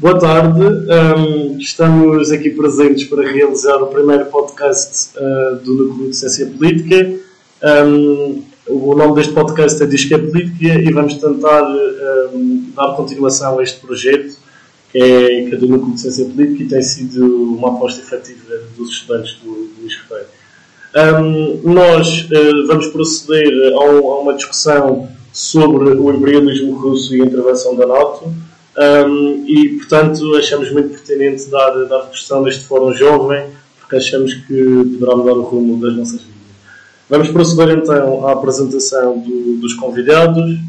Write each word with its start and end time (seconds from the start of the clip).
Boa 0.00 0.16
tarde, 0.16 0.62
um, 0.62 1.58
estamos 1.58 2.30
aqui 2.30 2.50
presentes 2.50 3.02
para 3.08 3.28
realizar 3.28 3.82
o 3.82 3.88
primeiro 3.88 4.26
podcast 4.26 5.10
uh, 5.18 5.56
do 5.56 5.74
Núcleo 5.74 6.10
de 6.10 6.16
Ciência 6.16 6.46
Política. 6.46 7.18
Um, 7.84 8.44
o 8.68 8.94
nome 8.94 9.16
deste 9.16 9.32
podcast 9.32 9.82
é 9.82 9.86
Disque 9.86 10.14
é 10.14 10.18
Política 10.18 10.68
e 10.68 10.92
vamos 10.92 11.14
tentar 11.14 11.64
um, 12.32 12.70
dar 12.76 12.94
continuação 12.94 13.58
a 13.58 13.62
este 13.64 13.80
projeto 13.80 14.36
que 14.92 14.98
é, 14.98 15.48
que 15.48 15.54
é 15.56 15.58
do 15.58 15.66
Núcleo 15.66 15.92
de 15.92 16.00
Ciência 16.00 16.26
Política 16.26 16.62
e 16.62 16.68
tem 16.68 16.82
sido 16.82 17.56
uma 17.56 17.70
aposta 17.70 18.00
efetiva 18.00 18.54
dos 18.76 18.90
estudantes 18.90 19.34
do, 19.42 19.50
do 19.50 19.80
Luís 19.80 19.98
nós 21.64 22.28
uh, 22.30 22.66
vamos 22.68 22.86
proceder 22.86 23.72
a, 23.72 23.80
um, 23.84 24.12
a 24.12 24.20
uma 24.20 24.34
discussão 24.34 25.08
sobre 25.32 25.90
o 25.90 26.12
imperialismo 26.12 26.76
russo 26.76 27.16
e 27.16 27.20
a 27.20 27.24
intervenção 27.24 27.74
da 27.74 27.84
NATO. 27.84 28.32
Um, 28.78 29.44
e, 29.44 29.70
portanto, 29.78 30.36
achamos 30.36 30.70
muito 30.70 30.90
pertinente 30.90 31.50
dar, 31.50 31.70
dar 31.86 32.02
discussão 32.02 32.42
neste 32.42 32.64
fórum 32.64 32.94
jovem, 32.94 33.48
porque 33.80 33.96
achamos 33.96 34.32
que 34.32 34.64
poderá 34.98 35.16
mudar 35.16 35.32
o 35.32 35.42
rumo 35.42 35.80
das 35.80 35.96
nossas 35.96 36.20
vidas. 36.20 36.38
Vamos 37.10 37.28
proceder 37.30 37.76
então 37.76 38.24
à 38.24 38.32
apresentação 38.32 39.18
do, 39.18 39.56
dos 39.56 39.74
convidados. 39.74 40.60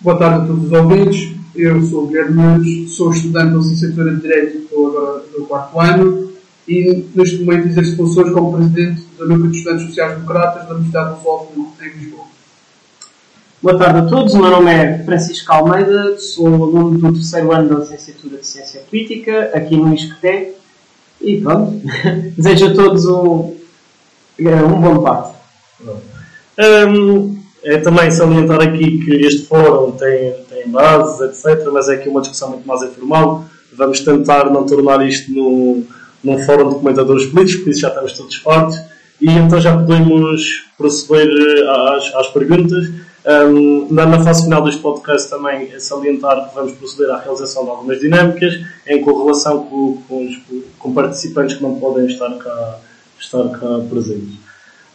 Boa 0.00 0.18
tarde 0.18 0.42
a 0.42 0.46
todos 0.48 0.64
os 0.64 0.72
ouvintes. 0.72 1.40
Eu 1.54 1.80
sou 1.82 2.04
o 2.04 2.06
Guilherme 2.08 2.42
Nunes, 2.42 2.92
sou 2.92 3.12
estudante 3.12 3.52
da 3.52 3.58
licenciatura 3.58 4.14
de 4.14 4.22
Direito, 4.22 4.58
estou 4.58 4.88
agora 4.88 5.24
no 5.36 5.46
quarto 5.46 5.80
ano 5.80 6.32
e 6.66 7.04
neste 7.14 7.42
momento 7.42 7.68
exerço 7.68 7.96
funções 7.96 8.32
como 8.32 8.56
presidente 8.56 9.02
do 9.16 9.28
Núcleo 9.28 9.50
de 9.50 9.58
Estudantes 9.58 9.86
Sociais 9.86 10.14
Democratas 10.14 10.66
da 10.66 10.74
Universidade 10.74 11.16
do 11.16 11.22
Sol 11.22 11.52
em 11.82 11.98
Lisboa. 11.98 12.19
Boa 13.62 13.76
tarde 13.76 13.98
a 13.98 14.06
todos, 14.06 14.32
o 14.32 14.38
meu 14.38 14.50
nome 14.50 14.72
é 14.72 15.04
Francisco 15.04 15.52
Almeida, 15.52 16.18
sou 16.18 16.46
aluno 16.46 16.98
do 16.98 17.12
terceiro 17.12 17.52
ano 17.52 17.68
da 17.68 17.80
licenciatura 17.80 18.38
de 18.38 18.46
Ciência 18.46 18.80
Política, 18.88 19.50
aqui 19.52 19.76
no 19.76 19.92
ISCTE, 19.92 20.52
e 21.20 21.42
pronto, 21.42 21.78
desejo 22.38 22.68
a 22.68 22.74
todos 22.74 23.04
um, 23.04 23.54
um 24.38 24.80
bom 24.80 24.94
debate. 24.94 25.34
Um, 26.58 27.38
é 27.62 27.76
também 27.76 28.10
salientar 28.10 28.62
aqui 28.62 29.04
que 29.04 29.26
este 29.26 29.42
fórum 29.42 29.92
tem, 29.92 30.36
tem 30.48 30.66
bases, 30.70 31.20
etc., 31.20 31.68
mas 31.70 31.90
é 31.90 31.96
aqui 31.96 32.08
uma 32.08 32.22
discussão 32.22 32.52
muito 32.52 32.66
mais 32.66 32.82
informal. 32.82 33.44
Vamos 33.74 34.00
tentar 34.00 34.50
não 34.50 34.64
tornar 34.64 35.06
isto 35.06 35.30
num, 35.30 35.86
num 36.24 36.38
fórum 36.38 36.70
de 36.70 36.76
comentadores 36.76 37.26
políticos, 37.26 37.62
por 37.62 37.70
isso 37.72 37.80
já 37.80 37.88
estamos 37.88 38.14
todos 38.14 38.36
fortes. 38.36 38.80
E 39.20 39.28
então 39.28 39.60
já 39.60 39.76
podemos 39.76 40.64
proceder 40.78 41.28
às, 41.68 42.14
às 42.14 42.28
perguntas. 42.28 43.09
Um, 43.26 43.92
na, 43.92 44.24
fase 44.24 44.44
final 44.44 44.64
deste 44.64 44.80
podcast 44.80 45.28
também 45.28 45.70
é 45.72 45.78
salientar 45.78 46.48
que 46.48 46.54
vamos 46.54 46.72
proceder 46.72 47.10
à 47.10 47.18
realização 47.18 47.64
de 47.64 47.70
algumas 47.70 48.00
dinâmicas 48.00 48.60
em 48.86 49.02
correlação 49.02 49.64
com, 49.64 49.98
com, 50.08 50.26
os, 50.26 50.38
com 50.78 50.94
participantes 50.94 51.56
que 51.56 51.62
não 51.62 51.78
podem 51.78 52.06
estar 52.06 52.30
cá, 52.38 52.78
estar 53.18 53.46
cá 53.50 53.80
presentes. 53.90 54.38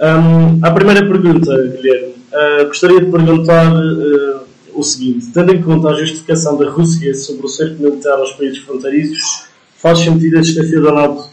Um, 0.02 0.66
a 0.66 0.72
primeira 0.72 1.06
pergunta, 1.08 1.56
Guilherme, 1.76 2.16
uh, 2.32 2.66
gostaria 2.68 3.00
de 3.00 3.12
perguntar 3.12 3.72
uh, 3.72 4.40
o 4.74 4.84
seguinte: 4.84 5.28
tendo 5.32 5.54
em 5.54 5.62
conta 5.62 5.90
a 5.90 5.94
justificação 5.94 6.58
da 6.58 6.68
Rússia 6.70 7.14
sobre 7.14 7.46
o 7.46 7.50
cerco 7.50 7.82
militar 7.82 8.18
aos 8.18 8.32
países 8.32 8.58
fronteiriços, 8.58 9.46
faz 9.78 10.00
sentido 10.00 10.38
a 10.38 10.40
existência 10.40 10.82
da 10.82 10.92
NATO 10.92 11.30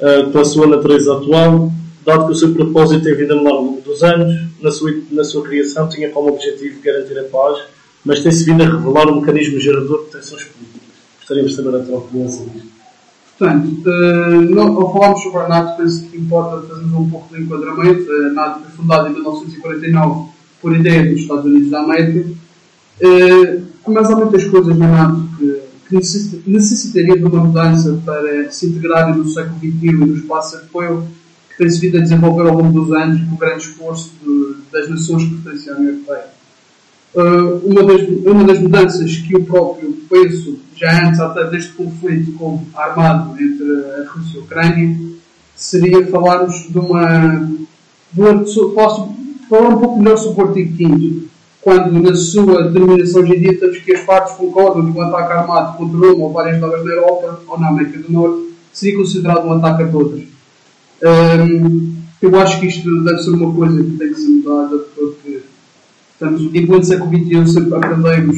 uh, 0.00 0.30
com 0.30 0.38
a 0.38 0.44
sua 0.44 0.68
natureza 0.68 1.12
atual? 1.12 1.72
dado 2.06 2.26
que 2.26 2.32
o 2.32 2.34
seu 2.36 2.54
propósito 2.54 3.02
tem 3.02 3.16
vindo 3.16 3.32
a 3.32 3.36
mudar 3.36 3.50
ao 3.50 3.62
longo 3.64 3.80
dos 3.80 4.02
anos, 4.04 4.32
na 4.60 4.70
sua, 4.70 4.92
na 5.10 5.24
sua 5.24 5.42
criação 5.42 5.88
tinha 5.88 6.10
como 6.10 6.28
objetivo 6.28 6.80
garantir 6.82 7.18
a 7.18 7.24
paz, 7.24 7.58
mas 8.04 8.20
tem-se 8.20 8.44
vindo 8.44 8.62
a 8.62 8.66
revelar 8.66 9.08
um 9.08 9.20
mecanismo 9.20 9.58
gerador 9.58 10.04
de 10.04 10.12
tensões 10.12 10.44
políticas. 10.44 10.82
Gostaríamos 11.18 11.50
de 11.52 11.56
saber 11.56 11.76
a 11.76 11.84
tua 11.84 11.98
opinião 11.98 12.28
sobre 12.28 12.58
isto. 12.58 12.76
Portanto, 13.38 13.82
uh, 13.86 14.60
ao 14.60 14.92
falarmos 14.92 15.22
sobre 15.22 15.40
a 15.40 15.48
NATO, 15.48 15.76
penso 15.76 16.06
que 16.06 16.16
importa 16.16 16.66
fazermos 16.66 16.94
um 16.94 17.10
pouco 17.10 17.34
de 17.34 17.42
enquadramento. 17.42 18.10
A 18.10 18.32
NATO 18.32 18.60
foi 18.60 18.70
fundada 18.70 19.08
em 19.08 19.12
1949 19.12 20.30
por 20.62 20.74
ideia 20.74 21.10
dos 21.10 21.20
Estados 21.20 21.44
Unidos 21.44 21.70
da 21.70 21.80
América. 21.80 22.30
Mas 23.86 24.10
há 24.10 24.16
muitas 24.16 24.44
coisas 24.44 24.76
na 24.78 24.88
NATO 24.88 25.28
que, 25.38 25.62
que 25.88 25.94
necessitaria 26.46 27.16
de 27.16 27.24
uma 27.24 27.44
mudança 27.44 28.00
para 28.04 28.50
se 28.50 28.66
integrarem 28.66 29.16
no 29.16 29.28
século 29.28 29.58
XXI 29.58 29.78
e 29.82 29.92
no 29.92 30.16
espaço 30.16 30.56
europeu 30.56 31.06
tem-se 31.56 31.80
vindo 31.80 31.98
a 31.98 32.00
desenvolver 32.00 32.48
ao 32.48 32.56
longo 32.56 32.80
dos 32.80 32.92
anos 32.92 33.20
com 33.28 33.34
o 33.34 33.38
grande 33.38 33.64
esforço 33.64 34.12
de, 34.22 34.56
das 34.72 34.88
nações 34.88 35.24
que 35.24 35.36
pertencem 35.36 35.72
à 35.72 35.76
União 35.76 35.92
Europeia. 35.92 36.36
Uh, 37.14 37.66
uma, 37.66 37.82
das, 37.84 38.02
uma 38.26 38.44
das 38.44 38.58
mudanças 38.58 39.16
que 39.16 39.34
eu 39.34 39.44
próprio 39.44 39.96
penso, 40.08 40.58
já 40.74 41.08
antes 41.08 41.18
até 41.18 41.44
deste 41.44 41.72
conflito 41.72 42.32
como 42.32 42.66
armado 42.74 43.40
entre 43.40 43.64
a 43.64 44.10
Rússia 44.10 44.36
e 44.36 44.38
a 44.38 44.42
Ucrânia, 44.42 44.98
seria 45.54 46.06
falarmos 46.08 46.68
de 46.68 46.78
uma. 46.78 47.50
De 48.12 48.22
posso 48.74 49.14
falar 49.48 49.68
um 49.68 49.78
pouco 49.78 49.98
melhor 49.98 50.16
sobre 50.16 50.42
o 50.42 50.46
artigo 50.48 50.76
5 50.76 51.36
quando 51.66 52.00
na 52.00 52.14
sua 52.14 52.68
determinação 52.68 53.24
dia 53.24 53.58
temos 53.58 53.78
que 53.78 53.92
as 53.92 54.02
partes 54.02 54.34
concordam 54.36 54.92
que 54.92 54.96
um 54.96 55.02
ataque 55.02 55.32
armado 55.32 55.76
contra 55.76 55.96
uma 55.96 56.26
ou 56.26 56.32
várias 56.32 56.60
delas 56.60 56.84
na 56.84 56.92
Europa 56.92 57.40
ou 57.48 57.58
na 57.58 57.70
América 57.70 57.98
do 57.98 58.12
Norte 58.12 58.54
seria 58.72 58.98
considerado 58.98 59.48
um 59.48 59.52
ataque 59.54 59.82
a 59.82 59.88
todas. 59.88 60.35
Um, 61.02 61.94
eu 62.22 62.40
acho 62.40 62.60
que 62.60 62.66
isto 62.66 63.04
deve 63.04 63.22
ser 63.22 63.30
uma 63.30 63.54
coisa 63.54 63.82
que 63.82 63.90
tem 63.90 64.08
que 64.08 64.20
ser 64.20 64.28
mudada 64.28 64.78
porque 64.94 65.42
estamos, 66.12 66.42
enquanto 66.54 66.86
século 66.86 67.10
XXI 67.10 67.52
sempre 67.52 67.74
aprendemos, 67.74 68.36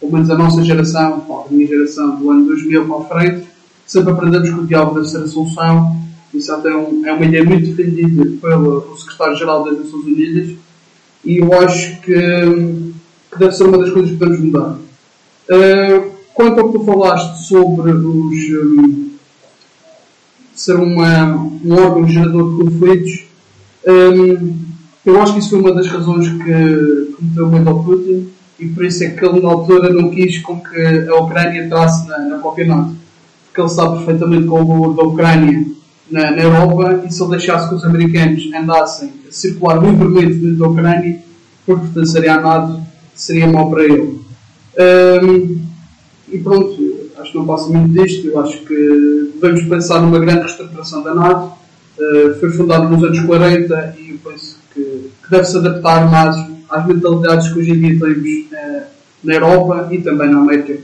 pelo 0.00 0.12
menos 0.12 0.30
a 0.30 0.38
nossa 0.38 0.62
geração, 0.62 1.26
a 1.28 1.52
minha 1.52 1.66
geração 1.66 2.16
do 2.16 2.30
ano 2.30 2.46
2000 2.46 2.84
para 2.84 2.96
a 2.96 3.04
frente, 3.04 3.46
sempre 3.84 4.12
aprendemos 4.12 4.48
que 4.48 4.60
o 4.60 4.66
diálogo 4.66 4.94
deve 4.94 5.08
ser 5.08 5.18
a 5.18 5.26
solução. 5.26 5.96
Isso 6.32 6.52
até 6.52 6.68
é, 6.68 6.76
um, 6.76 7.06
é 7.06 7.12
uma 7.12 7.24
ideia 7.24 7.44
muito 7.44 7.70
defendida 7.70 8.24
pelo 8.40 8.96
secretário-geral 8.96 9.64
das 9.64 9.78
Nações 9.78 10.04
Unidas 10.04 10.56
e 11.24 11.38
eu 11.38 11.52
acho 11.60 12.00
que, 12.02 12.14
que, 13.32 13.38
deve 13.38 13.52
ser 13.52 13.64
uma 13.64 13.78
das 13.78 13.90
coisas 13.90 14.12
que 14.12 14.16
devemos 14.16 14.40
mudar. 14.40 14.78
Uh, 15.50 16.10
quanto 16.32 16.60
ao 16.60 16.72
que 16.72 16.78
tu 16.78 16.84
falaste 16.84 17.48
sobre 17.48 17.90
os. 17.90 18.04
Um, 18.04 19.15
ser 20.56 20.76
uma, 20.76 21.34
um 21.34 21.72
órgão 21.72 22.08
gerador 22.08 22.50
de 22.50 22.64
conflitos. 22.64 23.24
Um, 23.86 24.56
eu 25.04 25.22
acho 25.22 25.34
que 25.34 25.38
isso 25.38 25.50
foi 25.50 25.60
uma 25.60 25.74
das 25.74 25.86
razões 25.86 26.28
que, 26.28 26.42
que 26.42 27.16
meteu 27.20 27.48
medo 27.48 27.70
ao 27.70 27.84
Putin 27.84 28.28
e 28.58 28.66
por 28.66 28.84
isso 28.84 29.04
é 29.04 29.10
que 29.10 29.24
ele 29.24 29.40
na 29.40 29.50
altura 29.50 29.92
não 29.92 30.10
quis 30.10 30.38
com 30.38 30.58
que 30.58 31.08
a 31.08 31.14
Ucrânia 31.16 31.64
entrasse 31.64 32.08
na, 32.08 32.18
na 32.18 32.38
própria 32.38 32.66
NATO. 32.66 32.96
Porque 33.46 33.60
ele 33.60 33.68
sabe 33.68 33.96
perfeitamente 33.98 34.46
com 34.46 34.62
o 34.62 34.66
valor 34.66 34.96
da 34.96 35.02
Ucrânia 35.02 35.66
na, 36.10 36.30
na, 36.30 36.42
Europa 36.42 37.04
e 37.06 37.12
se 37.12 37.22
ele 37.22 37.30
deixasse 37.30 37.68
que 37.68 37.74
os 37.74 37.84
americanos 37.84 38.50
andassem 38.54 39.12
a 39.28 39.32
circular 39.32 39.82
livremente 39.82 40.34
dentro 40.34 40.56
da 40.56 40.68
Ucrânia, 40.68 41.20
por 41.66 41.80
pertenceria 41.80 42.34
à 42.34 42.40
NATO, 42.40 42.80
seria 43.14 43.46
mau 43.46 43.70
para 43.70 43.84
ele. 43.84 44.20
Um, 44.78 45.60
e 46.32 46.38
pronto, 46.38 46.95
acho 47.26 47.32
que 47.32 47.38
não 47.38 47.46
passa 47.46 47.68
muito 47.68 47.92
disto. 47.92 48.28
Eu 48.28 48.40
acho 48.40 48.58
que 48.60 49.32
devemos 49.34 49.64
pensar 49.64 50.00
numa 50.00 50.18
grande 50.18 50.40
reestruturação 50.40 51.02
da 51.02 51.14
NATO. 51.14 51.52
Uh, 51.98 52.38
foi 52.38 52.50
fundado 52.50 52.88
nos 52.88 53.02
anos 53.02 53.20
40 53.20 53.96
e 53.98 54.10
eu 54.10 54.18
penso 54.22 54.58
que, 54.72 54.82
que 54.82 55.30
deve-se 55.30 55.56
adaptar 55.56 56.10
mais 56.10 56.36
às 56.68 56.86
mentalidades 56.86 57.52
que 57.52 57.58
hoje 57.58 57.70
em 57.72 57.80
dia 57.80 57.98
temos 57.98 58.28
uh, 58.52 58.82
na 59.24 59.34
Europa 59.34 59.88
e 59.90 60.00
também 60.00 60.30
na 60.30 60.38
América. 60.38 60.78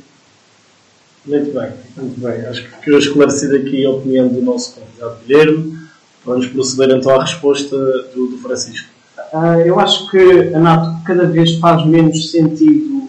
Muito 1.27 1.53
bem, 1.53 1.71
muito 1.97 2.21
bem. 2.21 2.47
Acho 2.47 2.63
que 2.65 2.85
ficou 2.85 2.99
esclarecida 2.99 3.57
aqui 3.59 3.85
a 3.85 3.91
opinião 3.91 4.29
do 4.29 4.43
nosso 4.43 4.75
convidado 4.75 5.19
Guilherme. 5.27 5.79
Vamos 6.25 6.47
proceder 6.47 6.97
então 6.97 7.13
à 7.13 7.23
resposta 7.23 7.77
do, 8.15 8.29
do 8.29 8.39
Francisco. 8.39 8.89
Uh, 9.33 9.61
eu 9.67 9.79
acho 9.79 10.11
que 10.11 10.55
a 10.55 10.59
NATO 10.59 11.05
cada 11.05 11.27
vez 11.27 11.59
faz 11.59 11.87
menos 11.87 12.31
sentido 12.31 13.09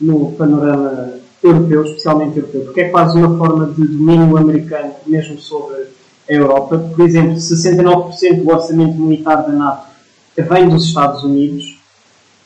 no 0.00 0.32
panorama 0.32 1.21
europeu, 1.42 1.84
especialmente 1.84 2.38
europeu, 2.38 2.62
porque 2.62 2.82
é 2.82 2.88
quase 2.88 3.18
uma 3.18 3.36
forma 3.36 3.66
de 3.66 3.86
domínio 3.86 4.36
americano 4.36 4.92
mesmo 5.06 5.38
sobre 5.38 5.82
a 6.28 6.32
Europa. 6.32 6.78
Por 6.78 7.04
exemplo, 7.04 7.34
69% 7.34 8.42
do 8.42 8.50
orçamento 8.50 8.94
militar 9.00 9.42
da 9.42 9.52
NATO 9.52 9.86
vem 10.36 10.68
dos 10.68 10.86
Estados 10.86 11.22
Unidos. 11.24 11.78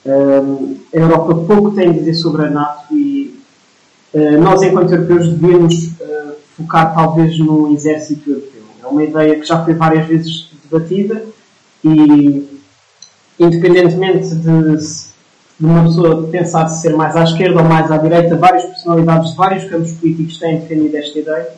a 0.05 0.97
Europa 0.97 1.35
pouco 1.35 1.71
tem 1.73 1.91
a 1.91 1.93
dizer 1.93 2.15
sobre 2.15 2.47
a 2.47 2.51
NATO 2.51 2.95
e 2.95 3.39
uh, 4.15 4.41
nós, 4.41 4.63
enquanto 4.63 4.93
europeus, 4.93 5.29
devemos 5.29 5.75
uh, 5.75 6.35
focar 6.57 6.95
talvez 6.95 7.39
no 7.39 7.73
exército 7.73 8.31
europeu. 8.31 8.63
É 8.83 8.87
uma 8.87 9.05
ideia 9.05 9.39
que 9.39 9.45
já 9.47 9.65
foi 9.65 9.75
várias 9.75 10.07
vezes 10.07 10.51
debatida 10.65 11.25
e, 11.85 12.61
independentemente 13.39 14.35
de 14.35 14.51
de 15.59 15.67
uma 15.67 15.85
pessoa 15.85 16.29
pensar 16.29 16.69
se 16.69 16.83
ser 16.83 16.95
mais 16.95 17.17
à 17.17 17.25
esquerda 17.25 17.63
ou 17.63 17.69
mais 17.69 17.91
à 17.91 17.97
direita, 17.97 18.37
várias 18.37 18.65
personalidades 18.65 19.31
de 19.31 19.37
vários 19.37 19.65
campos 19.65 19.93
políticos 19.93 20.39
têm 20.39 20.61
defendido 20.61 20.97
esta 20.97 21.19
ideia. 21.19 21.49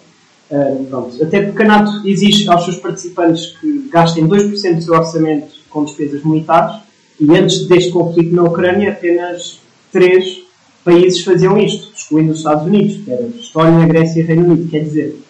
Uh. 0.51 1.23
Até 1.23 1.43
porque 1.43 1.63
a 1.63 1.67
NATO 1.67 2.09
exige 2.09 2.49
aos 2.49 2.65
seus 2.65 2.77
participantes 2.77 3.59
que 3.59 3.89
gastem 3.93 4.27
2% 4.27 4.77
do 4.77 4.83
seu 4.83 4.95
orçamento 4.95 5.49
com 5.69 5.85
despesas 5.85 6.25
militares 6.25 6.77
e 7.21 7.37
antes 7.37 7.67
deste 7.67 7.91
conflito 7.91 8.35
na 8.35 8.45
Ucrânia 8.45 8.93
apenas 8.93 9.61
3% 9.93 10.49
países 10.89 11.23
faziam 11.23 11.59
isto, 11.59 11.93
excluindo 11.95 12.33
os 12.33 12.39
Estados 12.39 12.67
Unidos, 12.67 13.05
que 13.05 13.11
era 13.11 13.23
Estónia, 13.23 13.87
Grécia 13.87 14.21
e 14.21 14.25
Reino 14.25 14.45
Unido. 14.47 14.71
Quer 14.71 14.85
dizer, 14.85 15.21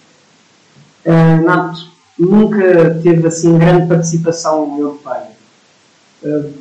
a 1.04 1.36
NATO 1.36 1.80
nunca 2.16 3.00
teve 3.02 3.26
assim 3.26 3.58
grande 3.58 3.88
participação 3.88 4.78
europeia. 4.78 5.30
Uh, 6.22 6.52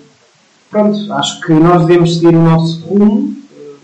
pronto, 0.78 1.14
acho 1.14 1.42
que 1.42 1.54
nós 1.54 1.86
devemos 1.86 2.16
seguir 2.16 2.36
o 2.36 2.44
nosso 2.44 2.86
rumo 2.86 3.36
uh, 3.52 3.76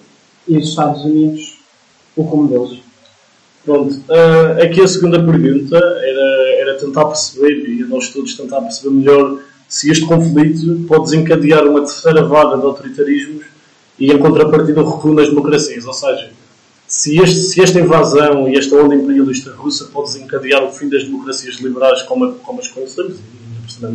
e 0.48 0.58
os 0.58 0.70
Estados 0.70 1.04
Unidos 1.04 1.58
o 2.16 2.22
rumo 2.22 2.48
deles. 2.48 2.84
Pronto, 3.66 3.96
uh, 3.96 4.62
aqui 4.62 4.82
a 4.82 4.88
segunda 4.88 5.24
pergunta 5.24 5.76
era, 5.76 6.60
era 6.60 6.78
tentar 6.78 7.06
perceber, 7.06 7.68
e 7.68 7.84
nós 7.86 8.10
todos 8.10 8.36
tentar 8.36 8.62
perceber 8.62 8.94
melhor, 8.94 9.40
se 9.68 9.90
este 9.90 10.06
conflito 10.06 10.86
pode 10.88 11.06
desencadear 11.06 11.66
uma 11.68 11.80
terceira 11.80 12.24
vaga 12.24 12.58
de 12.58 12.64
autoritarismos 12.64 13.46
e, 13.98 14.12
em 14.12 14.18
contrapartida, 14.20 14.82
o 14.82 14.96
recuo 14.96 15.14
nas 15.14 15.30
democracias. 15.30 15.86
Ou 15.86 15.94
seja, 15.94 16.30
se, 16.86 17.18
este, 17.18 17.42
se 17.42 17.64
esta 17.64 17.80
invasão 17.80 18.48
e 18.48 18.56
esta 18.56 18.76
onda 18.76 18.94
imperialista 18.94 19.52
russa 19.52 19.86
pode 19.86 20.14
desencadear 20.14 20.64
o 20.64 20.72
fim 20.72 20.90
das 20.90 21.04
democracias 21.04 21.56
liberais 21.56 22.04
como, 22.04 22.34
como 22.36 22.60
as 22.60 22.68
conhecemos, 22.68 23.18
e 23.18 23.62
por 23.62 23.72
cima 23.72 23.88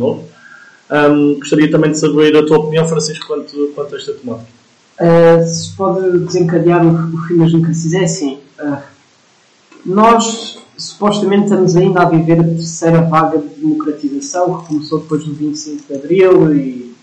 um, 0.91 1.35
gostaria 1.39 1.69
também 1.69 1.91
de 1.91 1.99
saber 1.99 2.35
a 2.35 2.45
tua 2.45 2.57
opinião, 2.57 2.87
Francisco, 2.87 3.27
quanto, 3.27 3.71
quanto 3.75 3.93
a 3.93 3.97
esta 3.97 4.13
temática. 4.13 4.49
Uh, 4.99 5.47
se 5.47 5.75
pode 5.75 6.19
desencadear 6.19 6.85
o, 6.85 6.89
o 6.89 7.37
das 7.37 7.51
democracias, 7.51 7.93
é 7.93 8.03
assim. 8.03 8.39
Uh, 8.59 8.77
nós 9.85 10.59
supostamente 10.77 11.43
estamos 11.43 11.75
ainda 11.75 12.01
a 12.01 12.05
viver 12.05 12.39
a 12.39 12.43
terceira 12.43 13.01
vaga 13.01 13.37
de 13.37 13.47
democratização 13.61 14.61
que 14.61 14.67
começou 14.67 14.99
depois 14.99 15.23
do 15.23 15.33
25 15.33 15.87
de 15.87 15.93
Abril 15.93 16.55
e, 16.55 16.95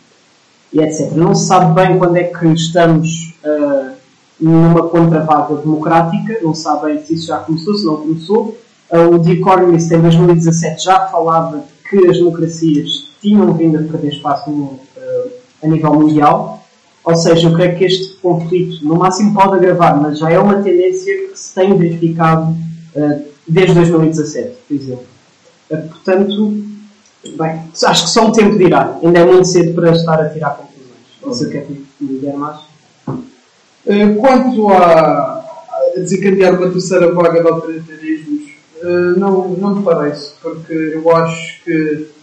e 0.73 0.81
etc. 0.81 1.12
Não 1.12 1.35
se 1.35 1.47
sabe 1.47 1.75
bem 1.75 1.99
quando 1.99 2.17
é 2.17 2.25
que 2.25 2.47
estamos 2.49 3.35
uh, 3.44 3.93
numa 4.41 4.89
contravaga 4.89 5.56
democrática, 5.56 6.39
não 6.43 6.55
se 6.55 6.62
sabe 6.62 6.87
bem 6.87 7.05
se 7.05 7.15
isso 7.15 7.27
já 7.29 7.39
começou, 7.39 7.75
se 7.75 7.85
não 7.85 7.97
começou. 7.97 8.59
Uh, 8.91 9.15
o 9.15 9.23
The 9.23 9.32
Economist 9.32 9.93
em 9.93 10.00
2017 10.00 10.85
já 10.85 11.06
falava 11.09 11.65
que 11.89 11.99
as 12.09 12.19
democracias 12.19 13.06
tinham 13.26 13.52
vindo 13.55 13.76
a 13.76 13.82
perder 13.82 14.12
espaço 14.12 14.49
no, 14.50 14.64
uh, 14.64 15.32
a 15.62 15.67
nível 15.67 15.94
mundial. 15.94 16.64
Ou 17.05 17.17
seja, 17.17 17.49
eu 17.49 17.55
creio 17.55 17.76
que 17.76 17.84
este 17.84 18.14
conflito 18.17 18.84
no 18.84 18.96
máximo 18.96 19.34
pode 19.34 19.56
agravar, 19.56 20.00
mas 20.00 20.19
já 20.19 20.31
é 20.31 20.38
uma 20.38 20.62
tendência 20.62 21.28
que 21.28 21.37
se 21.37 21.55
tem 21.55 21.76
verificado 21.76 22.52
uh, 22.94 23.25
desde 23.46 23.75
2017, 23.75 24.56
por 24.69 24.75
exemplo. 24.75 25.05
Uh, 25.70 25.88
portanto, 25.88 26.64
bem, 27.37 27.62
acho 27.84 28.05
que 28.05 28.11
só 28.11 28.26
um 28.26 28.32
tempo 28.32 28.56
dirá. 28.56 28.96
Ainda 29.02 29.19
é 29.19 29.25
muito 29.25 29.46
cedo 29.46 29.75
para 29.75 29.90
estar 29.90 30.20
a 30.20 30.29
tirar 30.29 30.50
conclusões. 30.50 30.96
Não 31.25 31.32
sei 31.32 31.46
o 31.49 31.50
que 31.50 31.58
é 31.58 31.61
que 31.62 31.87
me 32.00 32.19
der 32.20 32.34
mais. 32.34 32.61
Quanto 34.20 34.69
a, 34.69 35.44
a 35.94 35.99
desencadear 35.99 36.58
uma 36.58 36.70
terceira 36.70 37.12
vaga 37.12 37.40
de 37.40 37.49
autoritarismos, 37.49 38.50
não, 39.17 39.49
não 39.50 39.76
me 39.76 39.84
parece, 39.84 40.32
porque 40.43 40.72
eu 40.72 41.08
acho 41.14 41.62
que 41.62 42.16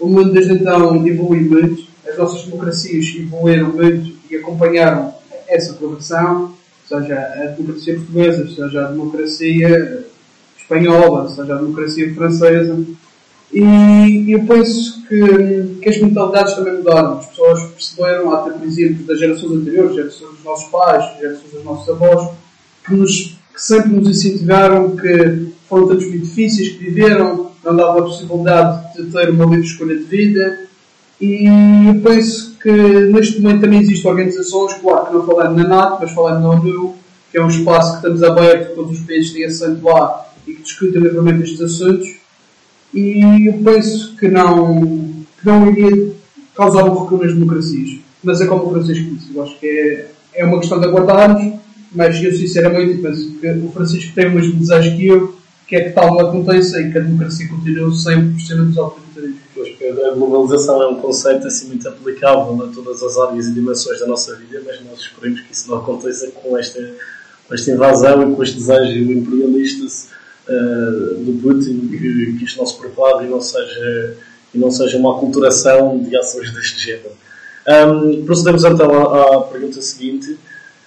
o 0.00 0.08
mundo 0.08 0.32
desde 0.32 0.54
então 0.54 1.06
evolui 1.06 1.40
muito, 1.40 1.84
as 2.08 2.16
nossas 2.16 2.44
democracias 2.44 3.14
evoluíram 3.16 3.72
muito 3.72 4.12
e 4.30 4.36
acompanharam 4.36 5.14
essa 5.46 5.74
progressão, 5.74 6.54
seja 6.88 7.18
a 7.18 7.46
democracia 7.46 7.94
portuguesa, 7.94 8.48
seja 8.48 8.86
a 8.86 8.90
democracia 8.90 10.06
espanhola, 10.58 11.28
seja 11.28 11.54
a 11.54 11.58
democracia 11.58 12.14
francesa. 12.14 12.84
E 13.52 14.32
eu 14.32 14.44
penso 14.44 15.04
que, 15.08 15.78
que 15.82 15.88
as 15.88 16.00
mentalidades 16.00 16.54
também 16.54 16.74
mudaram. 16.74 17.18
As 17.18 17.26
pessoas 17.26 17.62
perceberam, 17.72 18.32
até 18.32 18.52
por 18.52 18.64
exemplo, 18.64 19.04
das 19.04 19.18
gerações 19.18 19.52
anteriores, 19.52 19.96
gerações 19.96 20.30
dos 20.36 20.44
nossos 20.44 20.70
pais, 20.70 21.18
gerações 21.18 21.52
dos 21.52 21.64
nossos 21.64 21.88
avós, 21.88 22.30
que, 22.86 22.94
nos, 22.94 23.38
que 23.52 23.62
sempre 23.62 23.90
nos 23.90 24.08
incentivaram 24.08 24.96
que 24.96 25.48
foram 25.68 25.88
tempos 25.88 26.06
muito 26.06 26.26
difíceis, 26.26 26.68
que 26.70 26.84
viveram, 26.84 27.49
não 27.64 27.76
dava 27.76 27.98
a 27.98 28.02
possibilidade 28.02 28.94
de 28.96 29.10
ter 29.10 29.30
uma 29.30 29.44
livre 29.44 29.66
escolha 29.66 29.96
de 29.96 30.04
vida. 30.04 30.60
E 31.20 31.44
eu 31.88 32.00
penso 32.00 32.56
que 32.62 32.70
neste 32.70 33.40
momento 33.40 33.62
também 33.62 33.80
existem 33.80 34.10
organizações, 34.10 34.74
claro 34.74 35.06
que 35.06 35.12
não 35.12 35.26
falando 35.26 35.56
na 35.56 35.68
NATO, 35.68 35.98
mas 36.00 36.12
falando 36.12 36.42
na 36.42 36.48
ONU, 36.50 36.94
que 37.30 37.38
é 37.38 37.42
um 37.42 37.48
espaço 37.48 37.90
que 37.90 37.96
estamos 37.96 38.22
aberto, 38.22 38.74
todos 38.74 38.98
os 38.98 39.06
países 39.06 39.32
têm 39.32 39.44
assento 39.44 39.84
lá 39.84 40.26
e 40.46 40.54
que 40.54 40.62
discutem 40.62 41.02
livremente 41.02 41.42
estes 41.42 41.60
assuntos. 41.60 42.08
E 42.94 43.48
eu 43.48 43.54
penso 43.62 44.16
que 44.16 44.28
não, 44.28 44.82
que 45.38 45.46
não 45.46 45.70
iria 45.70 46.12
causar 46.54 46.84
um 46.84 47.02
recuo 47.02 47.22
nas 47.22 47.34
democracias. 47.34 48.00
Mas 48.22 48.40
é 48.40 48.46
como 48.46 48.66
o 48.66 48.70
Francisco 48.70 49.14
disse, 49.14 49.34
eu 49.34 49.42
acho 49.42 49.58
que 49.58 49.66
é, 49.66 50.10
é 50.34 50.44
uma 50.44 50.58
questão 50.58 50.80
de 50.80 50.86
aguardarmos, 50.86 51.54
mas 51.92 52.22
eu 52.22 52.32
sinceramente 52.32 53.00
penso 53.00 53.32
que 53.40 53.48
o 53.48 53.70
Francisco 53.72 54.14
tem 54.14 54.26
o 54.26 54.34
mesmo 54.34 54.54
desejo 54.54 54.96
que 54.96 55.06
eu, 55.06 55.39
que 55.70 55.76
é 55.76 55.84
que 55.84 55.90
tal 55.90 56.10
não 56.10 56.18
aconteça 56.18 56.80
e 56.80 56.90
que 56.90 56.98
a 56.98 57.00
democracia 57.00 57.48
por 57.48 58.40
cima 58.40 58.64
dos 58.64 58.76
autoritarismos. 58.76 59.40
A 60.04 60.10
globalização 60.16 60.82
é 60.82 60.88
um 60.88 60.96
conceito 60.96 61.46
assim 61.46 61.68
muito 61.68 61.88
aplicável 61.88 62.60
a 62.64 62.74
todas 62.74 63.00
as 63.04 63.16
áreas 63.16 63.46
e 63.46 63.52
dimensões 63.52 64.00
da 64.00 64.06
nossa 64.08 64.34
vida, 64.34 64.60
mas 64.66 64.84
nós 64.84 64.98
esperemos 64.98 65.40
que 65.42 65.52
isso 65.52 65.70
não 65.70 65.78
aconteça 65.78 66.28
com 66.32 66.58
esta, 66.58 66.80
com 67.46 67.54
esta 67.54 67.70
invasão 67.70 68.32
e 68.32 68.34
com 68.34 68.42
este 68.42 68.56
desejo 68.56 69.12
imperialista 69.12 69.84
uh, 70.48 71.14
do 71.22 71.40
Putin, 71.40 71.86
que, 71.86 72.36
que 72.36 72.44
isto 72.44 72.58
não 72.58 72.66
se 72.66 72.76
propague 72.76 73.26
e 73.26 73.28
não 73.28 73.40
seja, 73.40 74.16
e 74.52 74.58
não 74.58 74.72
seja 74.72 74.96
uma 74.96 75.16
aculturação 75.16 76.00
de 76.02 76.16
ações 76.16 76.52
deste 76.52 76.84
género. 76.84 77.12
Um, 77.68 78.24
procedemos 78.24 78.64
então 78.64 78.92
à, 78.92 79.36
à 79.36 79.40
pergunta 79.42 79.80
seguinte. 79.80 80.36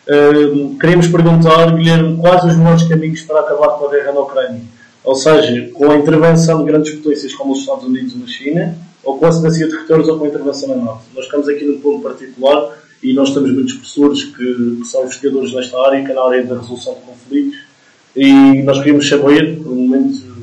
Um, 0.10 0.78
perguntar, 1.08 1.74
Guilherme, 1.74 2.18
quais 2.18 2.44
os 2.44 2.58
melhores 2.58 2.84
caminhos 2.84 3.22
para 3.22 3.40
acabar 3.40 3.78
com 3.78 3.88
a 3.88 3.90
guerra 3.90 4.12
na 4.12 4.20
Ucrânia? 4.20 4.73
Ou 5.04 5.16
seja, 5.16 5.70
com 5.74 5.92
a 5.92 5.98
intervenção 5.98 6.64
de 6.64 6.72
grandes 6.72 6.96
potências 6.96 7.34
como 7.34 7.54
os 7.54 7.60
Estados 7.60 7.84
Unidos 7.84 8.16
ou 8.16 8.24
a 8.24 8.28
China, 8.28 8.78
ou 9.04 9.18
com 9.18 9.26
a 9.26 9.32
cedência 9.32 9.66
de 9.66 9.72
territórios 9.74 10.08
ou 10.08 10.18
com 10.18 10.26
a 10.26 10.28
intervenção 10.30 10.70
na 10.70 10.76
NATO. 10.76 11.02
Nós 11.14 11.26
estamos 11.26 11.50
aqui 11.50 11.66
num 11.66 11.80
ponto 11.80 12.02
particular 12.02 12.78
e 13.02 13.14
nós 13.14 13.34
temos 13.34 13.52
muitos 13.52 13.74
professores 13.74 14.24
que, 14.24 14.78
que 14.80 14.86
são 14.86 15.02
investigadores 15.02 15.54
nesta 15.54 15.78
área, 15.86 16.06
que 16.06 16.12
é 16.12 16.14
na 16.14 16.24
área 16.24 16.44
da 16.46 16.60
resolução 16.60 16.94
de 16.94 17.02
conflitos, 17.02 17.60
e 18.16 18.62
nós 18.64 18.78
queríamos 18.78 19.10
saber, 19.10 19.58
por 19.58 19.74
um 19.74 19.76
momento, 19.76 20.34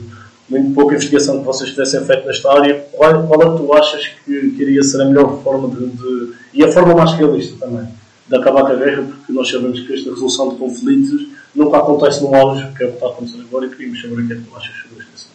muito 0.48 0.74
pouca 0.74 0.94
investigação 0.94 1.38
que 1.38 1.46
vocês 1.46 1.70
tivessem 1.70 2.04
feito 2.04 2.26
nesta 2.26 2.52
área, 2.52 2.84
qual, 2.92 3.26
qual 3.26 3.42
é 3.42 3.50
que 3.50 3.64
tu 3.64 3.72
achas 3.72 4.06
que, 4.24 4.50
que 4.50 4.62
iria 4.62 4.82
ser 4.82 5.00
a 5.00 5.04
melhor 5.06 5.42
forma 5.42 5.68
de, 5.68 5.86
de, 5.86 6.32
e 6.52 6.62
a 6.62 6.70
forma 6.70 6.94
mais 6.94 7.12
realista 7.12 7.56
também 7.64 7.88
de 8.30 8.36
acabar 8.36 8.62
com 8.62 8.72
a 8.72 8.76
guerra, 8.76 9.02
porque 9.02 9.32
nós 9.32 9.50
sabemos 9.50 9.80
que 9.80 9.92
esta 9.92 10.10
resolução 10.10 10.50
de 10.50 10.56
conflitos 10.56 11.26
nunca 11.54 11.78
acontece 11.78 12.22
no 12.22 12.34
auge, 12.34 12.66
que 12.76 12.84
é 12.84 12.86
o 12.86 12.90
que 12.90 12.94
está 12.94 13.06
a 13.06 13.10
acontecer 13.10 13.40
agora, 13.40 13.66
e 13.66 13.70
queríamos 13.70 14.00
saber 14.00 14.14
o 14.14 14.26
que 14.26 14.32
é 14.32 14.36
que 14.36 14.42
tu 14.42 14.56
achas 14.56 14.76
sobre 14.76 14.98
este 14.98 15.14
assunto. 15.14 15.34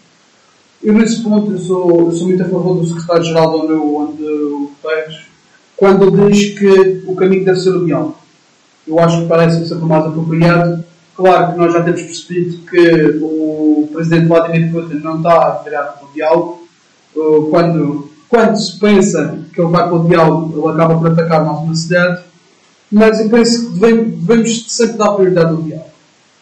Eu, 0.83 0.93
nesse 0.93 1.23
ponto, 1.23 1.51
eu 1.51 1.57
sou, 1.57 2.11
sou 2.11 2.27
muito 2.27 2.43
a 2.43 2.49
favor 2.49 2.75
do 2.75 2.85
secretário-geral 2.87 3.67
da 3.67 3.73
ONU, 3.73 3.85
o 3.85 4.67
Guterres, 4.67 5.17
quando 5.75 6.29
diz 6.29 6.57
que 6.57 7.03
o 7.05 7.15
caminho 7.15 7.45
deve 7.45 7.59
ser 7.59 7.71
o 7.71 7.85
diálogo. 7.85 8.17
Eu 8.87 8.99
acho 8.99 9.21
que 9.21 9.27
parece 9.27 9.67
sempre 9.67 9.85
mais 9.85 10.05
apropriado. 10.05 10.83
Claro 11.15 11.53
que 11.53 11.57
nós 11.57 11.73
já 11.73 11.81
temos 11.81 12.01
percebido 12.01 12.57
que 12.69 13.19
o 13.21 13.89
presidente 13.91 14.27
Vladimir 14.27 14.71
Putin 14.71 14.95
não 14.95 15.17
está 15.17 15.33
a 15.33 15.63
virar 15.63 15.83
para 15.83 16.07
o 16.07 16.13
diálogo. 16.13 16.67
Quando, 17.49 18.11
quando 18.29 18.55
se 18.57 18.79
pensa 18.79 19.39
que 19.53 19.59
ele 19.59 19.71
vai 19.71 19.83
para 19.83 19.95
o 19.95 20.07
diálogo, 20.07 20.59
ele 20.59 20.73
acaba 20.75 20.97
por 20.97 21.11
atacar 21.11 21.43
mais 21.43 21.59
uma 21.59 21.75
cidade. 21.75 22.23
Mas 22.91 23.19
eu 23.19 23.29
penso 23.29 23.65
que 23.65 23.79
devemos, 23.79 24.19
devemos 24.19 24.71
sempre 24.71 24.97
dar 24.97 25.13
prioridade 25.13 25.49
ao 25.49 25.61
diálogo. 25.61 25.94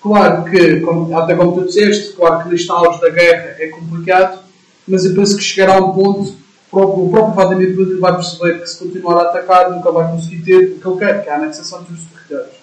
Claro 0.04 0.44
que, 0.44 0.82
como, 0.82 1.18
até 1.18 1.34
como 1.34 1.54
tu 1.54 1.66
disseste, 1.66 2.14
claro 2.14 2.48
que 2.48 2.72
auge 2.72 3.02
da 3.02 3.10
guerra 3.10 3.56
é 3.58 3.68
complicado, 3.70 4.40
mas 4.88 5.06
eu 5.06 5.16
penso 5.16 5.38
que 5.38 5.44
chegará 5.44 5.78
um 5.78 5.94
ponto 5.94 6.44
o 6.74 7.10
próprio 7.10 7.36
Vladimir 7.36 7.76
Putin 7.76 8.00
vai 8.00 8.16
perceber 8.16 8.60
que 8.60 8.68
se 8.68 8.80
continuar 8.80 9.20
a 9.20 9.30
atacar 9.30 9.70
nunca 9.70 9.92
vai 9.92 10.10
conseguir 10.12 10.42
ter 10.42 10.58
o 10.58 10.80
que 10.80 10.88
ele 10.88 10.98
quer, 10.98 11.24
que 11.24 11.30
é 11.30 11.32
a 11.32 11.36
anexação 11.36 11.84
dos 11.84 12.00
territórios. 12.06 12.56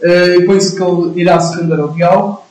Eu 0.00 0.46
penso 0.46 0.74
que 0.74 0.82
ele 0.82 1.20
irá 1.20 1.38
se 1.38 1.60
render 1.60 1.78
ao 1.78 1.88
diálogo. 1.88 2.42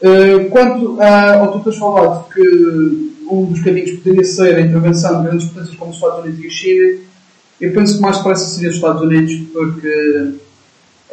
Uh, 0.00 0.50
quanto 0.50 1.00
a, 1.00 1.38
ao 1.38 1.52
que 1.52 1.58
tu 1.58 1.64
tens 1.64 1.78
falado, 1.78 2.28
que 2.32 3.12
um 3.28 3.46
dos 3.46 3.62
caminhos 3.62 3.98
poderia 3.98 4.24
ser 4.24 4.56
a 4.56 4.60
intervenção 4.60 5.22
de 5.22 5.28
grandes 5.28 5.48
potências 5.48 5.76
como 5.76 5.90
os 5.90 5.96
Estados 5.96 6.24
Unidos 6.24 6.40
e 6.40 6.46
a 6.46 6.50
China, 6.50 6.98
eu 7.60 7.72
penso 7.72 7.96
que 7.96 8.02
mais 8.02 8.16
depressa 8.16 8.44
seria 8.46 8.70
os 8.70 8.76
Estados 8.76 9.02
Unidos, 9.02 9.32
porque 9.52 10.34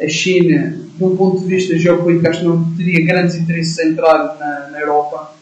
a 0.00 0.08
China, 0.08 0.78
de 0.96 1.04
um 1.04 1.16
ponto 1.16 1.40
de 1.40 1.46
vista 1.46 1.78
geopolítico, 1.78 2.28
acho 2.28 2.40
que 2.40 2.46
não 2.46 2.74
teria 2.76 3.04
grandes 3.04 3.36
interesses 3.36 3.78
em 3.78 3.90
entrar 3.90 4.36
na, 4.38 4.70
na 4.70 4.80
Europa, 4.80 5.34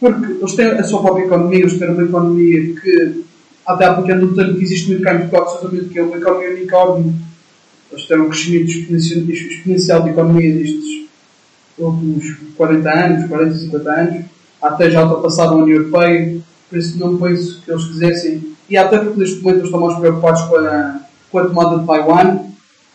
porque 0.00 0.32
eles 0.32 0.54
têm 0.54 0.66
a 0.66 0.82
sua 0.82 1.00
própria 1.00 1.24
economia, 1.24 1.60
eles 1.60 1.78
têm 1.78 1.88
uma 1.90 2.02
economia 2.02 2.74
que, 2.74 3.24
até 3.64 3.86
aplicando 3.86 4.26
um 4.26 4.34
termo 4.34 4.56
que 4.56 4.64
existe 4.64 4.88
muito 4.88 5.02
cá 5.02 5.14
em 5.14 5.28
Portugal, 5.28 5.70
que 5.90 5.98
é 5.98 6.02
uma 6.02 6.16
economia 6.16 6.50
unicórnio, 6.50 7.14
eles 7.90 8.06
têm 8.06 8.20
um 8.20 8.28
crescimento 8.28 9.30
exponencial 9.30 10.02
de 10.02 10.10
economia 10.10 10.54
nestes 10.54 11.06
últimos 11.78 12.36
40 12.56 12.90
anos, 12.90 13.28
40, 13.28 13.54
50 13.54 13.90
anos, 13.90 14.24
até 14.60 14.90
já 14.90 15.04
ultrapassaram 15.04 15.52
a 15.52 15.62
União 15.62 15.78
Europeia, 15.78 16.38
por 16.68 16.78
isso 16.78 16.98
não 16.98 17.16
penso 17.16 17.62
que 17.62 17.70
eles 17.70 17.84
quisessem, 17.84 18.54
e 18.68 18.76
até 18.76 18.98
porque 18.98 19.20
neste 19.20 19.36
momento 19.36 19.58
eles 19.58 19.66
estão 19.66 19.80
mais 19.80 19.98
preocupados 19.98 20.42
com 20.42 20.56
a, 20.56 21.00
com 21.30 21.38
a 21.38 21.46
tomada 21.46 21.78
de 21.78 21.86
Taiwan, 21.86 22.53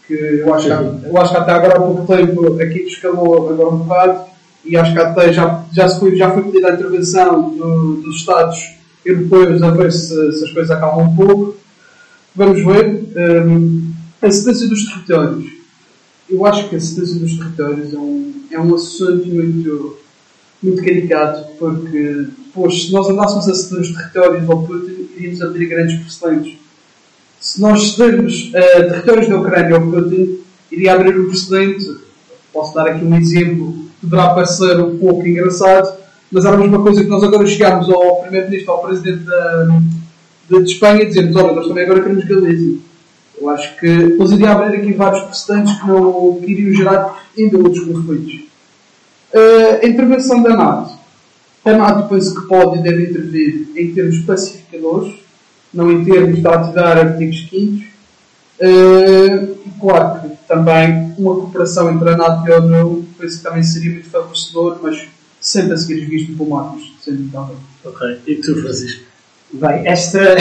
que 0.09 0.15
eu 0.15 0.51
acho 0.55 0.65
que, 0.65 1.07
eu 1.07 1.17
acho 1.19 1.31
que 1.31 1.37
até 1.37 1.51
agora 1.51 1.77
há 1.77 1.81
pouco 1.81 2.07
tempo 2.07 2.59
aqui 2.59 2.79
escalou 2.79 3.51
agora 3.51 3.69
um 3.69 3.77
bocado 3.77 4.21
e 4.65 4.75
acho 4.75 4.91
que 4.91 4.99
até 4.99 5.31
já, 5.31 5.63
já, 5.71 5.87
se 5.87 5.99
foi, 5.99 6.15
já 6.15 6.31
foi 6.31 6.43
pedida 6.43 6.71
a 6.71 6.73
intervenção 6.73 7.51
do, 7.51 8.01
dos 8.01 8.15
Estados 8.15 8.57
europeus 9.05 9.61
a 9.61 9.69
ver 9.69 9.91
se, 9.91 10.31
se, 10.33 10.45
as 10.45 10.51
coisas 10.51 10.71
acalmam 10.71 11.05
um 11.05 11.15
pouco. 11.15 11.55
Vamos 12.35 12.65
ver. 12.65 13.03
Um, 13.15 13.91
a 14.21 14.29
cedência 14.29 14.67
dos 14.67 14.85
territórios. 14.85 15.45
Eu 16.29 16.45
acho 16.45 16.67
que 16.67 16.75
a 16.75 16.79
cedência 16.79 17.19
dos 17.19 17.37
territórios 17.37 17.93
é 17.93 17.97
um, 17.97 18.33
é 18.51 18.59
um 18.59 18.75
assunto 18.75 19.27
muito, 19.27 19.97
muito 20.61 20.83
caricato, 20.83 21.51
porque 21.57 22.27
depois, 22.45 22.83
se 22.83 22.91
nós 22.91 23.09
andássemos 23.09 23.47
a 23.47 23.53
ceder 23.53 23.81
os 23.81 23.95
territórios 23.95 24.49
ao 24.49 24.63
Putin, 24.63 25.07
iríamos 25.15 25.41
abrir 25.41 25.67
grandes 25.67 25.99
precedentes 25.99 26.58
se 27.39 27.61
nós 27.61 27.93
cedermos 27.93 28.49
uh, 28.49 28.89
territórios 28.89 29.29
da 29.29 29.37
Ucrânia 29.37 29.75
ao 29.75 29.81
Putin, 29.81 30.39
iria 30.71 30.93
abrir 30.93 31.19
um 31.19 31.27
precedente. 31.27 31.97
Posso 32.51 32.73
dar 32.75 32.87
aqui 32.87 33.05
um 33.05 33.15
exemplo, 33.15 33.85
poderá 34.01 34.29
parecer 34.29 34.79
um 34.79 34.97
pouco 34.97 35.25
engraçado, 35.25 35.97
mas 36.31 36.45
era 36.45 36.55
a 36.55 36.59
mesma 36.59 36.81
coisa 36.81 37.03
que 37.03 37.09
nós 37.09 37.23
agora 37.23 37.45
chegámos 37.47 37.89
ao 37.89 38.21
Primeiro-Ministro, 38.21 38.73
ao 38.73 38.81
Presidente 38.81 39.23
da, 39.23 39.67
de, 40.49 40.63
de 40.63 40.71
Espanha, 40.71 41.03
e 41.03 41.05
dizermos: 41.05 41.35
Olha, 41.35 41.53
nós 41.53 41.67
também 41.67 41.83
agora 41.83 42.01
queremos 42.01 42.25
Galiza. 42.25 42.77
Eu 43.39 43.49
acho 43.49 43.79
que 43.79 43.87
depois 43.87 44.31
iria 44.31 44.51
abrir 44.51 44.77
aqui 44.77 44.91
vários 44.91 45.23
precedentes 45.23 45.79
que, 45.79 45.87
não, 45.87 46.39
que 46.41 46.51
iriam 46.51 46.75
gerar 46.75 47.23
ainda 47.37 47.57
outros 47.57 47.85
conflitos. 47.85 48.33
Uh, 49.33 49.79
a 49.81 49.87
intervenção 49.87 50.43
da 50.43 50.57
NATO. 50.57 50.99
A 51.63 51.73
NATO 51.73 52.09
penso 52.09 52.35
que 52.35 52.47
pode 52.47 52.79
e 52.79 52.83
deve 52.83 53.03
intervir 53.03 53.69
em 53.75 53.93
termos 53.93 54.19
pacificadores 54.19 55.18
não 55.73 55.91
em 55.91 56.03
termos 56.03 56.39
de 56.39 56.47
ativar 56.47 56.97
artigos 56.97 57.41
quintos. 57.49 57.87
Uh, 58.59 59.57
e 59.65 59.71
claro 59.79 60.21
que 60.21 60.35
também 60.47 61.13
uma 61.17 61.35
cooperação 61.35 61.89
entre 61.91 62.09
a 62.09 62.17
NATO 62.17 62.47
e 62.47 62.51
a 62.51 62.57
ONU 62.57 63.07
penso 63.17 63.37
que 63.37 63.43
também 63.43 63.63
seria 63.63 63.93
muito 63.93 64.09
favorecedor, 64.09 64.79
mas 64.81 65.07
sempre 65.39 65.73
a 65.73 65.77
seguir 65.77 66.03
os 66.03 66.09
guias 66.09 66.27
diplomáticos, 66.27 66.91
sempre 67.01 67.29
também. 67.31 67.55
Ok. 67.85 68.19
E 68.27 68.35
tu, 68.35 68.61
Francisco? 68.61 69.03
Bem, 69.53 69.87
esta, 69.87 70.35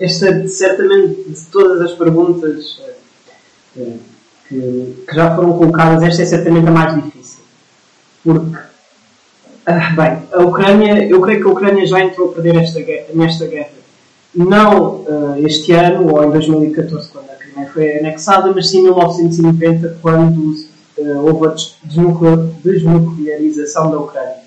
esta 0.00 0.46
certamente 0.46 1.24
de 1.28 1.46
todas 1.46 1.80
as 1.80 1.92
perguntas 1.92 2.80
uh, 3.76 3.98
que, 4.48 4.94
que, 5.08 5.14
já 5.14 5.34
foram 5.34 5.56
colocadas, 5.56 6.02
esta 6.02 6.22
é 6.22 6.26
certamente 6.26 6.68
a 6.68 6.70
mais 6.70 7.02
difícil. 7.02 7.40
Porque, 8.22 8.56
uh, 8.56 9.96
bem, 9.96 10.22
a 10.32 10.42
Ucrânia, 10.42 11.08
eu 11.08 11.20
creio 11.22 11.40
que 11.40 11.48
a 11.48 11.50
Ucrânia 11.50 11.86
já 11.86 12.00
entrou 12.00 12.30
a 12.30 12.34
perder 12.34 12.56
esta 12.56 12.80
nesta 13.14 13.46
guerra 13.46 13.83
não 14.34 15.02
uh, 15.02 15.46
este 15.46 15.72
ano 15.72 16.12
ou 16.12 16.24
em 16.24 16.30
2014, 16.30 17.08
quando 17.08 17.30
a 17.30 17.34
Crimeia 17.34 17.70
foi 17.72 17.98
anexada, 17.98 18.52
mas 18.52 18.68
sim 18.68 18.80
em 18.80 18.84
1990, 18.84 19.98
quando 20.02 20.54
uh, 20.98 21.20
houve 21.24 21.46
a 21.46 21.54
desnuclearização 22.64 23.90
da 23.90 23.98
Ucrânia. 23.98 24.38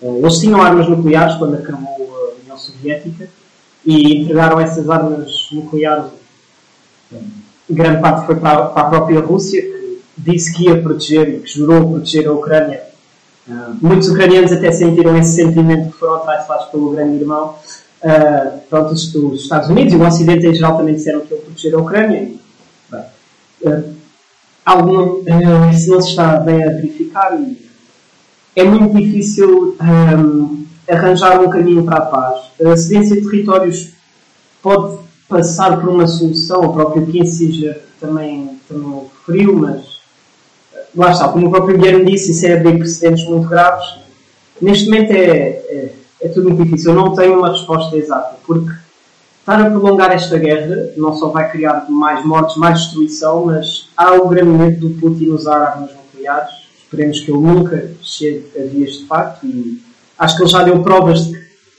Uh, 0.00 0.18
eles 0.18 0.38
tinham 0.38 0.60
armas 0.60 0.88
nucleares 0.88 1.36
quando 1.36 1.56
acabou 1.56 2.16
a 2.16 2.40
União 2.40 2.56
Soviética 2.56 3.28
e 3.84 4.22
entregaram 4.22 4.58
essas 4.58 4.88
armas 4.88 5.48
nucleares. 5.52 6.06
Grande 7.68 8.00
parte 8.00 8.26
foi 8.26 8.36
para, 8.36 8.66
para 8.66 8.86
a 8.86 8.90
própria 8.90 9.20
Rússia, 9.20 9.60
que 9.60 10.00
disse 10.16 10.52
que 10.54 10.64
ia 10.64 10.80
proteger 10.80 11.28
e 11.28 11.40
que 11.40 11.48
jurou 11.48 11.90
proteger 11.90 12.26
a 12.26 12.32
Ucrânia. 12.32 12.82
muitos 13.82 14.08
ucranianos 14.08 14.52
até 14.52 14.72
sentiram 14.72 15.16
esse 15.16 15.36
sentimento 15.36 15.92
que 15.92 15.98
foram 15.98 16.16
atraiçoados 16.16 16.66
pelo 16.66 16.90
grande 16.90 17.20
irmão 17.20 17.54
Uh, 18.02 18.58
pronto, 18.68 18.92
os, 18.92 19.14
os, 19.14 19.42
Estados 19.42 19.68
Unidos 19.68 19.92
e 19.92 19.96
o 19.96 20.06
Ocidente 20.06 20.46
em 20.46 20.54
geral 20.54 20.76
também 20.76 20.94
disseram 20.94 21.20
que 21.20 21.32
iam 21.32 21.40
proteger 21.40 21.74
a 21.74 21.78
Ucrânia. 21.78 22.30
Uh, 23.62 23.94
algo 24.64 25.20
uh, 25.20 25.70
isso 25.72 25.90
não 25.90 26.00
se 26.00 26.10
está 26.10 26.38
bem 26.38 26.62
a 26.62 26.68
verificar 26.68 27.38
e 27.40 27.66
é 28.54 28.64
muito 28.64 28.96
difícil 28.96 29.76
um, 29.80 30.64
arranjar 30.88 31.40
um 31.40 31.50
caminho 31.50 31.84
para 31.84 31.98
a 31.98 32.06
paz. 32.06 32.44
A 32.64 32.76
cedência 32.76 33.16
de 33.16 33.28
territórios 33.28 33.90
pode 34.62 34.98
passar 35.28 35.80
por 35.80 35.90
uma 35.90 36.06
solução, 36.06 36.62
o 36.62 36.72
próprio 36.72 37.06
Kissinger 37.06 37.82
também, 38.00 38.58
também 38.68 39.02
referiu, 39.18 39.56
mas 39.56 40.00
lá 40.94 41.12
está, 41.12 41.28
como 41.28 41.48
o 41.48 41.50
próprio 41.50 41.76
Guilherme 41.76 42.10
disse, 42.10 42.30
isso 42.30 42.46
é 42.46 42.54
abrir 42.54 42.78
precedentes 42.78 43.26
muito 43.26 43.48
graves. 43.48 43.84
Neste 44.60 44.86
momento 44.86 45.10
é, 45.10 45.18
é 45.18 45.92
é 46.20 46.28
tudo 46.28 46.50
muito 46.50 46.64
difícil. 46.64 46.92
Eu 46.92 46.96
não 46.96 47.14
tenho 47.14 47.38
uma 47.38 47.50
resposta 47.50 47.96
exata, 47.96 48.36
porque 48.46 48.70
estar 49.40 49.60
a 49.60 49.70
prolongar 49.70 50.10
esta 50.10 50.38
guerra 50.38 50.90
não 50.96 51.14
só 51.14 51.28
vai 51.28 51.50
criar 51.50 51.86
mais 51.88 52.24
mortes, 52.24 52.56
mais 52.56 52.80
destruição, 52.80 53.46
mas 53.46 53.88
há 53.96 54.14
o 54.14 54.28
grande 54.28 54.50
medo 54.50 54.88
do 54.88 55.00
Putin 55.00 55.28
usar 55.28 55.58
armas 55.58 55.90
nucleares. 55.92 56.50
Esperemos 56.82 57.20
que 57.20 57.30
ele 57.30 57.40
nunca 57.40 57.90
chegue 58.02 58.46
a 58.58 58.62
vias 58.62 58.92
de 58.92 59.06
facto 59.06 59.46
e 59.46 59.82
acho 60.18 60.36
que 60.36 60.42
ele 60.42 60.50
já 60.50 60.62
deu 60.62 60.82
provas 60.82 61.26
de 61.26 61.32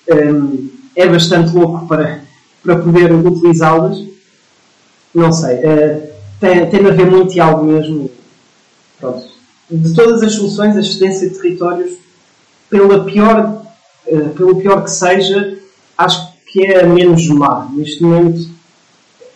que 0.06 0.14
um, 0.14 0.70
é 0.96 1.08
bastante 1.08 1.56
louco 1.56 1.88
para, 1.88 2.22
para 2.64 2.78
poder 2.78 3.12
utilizá-las. 3.14 3.98
Não 5.14 5.32
sei. 5.32 5.56
Uh, 5.58 6.08
tem, 6.40 6.70
tem 6.70 6.84
de 6.84 6.90
haver 6.90 7.10
muito 7.10 7.34
e 7.34 7.40
algo 7.40 7.66
mesmo. 7.66 8.10
Pronto. 9.00 9.28
De 9.70 9.94
todas 9.94 10.24
as 10.24 10.34
soluções, 10.34 10.76
a 10.78 10.80
excedência 10.80 11.30
de 11.30 11.38
territórios, 11.38 11.98
pela 12.70 13.04
pior 13.04 13.67
pelo 14.36 14.56
pior 14.60 14.84
que 14.84 14.92
seja, 14.92 15.58
acho 15.98 16.34
que 16.46 16.66
é 16.66 16.82
a 16.82 16.88
menos 16.88 17.28
má. 17.28 17.70
Neste 17.74 18.02
momento, 18.02 18.50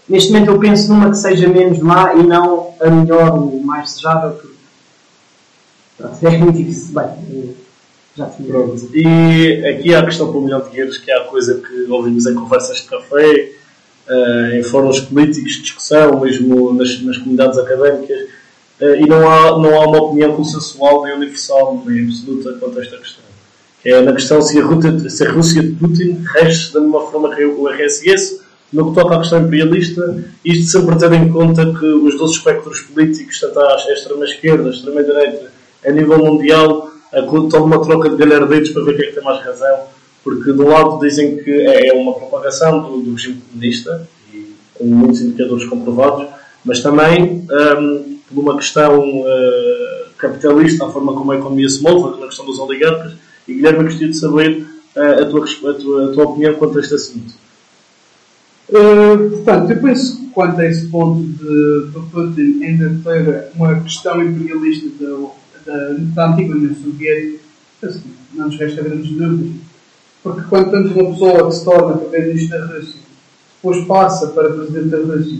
neste 0.08 0.32
momento 0.32 0.52
eu 0.52 0.60
penso 0.60 0.94
numa 0.94 1.10
que 1.10 1.18
seja 1.18 1.48
menos 1.48 1.80
má 1.80 2.14
e 2.14 2.24
não 2.24 2.74
a 2.80 2.90
melhor 2.90 3.34
ou 3.34 3.60
mais 3.62 3.90
desejável. 3.90 4.32
Porque, 5.98 6.26
é 6.26 6.38
muito 6.38 6.58
difícil. 6.58 6.96
Bem, 6.96 7.56
já 8.16 8.28
tinha. 8.28 8.48
Pronto. 8.48 8.90
E 8.94 9.66
aqui 9.68 9.94
há 9.94 10.00
a 10.00 10.06
questão 10.06 10.30
para 10.30 10.38
o 10.38 10.42
milhão 10.42 10.62
de 10.62 10.70
guerreiros, 10.70 10.98
que 10.98 11.12
é 11.12 11.18
a 11.18 11.26
coisa 11.26 11.62
que 11.62 11.92
ouvimos 11.92 12.26
em 12.26 12.34
conversas 12.34 12.78
de 12.78 12.84
café, 12.84 13.52
uh, 14.08 14.56
em 14.56 14.64
fóruns 14.64 15.00
políticos 15.02 15.54
de 15.54 15.62
discussão, 15.62 16.20
mesmo 16.20 16.74
nas, 16.74 17.02
nas 17.02 17.18
comunidades 17.18 17.58
académicas, 17.58 18.30
e 18.82 19.06
não 19.06 19.30
há, 19.30 19.60
não 19.60 19.80
há 19.80 19.86
uma 19.86 20.02
opinião 20.02 20.36
consensual, 20.36 21.04
nem 21.04 21.14
universal, 21.14 21.84
nem 21.86 22.04
absoluta 22.06 22.54
quanto 22.54 22.80
a 22.80 22.82
esta 22.82 22.98
questão 22.98 23.21
é 23.84 24.02
na 24.02 24.14
questão 24.14 24.42
se 24.42 24.60
a, 24.60 24.64
Rússia, 24.64 25.10
se 25.10 25.26
a 25.26 25.32
Rússia 25.32 25.62
de 25.62 25.72
Putin 25.72 26.24
rege 26.36 26.72
da 26.72 26.80
mesma 26.80 27.02
forma 27.08 27.36
que 27.36 27.44
o 27.44 27.68
RSS, 27.68 28.42
no 28.72 28.90
que 28.90 28.96
toca 28.96 29.16
à 29.16 29.20
questão 29.20 29.42
imperialista, 29.42 30.24
isto 30.46 30.72
sempre 30.72 30.96
tendo 30.98 31.16
em 31.16 31.32
conta 31.32 31.66
que 31.66 31.86
os 31.86 32.18
dois 32.18 32.32
espectros 32.32 32.82
políticos, 32.82 33.40
tanto 33.40 33.60
a 33.60 33.76
extrema-esquerda, 33.92 34.70
a 34.70 34.72
extrema-direita, 34.72 35.52
a 35.86 35.92
nível 35.92 36.20
mundial, 36.20 36.92
estão 37.14 37.66
uma 37.66 37.82
troca 37.82 38.10
de 38.10 38.16
galhardetes 38.16 38.72
para 38.72 38.84
ver 38.84 38.96
quem 38.96 39.06
é 39.06 39.08
que 39.10 39.16
tem 39.16 39.24
mais 39.24 39.44
razão, 39.44 39.80
porque 40.24 40.54
de 40.54 40.62
um 40.62 40.70
lado 40.70 41.00
dizem 41.00 41.38
que 41.38 41.52
é, 41.52 41.88
é 41.88 41.94
uma 41.94 42.14
propagação 42.14 42.82
do, 42.84 43.02
do 43.02 43.12
regime 43.14 43.42
comunista, 43.50 44.08
e 44.32 44.54
com 44.76 44.86
muitos 44.86 45.22
indicadores 45.22 45.66
comprovados, 45.66 46.28
mas 46.64 46.80
também 46.80 47.46
um, 47.50 48.20
por 48.30 48.42
uma 48.42 48.56
questão 48.56 49.22
uh, 49.22 49.26
capitalista, 50.18 50.86
a 50.86 50.90
forma 50.90 51.14
como 51.14 51.32
a 51.32 51.36
economia 51.36 51.68
se 51.68 51.82
move, 51.82 52.20
na 52.20 52.28
questão 52.28 52.46
dos 52.46 52.60
oligarcas, 52.60 53.14
e 53.48 53.54
Guilherme, 53.54 53.84
gostaria 53.84 54.10
de 54.10 54.18
saber 54.18 54.66
uh, 54.96 55.22
a, 55.22 55.26
tua, 55.26 55.46
a, 55.46 55.74
tua, 55.74 56.10
a 56.10 56.14
tua 56.14 56.24
opinião 56.26 56.54
quanto 56.56 56.78
a 56.78 56.82
este 56.82 56.96
assunto. 56.96 57.34
Uh, 58.70 59.30
portanto, 59.32 59.72
eu 59.72 59.82
penso 59.82 60.18
que 60.18 60.28
quanto 60.28 60.62
a 60.62 60.66
esse 60.66 60.88
ponto 60.88 61.22
de, 61.22 61.88
de 61.88 62.00
Putin 62.12 62.64
ainda 62.64 62.98
ter 63.04 63.50
uma 63.56 63.80
questão 63.82 64.24
imperialista 64.24 64.88
da, 65.00 65.28
da, 65.66 65.94
da 66.16 66.32
antiga 66.32 66.56
União 66.56 66.76
Soviética, 66.76 67.40
assim, 67.84 68.04
não 68.34 68.46
nos 68.46 68.58
resta 68.58 68.82
grandes 68.82 69.12
dúvidas. 69.12 69.62
Porque 70.24 70.42
quando 70.50 70.72
temos 70.72 70.92
uma 70.92 71.12
pessoa 71.12 71.50
que 71.50 71.56
se 71.56 71.66
torna 71.66 71.98
primeiro-ministro 71.98 72.60
da 72.60 72.66
Rússia, 72.66 73.00
depois 73.56 73.86
passa 73.86 74.28
para 74.28 74.50
presidente 74.52 74.88
da 74.90 74.98
Rússia, 74.98 75.40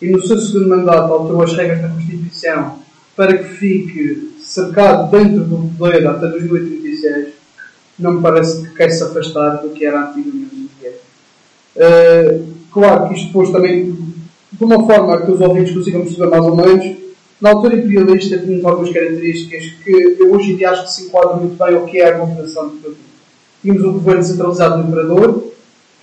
e 0.00 0.10
no 0.10 0.26
seu 0.26 0.38
segundo 0.38 0.68
mandato 0.68 1.12
alterou 1.12 1.42
as 1.42 1.52
regras 1.52 1.82
da 1.82 1.88
Constituição 1.88 2.78
para 3.14 3.36
que 3.36 3.56
fique 3.56 4.32
cercado 4.40 5.10
dentro 5.10 5.44
do 5.44 5.70
poder 5.76 6.06
até 6.06 6.28
2036, 6.28 7.28
não 8.02 8.14
me 8.14 8.22
parece 8.22 8.62
que 8.62 8.74
quer 8.74 8.90
se 8.90 9.02
afastar 9.02 9.62
do 9.62 9.70
que 9.70 9.84
era 9.84 10.00
a 10.00 10.10
antiga 10.10 10.30
União 10.30 10.48
Soviética. 10.48 11.00
Uh, 11.76 12.54
claro 12.72 13.08
que 13.08 13.14
isto 13.14 13.26
depois 13.26 13.50
também, 13.50 13.92
de 14.52 14.64
uma 14.64 14.86
forma 14.86 15.20
que 15.22 15.30
os 15.30 15.40
ouvintes 15.40 15.74
consigam 15.74 16.02
perceber 16.02 16.26
mais 16.26 16.44
ou 16.44 16.56
menos, 16.56 17.00
na 17.40 17.50
altura 17.50 17.76
imperialista 17.76 18.38
tinha 18.38 18.68
algumas 18.68 18.92
características 18.92 19.64
que 19.82 20.16
eu 20.18 20.32
hoje 20.32 20.52
em 20.52 20.56
dia 20.56 20.70
acho 20.70 20.84
que 20.84 20.92
se 20.92 21.06
enquadram 21.06 21.38
muito 21.38 21.56
bem 21.56 21.74
ao 21.74 21.86
que 21.86 21.98
é 21.98 22.08
a 22.08 22.18
governação 22.18 22.68
de 22.68 22.76
Putin. 22.76 22.96
Tínhamos 23.62 23.84
o 23.84 23.92
governo 23.92 24.22
centralizado 24.22 24.82
do 24.82 24.88
imperador, 24.88 25.52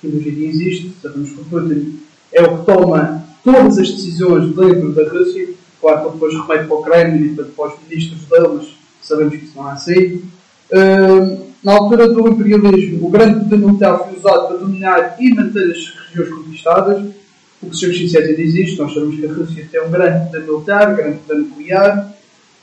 que 0.01 0.07
hoje 0.07 0.29
em 0.29 0.33
dia 0.33 0.49
existe, 0.49 0.93
sabemos 1.01 1.31
que 1.31 1.41
o 1.41 1.45
Putin 1.45 1.99
é 2.33 2.41
o 2.41 2.57
que 2.57 2.65
toma 2.65 3.23
todas 3.43 3.77
as 3.77 3.91
decisões 3.91 4.55
dentro 4.55 4.91
da 4.93 5.09
Rússia, 5.09 5.49
claro 5.79 6.05
que 6.05 6.13
depois 6.13 6.33
remete 6.33 6.67
para 6.67 6.75
o 6.75 6.83
Kremlin 6.83 7.25
e 7.25 7.35
para 7.35 7.67
os 7.67 7.73
ministros 7.87 8.25
dele, 8.25 8.47
mas 8.55 8.67
sabemos 9.01 9.35
que 9.35 9.45
isso 9.45 9.57
não 9.57 9.69
é 9.69 9.73
assim. 9.73 10.21
Uh, 10.71 11.46
na 11.63 11.73
altura 11.73 12.07
do 12.07 12.27
imperialismo, 12.27 13.07
o 13.07 13.09
grande 13.09 13.39
poder 13.39 13.57
militar 13.57 13.99
foi 13.99 14.17
usado 14.17 14.47
para 14.47 14.57
dominar 14.57 15.15
e 15.19 15.33
manter 15.33 15.71
as 15.71 15.93
regiões 16.07 16.29
conquistadas. 16.29 17.03
o 17.61 17.69
que 17.69 17.75
Sr. 17.75 17.93
Chichete 17.93 18.35
diz 18.35 18.53
isto, 18.53 18.83
nós 18.83 18.93
sabemos 18.93 19.19
que 19.19 19.25
a 19.25 19.33
Rússia 19.33 19.67
tem 19.71 19.81
um 19.81 19.89
grande 19.89 20.25
poder 20.25 20.45
militar, 20.45 20.91
um 20.91 20.95
grande 20.95 21.17
poder 21.19 21.39
nuclear, 21.41 22.13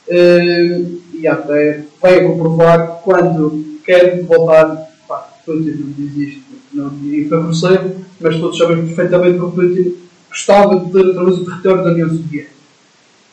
uh, 0.07 1.01
e 1.13 1.27
até 1.27 1.83
vai 2.01 2.23
comprovar 2.23 3.01
quando 3.03 3.79
quer 3.83 4.23
voltar, 4.23 4.89
pá, 5.07 5.29
Putin 5.45 5.93
não 5.97 6.23
isto, 6.23 6.43
não 6.73 6.89
diria 6.89 7.29
favorecer, 7.29 7.95
mas 8.19 8.39
todos 8.39 8.57
sabemos 8.57 8.85
perfeitamente 8.85 9.37
que 9.37 9.45
o 9.45 9.51
Putin 9.51 9.95
gostava 10.29 10.79
de 10.79 10.91
ter 10.91 11.05
outra 11.05 11.25
vez 11.25 11.37
o 11.37 11.45
território 11.45 11.83
da 11.83 11.91
União 11.91 12.09
Soviética. 12.09 12.55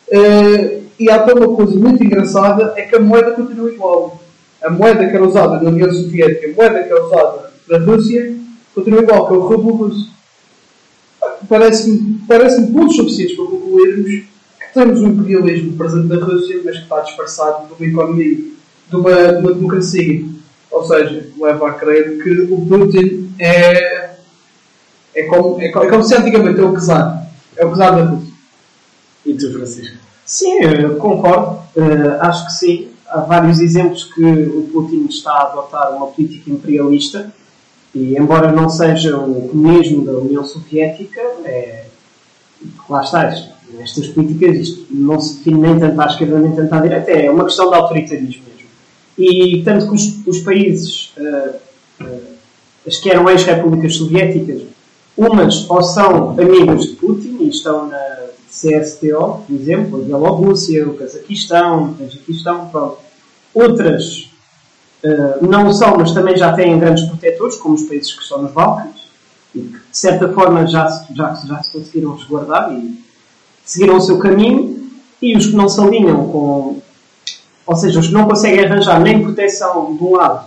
Uh, 0.08 0.82
e 0.98 1.10
há 1.10 1.16
até 1.16 1.32
uma 1.32 1.56
coisa 1.56 1.78
muito 1.78 2.04
engraçada, 2.04 2.74
é 2.76 2.82
que 2.82 2.94
a 2.94 3.00
moeda 3.00 3.32
continua 3.32 3.72
igual. 3.72 4.21
A 4.64 4.70
moeda 4.70 5.08
que 5.08 5.14
era 5.14 5.26
usada 5.26 5.60
na 5.60 5.70
União 5.70 5.92
Soviética, 5.92 6.46
a 6.46 6.54
moeda 6.54 6.84
que 6.84 6.92
é 6.92 7.00
usada 7.00 7.52
na 7.68 7.78
Rússia, 7.78 8.36
continua 8.74 9.02
igual, 9.02 9.26
que 9.26 9.34
é 9.34 9.36
o 9.36 9.40
rublo 9.40 9.74
russo. 9.76 10.12
Parece-me 11.48 12.20
parece 12.26 12.66
pontos 12.72 12.96
suficientes 12.96 13.36
para 13.36 13.46
concluirmos 13.46 14.10
que 14.10 14.74
temos 14.74 15.00
um 15.00 15.08
imperialismo 15.08 15.76
presente 15.76 16.06
na 16.06 16.24
Rússia, 16.24 16.60
mas 16.64 16.76
que 16.76 16.82
está 16.82 17.00
disfarçado 17.00 17.66
de 17.68 17.74
uma 17.74 17.90
economia, 17.90 18.38
de 18.88 18.96
uma, 18.96 19.32
de 19.32 19.38
uma 19.40 19.52
democracia. 19.54 20.24
Ou 20.70 20.86
seja, 20.86 21.26
leva 21.38 21.68
a 21.68 21.72
crer 21.74 22.22
que 22.22 22.30
o 22.50 22.66
Putin 22.66 23.32
é, 23.38 24.14
é, 25.14 25.22
como, 25.24 25.60
é, 25.60 25.66
é 25.66 25.70
como 25.70 26.02
se 26.02 26.14
antigamente 26.14 26.60
é 26.60 26.64
o 26.64 26.74
czar. 26.80 27.26
É 27.56 27.66
o 27.66 27.76
czar 27.76 27.96
da 27.96 28.04
Rússia. 28.04 28.32
E 29.26 29.34
tu, 29.34 29.52
Francisco? 29.52 29.96
Sim, 30.24 30.60
concordo. 30.98 31.62
Uh, 31.76 32.20
acho 32.20 32.46
que 32.46 32.52
sim. 32.52 32.88
Há 33.12 33.20
vários 33.20 33.60
exemplos 33.60 34.04
que 34.04 34.24
o 34.24 34.68
Putin 34.72 35.06
está 35.06 35.32
a 35.32 35.42
adotar 35.42 35.94
uma 35.94 36.06
política 36.06 36.50
imperialista 36.50 37.32
e, 37.94 38.16
embora 38.18 38.50
não 38.50 38.70
seja 38.70 39.18
o 39.18 39.48
comunismo 39.48 40.04
da 40.04 40.12
União 40.12 40.42
Soviética, 40.42 41.20
é, 41.44 41.84
lá 42.88 43.02
está, 43.02 43.34
estas 43.80 44.08
políticas, 44.08 44.56
isto 44.56 44.86
não 44.90 45.20
se 45.20 45.38
define 45.38 45.60
nem 45.60 45.78
tanto 45.78 46.00
à 46.00 46.06
esquerda 46.06 46.38
nem 46.38 46.52
tanto 46.52 46.74
à 46.74 46.80
direita, 46.80 47.10
é 47.10 47.30
uma 47.30 47.44
questão 47.44 47.68
de 47.68 47.76
autoritarismo 47.76 48.44
mesmo. 48.46 48.68
E 49.18 49.62
tanto 49.62 49.88
que 49.88 49.94
os, 49.94 50.26
os 50.26 50.38
países, 50.40 51.12
uh, 51.18 52.04
uh, 52.04 52.22
as 52.86 52.96
que 52.96 53.10
eram 53.10 53.28
ex-repúblicas 53.28 53.96
soviéticas, 53.96 54.62
umas 55.16 55.68
ou 55.68 55.82
são 55.82 56.30
amigos 56.30 56.86
de 56.86 56.92
Putin 56.96 57.36
e 57.40 57.48
estão 57.48 57.88
na 57.88 58.11
CSTO, 58.52 59.44
por 59.46 59.54
exemplo, 59.54 60.00
a 60.00 60.04
Bielorrússia, 60.04 60.86
o 60.86 60.94
Cazaquistão, 60.94 61.90
o 61.90 61.94
Tajiquistão. 61.94 62.98
Outras 63.54 64.30
uh, 65.02 65.46
não 65.46 65.72
são, 65.72 65.96
mas 65.96 66.12
também 66.12 66.36
já 66.36 66.52
têm 66.52 66.78
grandes 66.78 67.04
protetores, 67.04 67.56
como 67.56 67.74
os 67.74 67.82
países 67.84 68.12
que 68.12 68.22
estão 68.22 68.42
nos 68.42 68.52
Balcãs, 68.52 69.10
e 69.54 69.60
que, 69.60 69.72
de 69.72 69.80
certa 69.90 70.28
forma, 70.32 70.66
já, 70.66 70.86
já, 71.14 71.34
já 71.34 71.62
se 71.62 71.72
conseguiram 71.72 72.14
resguardar 72.14 72.72
e 72.72 73.02
seguiram 73.64 73.96
o 73.96 74.00
seu 74.00 74.18
caminho, 74.18 74.90
e 75.20 75.36
os 75.36 75.46
que 75.46 75.56
não 75.56 75.68
se 75.68 75.80
alinham 75.80 76.28
com. 76.28 76.82
Ou 77.64 77.76
seja, 77.76 78.00
os 78.00 78.08
que 78.08 78.12
não 78.12 78.26
conseguem 78.26 78.64
arranjar 78.64 79.00
nem 79.00 79.22
proteção 79.22 79.94
de 79.96 80.02
um 80.02 80.16
lado, 80.16 80.46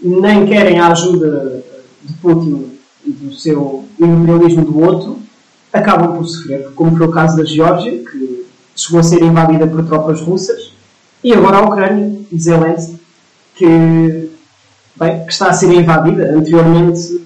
nem 0.00 0.46
querem 0.46 0.80
a 0.80 0.88
ajuda 0.88 1.62
de 2.02 2.12
Putin 2.14 2.78
e 3.04 3.10
do 3.10 3.34
seu 3.34 3.84
imperialismo 4.00 4.64
do 4.64 4.80
outro, 4.80 5.18
acabam 5.72 6.16
por 6.16 6.26
sofrer, 6.26 6.70
como 6.74 6.96
foi 6.96 7.06
o 7.06 7.10
caso 7.10 7.36
da 7.36 7.44
Geórgia, 7.44 7.92
que 7.92 8.46
chegou 8.74 9.00
a 9.00 9.02
ser 9.02 9.22
invadida 9.22 9.66
por 9.66 9.84
tropas 9.84 10.20
russas, 10.20 10.72
e 11.22 11.32
agora 11.32 11.58
a 11.58 11.66
Ucrânia, 11.66 12.20
Zelensky, 12.36 12.98
que, 13.54 14.30
bem, 14.96 15.24
que 15.24 15.32
está 15.32 15.48
a 15.48 15.52
ser 15.52 15.72
invadida. 15.72 16.32
Anteriormente, 16.32 17.20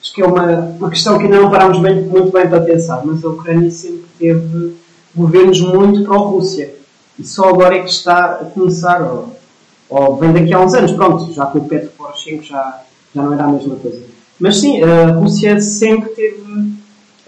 acho 0.00 0.12
que 0.12 0.22
é 0.22 0.26
uma, 0.26 0.74
uma 0.78 0.90
questão 0.90 1.18
que 1.18 1.24
ainda 1.24 1.40
não 1.40 1.50
parámos 1.50 1.80
bem, 1.80 2.02
muito 2.02 2.32
bem 2.32 2.48
para 2.48 2.60
pensar, 2.60 3.00
mas 3.04 3.24
a 3.24 3.28
Ucrânia 3.28 3.70
sempre 3.70 4.06
teve 4.18 4.74
governos 5.14 5.60
muito 5.60 6.02
pró-Rússia. 6.02 6.74
E 7.18 7.24
só 7.24 7.48
agora 7.48 7.76
é 7.76 7.82
que 7.82 7.90
está 7.90 8.24
a 8.26 8.44
começar, 8.44 9.00
ou, 9.02 9.36
ou 9.88 10.16
vem 10.16 10.32
daqui 10.32 10.52
a 10.52 10.60
uns 10.60 10.74
anos, 10.74 10.92
pronto, 10.92 11.32
já 11.32 11.46
com 11.46 11.58
o 11.58 11.68
Petro 11.68 11.90
Poroshenko 11.96 12.42
já, 12.42 12.82
já 13.14 13.22
não 13.22 13.32
era 13.32 13.44
a 13.44 13.48
mesma 13.48 13.76
coisa. 13.76 14.02
Mas 14.38 14.58
sim, 14.58 14.82
a 14.82 15.12
Rússia 15.12 15.60
sempre 15.60 16.10
teve 16.10 16.72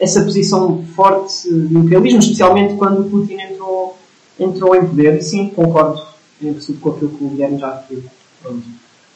essa 0.01 0.23
posição 0.23 0.83
forte 0.97 1.49
de 1.49 1.77
imperialismo, 1.77 2.21
especialmente 2.21 2.75
quando 2.75 3.09
Putin 3.11 3.35
entrou, 3.35 3.99
entrou 4.39 4.75
em 4.75 4.87
poder. 4.87 5.19
E 5.19 5.23
sim, 5.23 5.49
concordo 5.51 6.03
em 6.43 6.55
com 6.55 6.91
aquilo 6.91 7.11
que 7.11 7.25
o 7.25 7.29
Guilherme 7.29 7.59
já 7.59 7.75
referiu. 7.77 8.05
Pronto. 8.43 8.65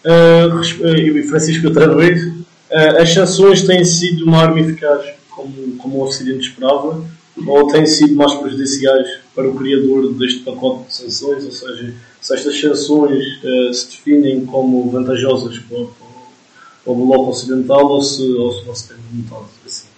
Uh, 0.04 0.86
e 0.86 1.22
Francisco, 1.22 1.66
outra 1.66 1.92
vez, 1.94 2.22
uh, 2.26 3.00
as 3.00 3.10
sanções 3.10 3.62
têm 3.62 3.82
sido 3.82 4.26
uma 4.26 4.42
arma 4.42 4.60
eficaz, 4.60 5.14
como, 5.30 5.76
como 5.78 5.96
o 5.96 6.04
Ocidente 6.04 6.50
esperava, 6.50 7.02
ou 7.46 7.66
têm 7.68 7.86
sido 7.86 8.14
mais 8.14 8.34
prejudiciais 8.34 9.08
para 9.34 9.48
o 9.48 9.54
criador 9.54 10.12
deste 10.12 10.40
pacote 10.40 10.88
de 10.88 10.94
sanções? 10.94 11.44
Ou 11.46 11.50
seja, 11.50 11.94
se 12.20 12.34
estas 12.34 12.60
sanções 12.60 13.24
uh, 13.42 13.72
se 13.72 13.86
definem 13.86 14.44
como 14.44 14.90
vantajosas 14.90 15.58
para, 15.60 15.78
para, 15.78 16.08
para 16.84 16.92
o 16.92 17.06
Bloco 17.06 17.30
Ocidental 17.30 17.86
ou 17.86 18.02
se, 18.02 18.22
ou 18.22 18.52
se 18.52 18.66
não 18.66 18.74
se 18.74 18.88
tem 18.88 18.98
notado 19.14 19.46
assim? 19.64 19.93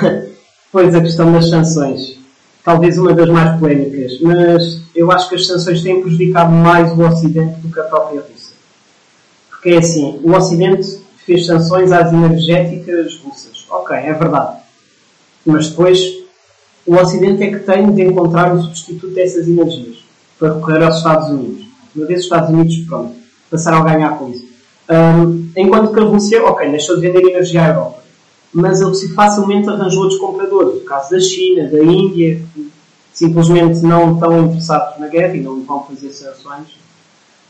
pois, 0.72 0.94
a 0.94 1.00
questão 1.00 1.32
das 1.32 1.48
sanções. 1.48 2.18
Talvez 2.64 2.96
uma 2.96 3.12
das 3.12 3.28
mais 3.28 3.60
polémicas, 3.60 4.18
mas 4.22 4.80
eu 4.94 5.12
acho 5.12 5.28
que 5.28 5.34
as 5.34 5.46
sanções 5.46 5.82
têm 5.82 6.00
prejudicado 6.00 6.50
mais 6.50 6.90
o 6.92 7.02
Ocidente 7.02 7.60
do 7.60 7.70
que 7.70 7.78
a 7.78 7.84
própria 7.84 8.22
Rússia. 8.22 8.56
Porque 9.50 9.70
é 9.70 9.78
assim, 9.78 10.18
o 10.24 10.32
Ocidente 10.32 11.00
fez 11.26 11.44
sanções 11.44 11.92
às 11.92 12.10
energéticas 12.10 13.18
russas. 13.18 13.66
Ok, 13.68 13.94
é 13.94 14.12
verdade. 14.14 14.58
Mas 15.44 15.68
depois 15.68 16.00
o 16.86 16.94
Ocidente 16.96 17.42
é 17.42 17.50
que 17.50 17.58
tem 17.58 17.92
de 17.92 18.02
encontrar 18.02 18.54
um 18.54 18.62
substituto 18.62 19.08
dessas 19.08 19.46
energias 19.46 19.98
para 20.38 20.54
recorrer 20.54 20.82
aos 20.84 20.96
Estados 20.96 21.28
Unidos. 21.28 21.66
Uma 21.94 22.06
vez 22.06 22.20
os 22.20 22.24
Estados 22.24 22.48
Unidos, 22.48 22.76
pronto, 22.88 23.14
passaram 23.50 23.78
a 23.78 23.92
ganhar 23.92 24.18
com 24.18 24.30
isso. 24.30 24.44
Um, 24.90 25.50
enquanto 25.56 25.92
que 25.92 26.00
a 26.00 26.02
Rússia, 26.02 26.42
ok, 26.44 26.70
deixou 26.70 26.96
de 26.96 27.02
vender 27.02 27.22
energia 27.28 27.62
à 27.62 27.68
Europa 27.68 28.03
mas 28.54 28.80
ele 28.80 28.94
facilmente 29.08 29.68
arranjou 29.68 30.04
outros 30.04 30.20
compradores. 30.20 30.76
O 30.76 30.84
caso 30.84 31.10
da 31.10 31.18
China, 31.18 31.68
da 31.68 31.82
Índia, 31.82 32.40
que 32.54 32.70
simplesmente 33.12 33.80
não 33.80 34.14
estão 34.14 34.46
interessados 34.46 35.00
na 35.00 35.08
guerra 35.08 35.34
e 35.34 35.40
não 35.40 35.60
vão 35.64 35.84
fazer 35.84 36.10
sanções. 36.12 36.78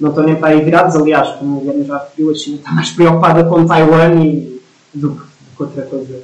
Não 0.01 0.09
estão 0.09 0.25
nem 0.25 0.35
para 0.35 0.49
aí 0.49 0.64
virados. 0.64 0.97
Aliás, 0.97 1.37
como 1.37 1.59
o 1.59 1.61
Guilherme 1.61 1.85
já 1.85 1.99
referiu, 1.99 2.31
a 2.31 2.35
China 2.35 2.57
está 2.57 2.73
mais 2.73 2.90
preocupada 2.90 3.45
com 3.45 3.67
Taiwan 3.67 4.25
e, 4.25 4.62
do, 4.95 5.11
do 5.11 5.17
que 5.57 5.62
outra 5.62 5.83
coisa. 5.83 6.23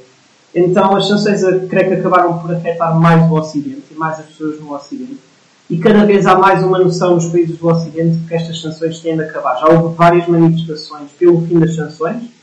Então, 0.55 0.97
as 0.97 1.07
sanções, 1.07 1.43
creio 1.69 1.89
que 1.89 1.95
acabaram 1.95 2.39
por 2.39 2.53
afetar 2.55 2.99
mais 2.99 3.31
o 3.31 3.35
Ocidente 3.35 3.85
e 3.91 3.95
mais 3.95 4.19
as 4.19 4.27
pessoas 4.27 4.59
no 4.61 4.75
Ocidente. 4.75 5.21
E 5.69 5.77
cada 5.79 6.05
vez 6.07 6.27
há 6.27 6.37
mais 6.37 6.65
uma 6.65 6.79
noção 6.79 7.15
nos 7.15 7.27
países 7.27 7.59
do 7.59 7.69
Ocidente 7.69 8.19
que 8.27 8.35
estas 8.35 8.61
sanções 8.61 8.99
têm 9.01 9.15
de 9.15 9.25
acabar. 9.25 9.57
Já 9.61 9.69
houve 9.69 9.95
várias 9.95 10.27
manifestações 10.27 11.11
pelo 11.19 11.47
fim 11.47 11.61
das 11.61 11.77
sanções 11.77 12.40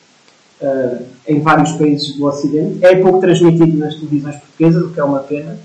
uh, 0.62 1.04
em 1.28 1.40
vários 1.42 1.72
países 1.74 2.16
do 2.16 2.26
Ocidente. 2.26 2.84
É 2.86 2.96
pouco 2.96 3.20
transmitido 3.20 3.78
nas 3.78 3.96
televisões 3.96 4.36
portuguesas, 4.38 4.84
o 4.84 4.90
que 4.90 5.00
é 5.00 5.04
uma 5.04 5.20
pena, 5.20 5.58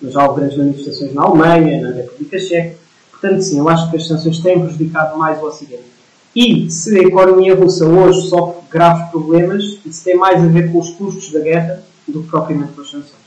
mas 0.00 0.14
houve 0.14 0.40
grandes 0.40 0.58
manifestações 0.58 1.14
na 1.14 1.22
Alemanha, 1.22 1.82
na 1.82 1.94
República 1.94 2.38
Checa. 2.38 2.76
Portanto, 3.10 3.40
sim, 3.40 3.58
eu 3.58 3.68
acho 3.68 3.90
que 3.90 3.96
as 3.96 4.06
sanções 4.06 4.38
têm 4.40 4.60
prejudicado 4.60 5.18
mais 5.18 5.40
o 5.42 5.46
Ocidente. 5.46 5.96
E 6.34 6.70
se 6.70 6.98
a 6.98 7.02
economia 7.02 7.54
russa 7.54 7.86
hoje 7.86 8.28
sofre 8.28 8.60
graves 8.70 9.10
problemas, 9.10 9.78
isso 9.86 10.04
tem 10.04 10.16
mais 10.16 10.42
a 10.42 10.46
ver 10.46 10.70
com 10.70 10.78
os 10.78 10.90
custos 10.90 11.32
da 11.32 11.40
guerra 11.40 11.82
do 12.06 12.22
que 12.22 12.28
propriamente 12.28 12.72
com 12.72 12.82
as 12.82 12.90
sanções. 12.90 13.26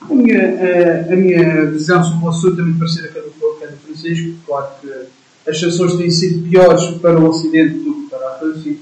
A 0.00 0.14
minha, 0.14 0.38
a, 0.38 1.12
a 1.12 1.16
minha 1.16 1.66
visão 1.66 2.02
sobre 2.02 2.24
o 2.24 2.28
assunto 2.28 2.60
é 2.60 2.64
muito 2.64 2.78
parecida 2.78 3.08
com 3.08 3.18
a 3.18 3.66
do 3.66 3.76
Francisco. 3.76 4.34
Claro 4.46 4.68
que 4.80 5.50
as 5.50 5.60
sanções 5.60 5.96
têm 5.96 6.10
sido 6.10 6.48
piores 6.48 6.84
para 7.02 7.18
o 7.18 7.28
Ocidente 7.28 7.78
do 7.78 7.94
que 7.94 8.10
para 8.10 8.26
a 8.26 8.38
Rússia 8.38 8.75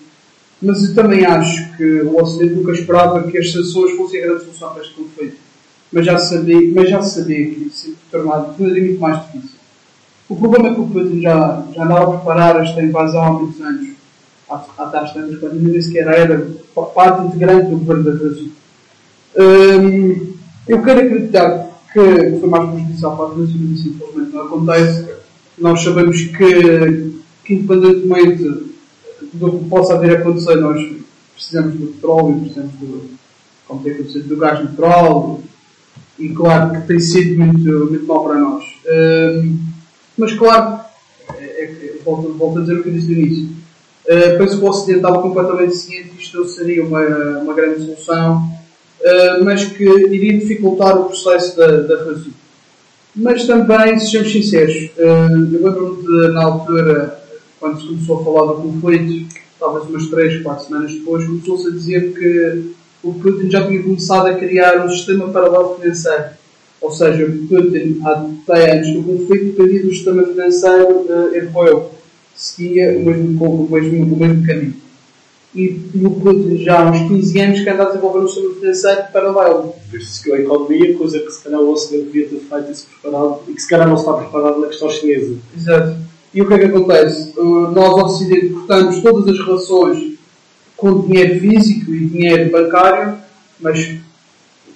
mas 0.65 0.89
eu 0.89 0.95
também 0.95 1.25
acho 1.25 1.77
que 1.77 2.03
o 2.03 2.21
Ocidente 2.21 2.55
nunca 2.55 2.73
esperava 2.73 3.23
que 3.25 3.39
as 3.39 3.53
sanções 3.53 3.97
fossem 3.97 4.23
a 4.23 4.27
grande 4.27 4.45
solução 4.45 4.73
para 4.73 4.83
este 4.83 4.95
conflito. 4.95 5.37
Mas 5.93 6.07
já 6.07 6.19
sabia, 6.19 6.73
mas 6.75 6.91
já 6.91 7.03
sabia 7.03 7.51
que 7.51 7.67
isso 7.67 7.77
se 7.77 7.97
tornado 8.11 8.55
muito 8.59 9.01
mais 9.01 9.25
difícil. 9.27 9.59
O 10.29 10.37
problema 10.37 10.69
é 10.69 10.75
que 10.75 10.81
o 10.81 10.87
Putin 10.87 11.21
já, 11.21 11.65
já 11.75 11.85
andava 11.85 12.05
a 12.05 12.17
preparar 12.19 12.63
esta 12.63 12.83
invasão 12.83 13.23
há 13.23 13.31
muitos 13.33 13.61
anos. 13.61 13.91
Há, 14.49 14.65
há 14.79 14.87
tais 14.87 15.13
tantos, 15.13 15.39
quando 15.39 15.55
nem 15.55 15.81
sequer 15.81 16.07
era 16.07 16.47
parte 16.95 17.27
integrante 17.27 17.71
do 17.71 17.77
governo 17.77 18.05
da 18.05 18.11
Rússia. 18.13 18.49
Hum, 19.37 20.35
eu 20.67 20.83
quero 20.83 21.01
acreditar 21.01 21.71
que 21.93 22.39
foi 22.41 22.49
mais 22.49 22.71
prejudicial 22.71 23.17
para 23.17 23.27
a 23.27 23.29
Rússia, 23.29 23.57
mas 23.61 23.79
isso 23.79 23.89
infelizmente 23.89 24.33
não 24.33 24.43
acontece. 24.43 25.07
Nós 25.59 25.83
sabemos 25.83 26.21
que, 26.23 27.13
que 27.45 27.55
independentemente 27.55 28.74
do 29.35 29.59
que 29.59 29.69
possa 29.69 29.99
vir 29.99 30.17
a 30.17 30.19
acontecer, 30.21 30.57
nós 30.57 30.81
precisamos 31.35 31.75
do 31.75 31.87
petróleo, 31.89 32.41
precisamos 32.41 32.73
do, 32.75 33.11
como 33.67 33.83
tem 33.83 33.93
acontecido, 33.93 34.29
do 34.29 34.37
gás 34.37 34.63
natural, 34.63 35.41
e 36.19 36.29
claro 36.31 36.73
que 36.73 36.87
tem 36.87 37.01
sido 37.01 37.39
muito, 37.39 37.91
muito 37.91 38.07
mal 38.07 38.25
para 38.25 38.39
nós. 38.39 38.65
Um, 38.87 39.59
mas 40.17 40.33
claro, 40.35 40.81
é, 41.37 41.45
é, 41.45 41.95
volto, 42.05 42.33
volto 42.35 42.59
a 42.59 42.61
dizer 42.63 42.79
o 42.79 42.83
que 42.83 42.89
eu 42.89 42.93
disse 42.93 43.07
no 43.07 43.21
início. 43.21 43.49
Uh, 44.05 44.39
penso 44.39 44.59
que 44.59 44.65
o 44.65 44.69
Ocidente 44.69 44.99
estava 44.99 45.23
completamente 45.23 45.77
ciente 45.77 46.11
que 46.11 46.23
isto 46.23 46.45
seria 46.47 46.85
uma, 46.85 47.01
uma 47.39 47.55
grande 47.55 47.85
solução. 47.85 48.55
uh, 49.05 49.45
mas 49.45 49.65
que 49.65 49.85
iria 49.85 50.39
dificultar 50.39 50.99
o 50.99 51.05
processo 51.05 51.57
da, 51.57 51.81
da 51.83 52.05
Rússia. 52.05 52.33
Mas 53.15 53.47
também, 53.47 53.99
sejamos 53.99 54.33
sinceros, 54.33 54.91
uh, 54.99 55.55
eu 55.55 55.65
lembro-me 55.65 56.03
de, 56.03 56.33
na 56.33 56.45
altura, 56.45 57.24
quando 57.65 57.81
se 57.81 57.87
começou 57.87 58.21
a 58.21 58.25
falar 58.25 58.53
do 58.53 58.63
conflito, 58.63 59.35
talvez 59.59 59.89
umas 59.89 60.07
3, 60.09 60.43
4 60.43 60.67
semanas 60.67 60.93
depois, 60.93 61.25
começou-se 61.25 61.69
a 61.69 61.71
dizer 61.71 62.13
que 62.13 62.75
o 63.03 63.15
Putin 63.15 63.51
já 63.51 63.67
tinha 63.67 63.83
começado 63.83 64.27
a 64.27 64.35
criar 64.35 64.85
um 64.85 64.91
sistema 64.91 65.29
paralelo 65.29 65.77
financeiro. 65.77 66.25
Ou 66.83 66.91
seja, 66.91 67.25
o 67.25 67.49
Putin, 67.49 68.03
até 68.05 68.77
antes 68.77 68.93
do 68.93 69.03
conflito, 69.03 69.57
dependia 69.57 69.83
do 69.83 69.95
sistema 69.95 70.25
financeiro 70.25 71.07
uh, 71.09 71.35
europeu. 71.35 71.91
Seguia 72.35 72.99
o 72.99 73.03
mesmo, 73.03 73.45
o 73.45 73.71
mesmo, 73.71 74.15
o 74.15 74.19
mesmo 74.19 74.47
caminho. 74.47 74.75
E, 75.55 75.81
e 75.95 76.05
o 76.05 76.11
Putin 76.11 76.59
já 76.59 76.83
há 76.83 76.91
uns 76.91 77.09
15 77.09 77.41
anos 77.41 77.61
que 77.61 77.71
anda 77.71 77.85
a 77.85 77.87
desenvolver 77.87 78.19
um 78.19 78.29
sistema 78.29 78.55
financeiro 78.57 79.05
paralelo. 79.11 79.75
Visto-se 79.91 80.23
que 80.23 80.33
a 80.33 80.39
economia, 80.39 80.99
coisa 80.99 81.19
que 81.19 81.31
se 81.31 81.45
calhar 81.45 81.61
o 81.61 81.73
Ocidente 81.73 82.11
devia 82.11 82.29
ter 82.29 82.41
feito 82.41 82.71
e 82.71 82.75
se 82.75 82.87
preparado, 82.87 83.41
e 83.49 83.55
que 83.55 83.63
se 83.63 83.69
calhar 83.71 83.89
não 83.89 83.97
está 83.97 84.13
preparado 84.13 84.61
na 84.61 84.67
questão 84.67 84.91
chinesa. 84.91 85.35
Exato. 85.57 86.14
E 86.35 86.43
o 86.43 86.49
que 86.49 86.55
é 86.55 86.59
que 86.59 86.65
acontece? 86.65 87.33
Uh, 87.39 87.71
nós, 87.71 88.03
Ocidente, 88.03 88.49
cortamos 88.49 89.01
todas 89.01 89.29
as 89.29 89.47
relações 89.47 90.15
com 90.77 91.03
dinheiro 91.03 91.39
físico 91.41 91.95
e 91.95 92.07
dinheiro 92.07 92.51
bancário, 92.51 93.19
mas 93.61 93.97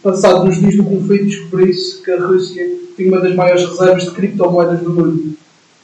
passado 0.01 0.45
nos 0.45 0.61
dias 0.61 0.77
do 0.77 0.85
conflito 0.85 1.27
descobriu-se 1.27 2.03
que 2.03 2.11
a 2.13 2.25
Rússia 2.25 2.65
tinha 2.97 3.09
uma 3.09 3.21
das 3.21 3.35
maiores 3.35 3.65
reservas 3.65 4.05
de 4.05 4.13
criptomoedas 4.13 4.81
do 4.81 4.91
mundo. 4.91 5.35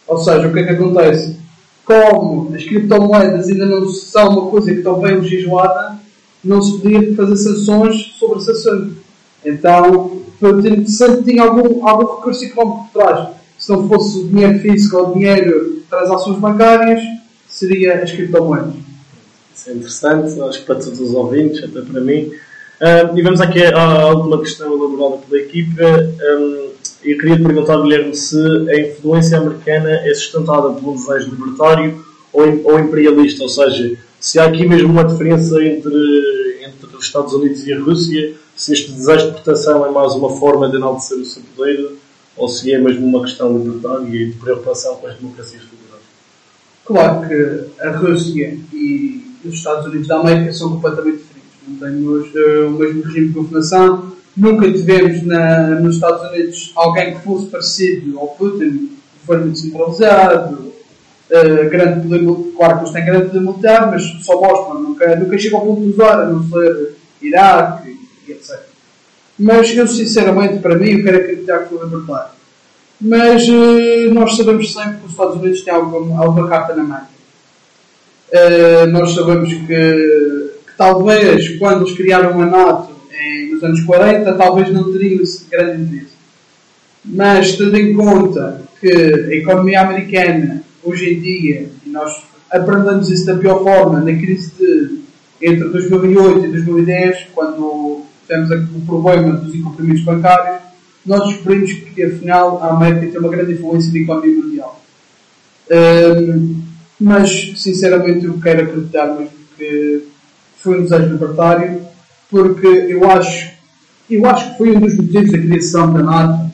Ou 0.06 0.18
seja, 0.18 0.46
o 0.46 0.52
que 0.52 0.60
é 0.60 0.62
que 0.64 0.70
acontece? 0.70 1.36
Como 1.84 2.54
as 2.54 2.62
criptomoedas 2.62 3.48
ainda 3.48 3.66
não 3.66 3.88
são 3.88 4.28
uma 4.28 4.50
coisa 4.50 4.70
que 4.70 4.78
está 4.78 4.92
bem 4.92 5.16
legislada, 5.16 5.98
não 6.44 6.62
se 6.62 6.78
podia 6.78 7.14
fazer 7.16 7.36
sanções 7.36 8.14
sobre 8.18 8.38
esse 8.38 8.50
assunto. 8.52 8.96
Então, 9.44 10.22
sempre 10.86 11.32
tinha 11.32 11.42
algum, 11.42 11.86
algum 11.86 12.16
recurso 12.16 12.44
económico 12.44 12.90
por 12.92 13.02
trás. 13.02 13.28
Se 13.64 13.70
não 13.70 13.88
fosse 13.88 14.18
o 14.18 14.28
dinheiro 14.28 14.58
físico 14.58 14.98
ou 14.98 15.08
o 15.08 15.14
dinheiro 15.14 15.82
transações 15.88 16.38
bancárias, 16.38 17.00
seria 17.48 18.02
as 18.02 18.12
criptomoedas. 18.12 18.74
Isso 19.56 19.70
é 19.70 19.72
interessante, 19.72 20.38
acho 20.42 20.60
que 20.60 20.66
para 20.66 20.74
todos 20.74 21.00
os 21.00 21.14
ouvintes, 21.14 21.64
até 21.64 21.80
para 21.80 21.98
mim. 22.02 22.30
E 23.16 23.22
vamos 23.22 23.40
aqui 23.40 23.64
à, 23.64 24.08
última 24.08 24.38
questão 24.40 24.70
elaborada 24.70 25.22
pela 25.22 25.40
equipa. 25.40 25.82
Um, 25.82 26.68
eu 27.04 27.16
queria 27.16 27.42
perguntar, 27.42 27.80
Guilherme, 27.80 28.14
se 28.14 28.36
a 28.68 28.80
influência 28.80 29.38
americana 29.38 29.92
é 29.92 30.12
sustentada 30.12 30.68
por 30.68 30.90
um 30.90 30.96
desejo 30.96 31.30
libertário 31.30 32.04
ou, 32.34 32.44
ou 32.64 32.78
imperialista, 32.78 33.44
ou 33.44 33.48
seja, 33.48 33.96
se 34.20 34.38
há 34.38 34.44
aqui 34.44 34.68
mesmo 34.68 34.90
uma 34.90 35.04
diferença 35.04 35.64
entre, 35.64 36.60
entre 36.66 36.94
os 36.94 37.06
Estados 37.06 37.32
Unidos 37.32 37.66
e 37.66 37.72
a 37.72 37.80
Rússia, 37.80 38.34
se 38.54 38.74
este 38.74 38.92
desejo 38.92 39.28
de 39.28 39.32
proteção 39.40 39.86
é 39.86 39.90
mais 39.90 40.12
uma 40.12 40.36
forma 40.36 40.68
de 40.68 40.76
enaltecer 40.76 41.16
o 41.16 41.24
seu 41.24 41.42
poder, 41.56 42.03
ou 42.36 42.48
se 42.48 42.72
é 42.72 42.78
mesmo 42.78 43.06
uma 43.06 43.22
questão 43.22 43.56
libertária 43.56 44.06
e 44.08 44.30
de 44.30 44.38
preocupação 44.38 44.96
com 44.96 45.06
as 45.06 45.16
democracias 45.16 45.62
federais. 45.62 46.02
Claro 46.84 47.28
que 47.28 47.82
a 47.82 47.96
Rússia 47.96 48.58
e 48.72 49.24
os 49.44 49.54
Estados 49.54 49.86
Unidos 49.86 50.08
da 50.08 50.20
América 50.20 50.52
são 50.52 50.72
completamente 50.72 51.18
diferentes. 51.18 51.52
Não 51.66 51.76
temos 51.76 52.34
uh, 52.34 52.66
o 52.68 52.70
mesmo 52.72 53.02
regime 53.02 53.28
de 53.28 53.32
governação. 53.34 54.12
Nunca 54.36 54.70
tivemos 54.70 55.22
na, 55.22 55.80
nos 55.80 55.94
Estados 55.96 56.30
Unidos 56.30 56.72
alguém 56.74 57.14
que 57.14 57.22
fosse 57.22 57.46
parecido 57.46 58.18
ao 58.18 58.28
Putin, 58.28 58.90
foi 59.24 59.38
muito 59.38 59.58
centralizado, 59.58 60.72
uh, 61.30 61.70
grande 61.70 62.08
poder, 62.08 62.52
claro 62.56 62.74
que 62.74 62.80
eles 62.82 62.92
têm 62.92 63.04
grande 63.04 63.26
poder 63.26 63.40
militar, 63.40 63.90
mas 63.90 64.02
só 64.24 64.40
mostram, 64.40 64.82
nunca, 64.82 65.16
nunca 65.16 65.38
chegam 65.38 65.60
ao 65.60 65.66
ponto 65.66 65.82
de 65.82 65.90
usar, 65.90 66.22
a 66.22 66.26
não 66.26 66.42
ser 66.42 66.96
Iraque 67.22 67.96
e 68.26 68.32
etc. 68.32 68.73
Mas 69.38 69.76
eu, 69.76 69.86
sinceramente, 69.86 70.58
para 70.58 70.76
mim, 70.76 70.90
eu 70.90 71.02
quero 71.02 71.18
acreditar 71.18 71.58
que 71.60 71.74
foi 71.74 71.84
libertário. 71.84 72.30
Mas 73.00 73.48
uh, 73.48 74.14
nós 74.14 74.36
sabemos 74.36 74.72
sempre 74.72 74.98
que 74.98 75.06
os 75.06 75.10
Estados 75.12 75.36
Unidos 75.36 75.62
têm 75.62 75.74
alguma, 75.74 76.22
alguma 76.22 76.48
carta 76.48 76.74
na 76.74 76.84
mão. 76.84 77.00
Uh, 78.32 78.86
nós 78.90 79.14
sabemos 79.14 79.48
que, 79.52 79.66
que, 79.66 80.50
talvez 80.76 81.58
quando 81.58 81.84
eles 81.84 81.96
criaram 81.96 82.40
a 82.40 82.46
NATO 82.46 82.94
nos 83.50 83.62
anos 83.62 83.80
40, 83.82 84.32
talvez 84.34 84.72
não 84.72 84.92
teriam 84.92 85.22
esse 85.22 85.44
grande 85.50 85.82
interesse. 85.82 86.14
Mas 87.04 87.56
tendo 87.56 87.76
em 87.76 87.94
conta 87.94 88.62
que 88.80 88.90
a 88.90 89.34
economia 89.34 89.82
americana 89.82 90.62
hoje 90.82 91.14
em 91.14 91.20
dia, 91.20 91.68
e 91.84 91.90
nós 91.90 92.22
aprendemos 92.50 93.10
isso 93.10 93.26
da 93.26 93.36
pior 93.36 93.62
forma 93.62 94.00
na 94.00 94.12
crise 94.14 94.52
de 94.58 95.04
entre 95.42 95.68
2008 95.68 96.46
e 96.46 96.48
2010, 96.48 97.26
quando 97.34 98.02
tivemos 98.26 98.50
o 98.50 98.80
problema 98.86 99.36
dos 99.36 99.54
incumprimentos 99.54 100.04
bancários, 100.04 100.62
nós 101.04 101.28
descobrimos 101.28 101.72
que 101.72 102.02
afinal 102.02 102.62
a 102.62 102.70
América 102.70 103.06
tem 103.06 103.20
uma 103.20 103.28
grande 103.28 103.52
influência 103.52 103.92
na 103.92 103.98
economia 103.98 104.36
mundial. 104.36 104.82
Um, 105.70 106.62
mas 107.00 107.52
sinceramente 107.56 108.24
eu 108.24 108.38
quero 108.40 108.62
acreditar 108.62 109.06
mesmo 109.06 109.30
que 109.56 110.04
foi 110.56 110.80
um 110.80 110.82
desejo 110.84 111.12
libertário, 111.12 111.82
porque 112.30 112.66
eu 112.66 113.10
acho, 113.10 113.50
eu 114.10 114.24
acho 114.26 114.50
que 114.50 114.58
foi 114.58 114.76
um 114.76 114.80
dos 114.80 114.96
motivos 114.96 115.32
da 115.32 115.38
criação 115.38 115.92
da 115.92 116.02
NATO 116.02 116.50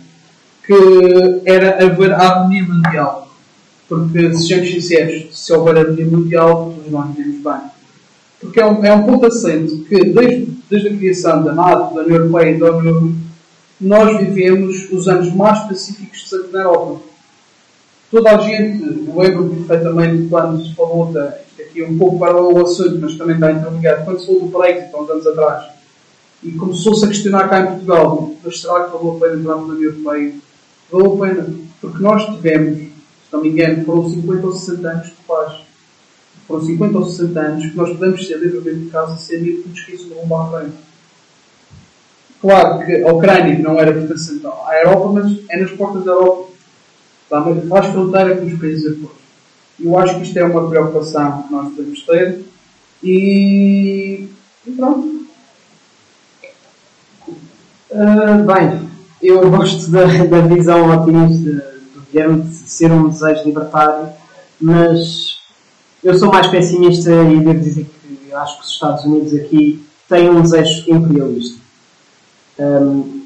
que 0.66 1.42
era 1.44 1.84
haver 1.84 2.12
a 2.12 2.18
harmonia 2.18 2.64
mundial. 2.64 3.34
Porque, 3.88 4.34
sejamos 4.34 4.70
sinceros, 4.70 5.36
se 5.36 5.52
houver 5.52 5.78
harmonia 5.78 6.06
mundial, 6.06 6.72
todos 6.76 6.90
nós 6.90 7.14
vivemos 7.14 7.42
bem. 7.42 7.79
Porque 8.40 8.60
é 8.60 8.66
um, 8.66 8.84
é 8.84 8.92
um 8.92 9.04
ponto 9.04 9.26
assente 9.26 9.76
que, 9.88 10.04
desde, 10.04 10.46
desde 10.70 10.88
a 10.88 10.96
criação 10.96 11.44
da 11.44 11.52
NATO, 11.52 11.94
da 11.94 12.02
União 12.02 12.16
Europeia 12.16 12.50
e 12.50 12.58
da 12.58 12.72
ONU, 12.72 13.16
nós 13.80 14.18
vivemos 14.18 14.90
os 14.90 15.08
anos 15.08 15.34
mais 15.34 15.60
pacíficos 15.60 16.28
de 16.28 16.52
na 16.52 16.62
Europa 16.62 17.10
toda 18.10 18.36
a 18.36 18.38
gente, 18.38 18.82
eu 18.82 19.16
lembro 19.16 19.48
perfeitamente 19.48 20.28
quando 20.28 20.62
se 20.62 20.74
falou, 20.74 21.12
da, 21.12 21.38
aqui 21.58 21.82
um 21.82 21.96
pouco 21.96 22.18
para 22.18 22.42
o 22.42 22.60
assunto, 22.62 22.98
mas 23.00 23.16
também 23.16 23.36
está 23.36 23.52
interligado, 23.52 24.04
quando 24.04 24.20
se 24.20 24.26
falou 24.26 24.42
do 24.42 24.58
Brexit 24.58 24.94
há 24.94 25.00
uns 25.00 25.10
anos 25.10 25.26
atrás, 25.26 25.70
e 26.42 26.50
começou-se 26.52 27.04
a 27.04 27.08
questionar 27.08 27.48
cá 27.48 27.60
em 27.60 27.66
Portugal, 27.66 28.32
mas 28.42 28.60
será 28.60 28.84
que 28.84 28.92
valeu 28.92 29.16
a 29.16 29.20
pena 29.20 29.40
entrarmos 29.40 29.68
na 29.68 29.74
União 29.74 29.90
Europeia? 29.92 30.34
Valeu 30.90 31.14
a 31.14 31.26
pena, 31.26 31.54
porque 31.80 32.02
nós 32.02 32.24
tivemos, 32.24 32.78
se 32.78 32.92
não 33.32 33.42
me 33.42 33.50
engano, 33.50 33.84
foram 33.84 34.10
50 34.10 34.46
ou 34.46 34.52
60 34.52 34.88
anos 34.88 35.06
de 35.06 35.12
paz. 35.28 35.69
Foram 36.50 36.64
50 36.64 36.98
ou 36.98 37.04
60 37.04 37.40
anos 37.40 37.66
que 37.66 37.76
nós 37.76 37.90
podemos 37.90 38.26
ser 38.26 38.38
livremente 38.38 38.86
de 38.86 38.90
casa 38.90 39.16
sem 39.16 39.40
medo 39.40 39.62
que 39.62 39.68
nos 39.68 39.78
esqueçam 39.78 40.08
de 40.08 40.14
bombar 40.14 40.46
à 40.46 40.58
frente. 40.58 40.74
Claro 42.40 42.84
que 42.84 43.02
a 43.04 43.12
Ucrânia 43.12 43.58
não 43.60 43.78
era 43.78 43.92
pertencente 43.92 44.44
à 44.44 44.80
Europa, 44.82 45.12
mas 45.12 45.38
é 45.48 45.60
nas 45.60 45.70
portas 45.70 46.04
da 46.04 46.10
Europa 46.10 46.50
faz 47.68 47.86
fronteira 47.86 48.36
com 48.36 48.46
os 48.46 48.58
países 48.58 48.84
europeus. 48.84 49.12
Eu 49.78 49.96
acho 49.96 50.16
que 50.16 50.22
isto 50.22 50.36
é 50.36 50.44
uma 50.44 50.68
preocupação 50.68 51.44
que 51.44 51.52
nós 51.52 51.72
devemos 51.72 52.02
ter 52.02 52.40
e, 53.00 54.28
e 54.66 54.70
pronto. 54.72 55.20
Uh, 57.92 58.44
bem, 58.44 58.90
eu 59.22 59.48
gosto 59.50 59.88
da, 59.92 60.04
da 60.24 60.40
visão 60.40 60.90
otimista 60.90 61.50
do 61.94 62.02
Guilherme 62.10 62.42
de 62.42 62.54
ser 62.54 62.90
um 62.90 63.08
desejo 63.08 63.44
libertário, 63.44 64.08
mas 64.60 65.29
eu 66.02 66.18
sou 66.18 66.30
mais 66.30 66.46
pessimista 66.46 67.10
e 67.10 67.40
devo 67.40 67.60
dizer 67.60 67.84
que 67.84 68.32
acho 68.32 68.58
que 68.58 68.64
os 68.64 68.70
Estados 68.72 69.04
Unidos 69.04 69.34
aqui 69.34 69.84
têm 70.08 70.30
um 70.30 70.42
desejo 70.42 70.84
imperialista. 70.90 71.60
Um, 72.58 73.20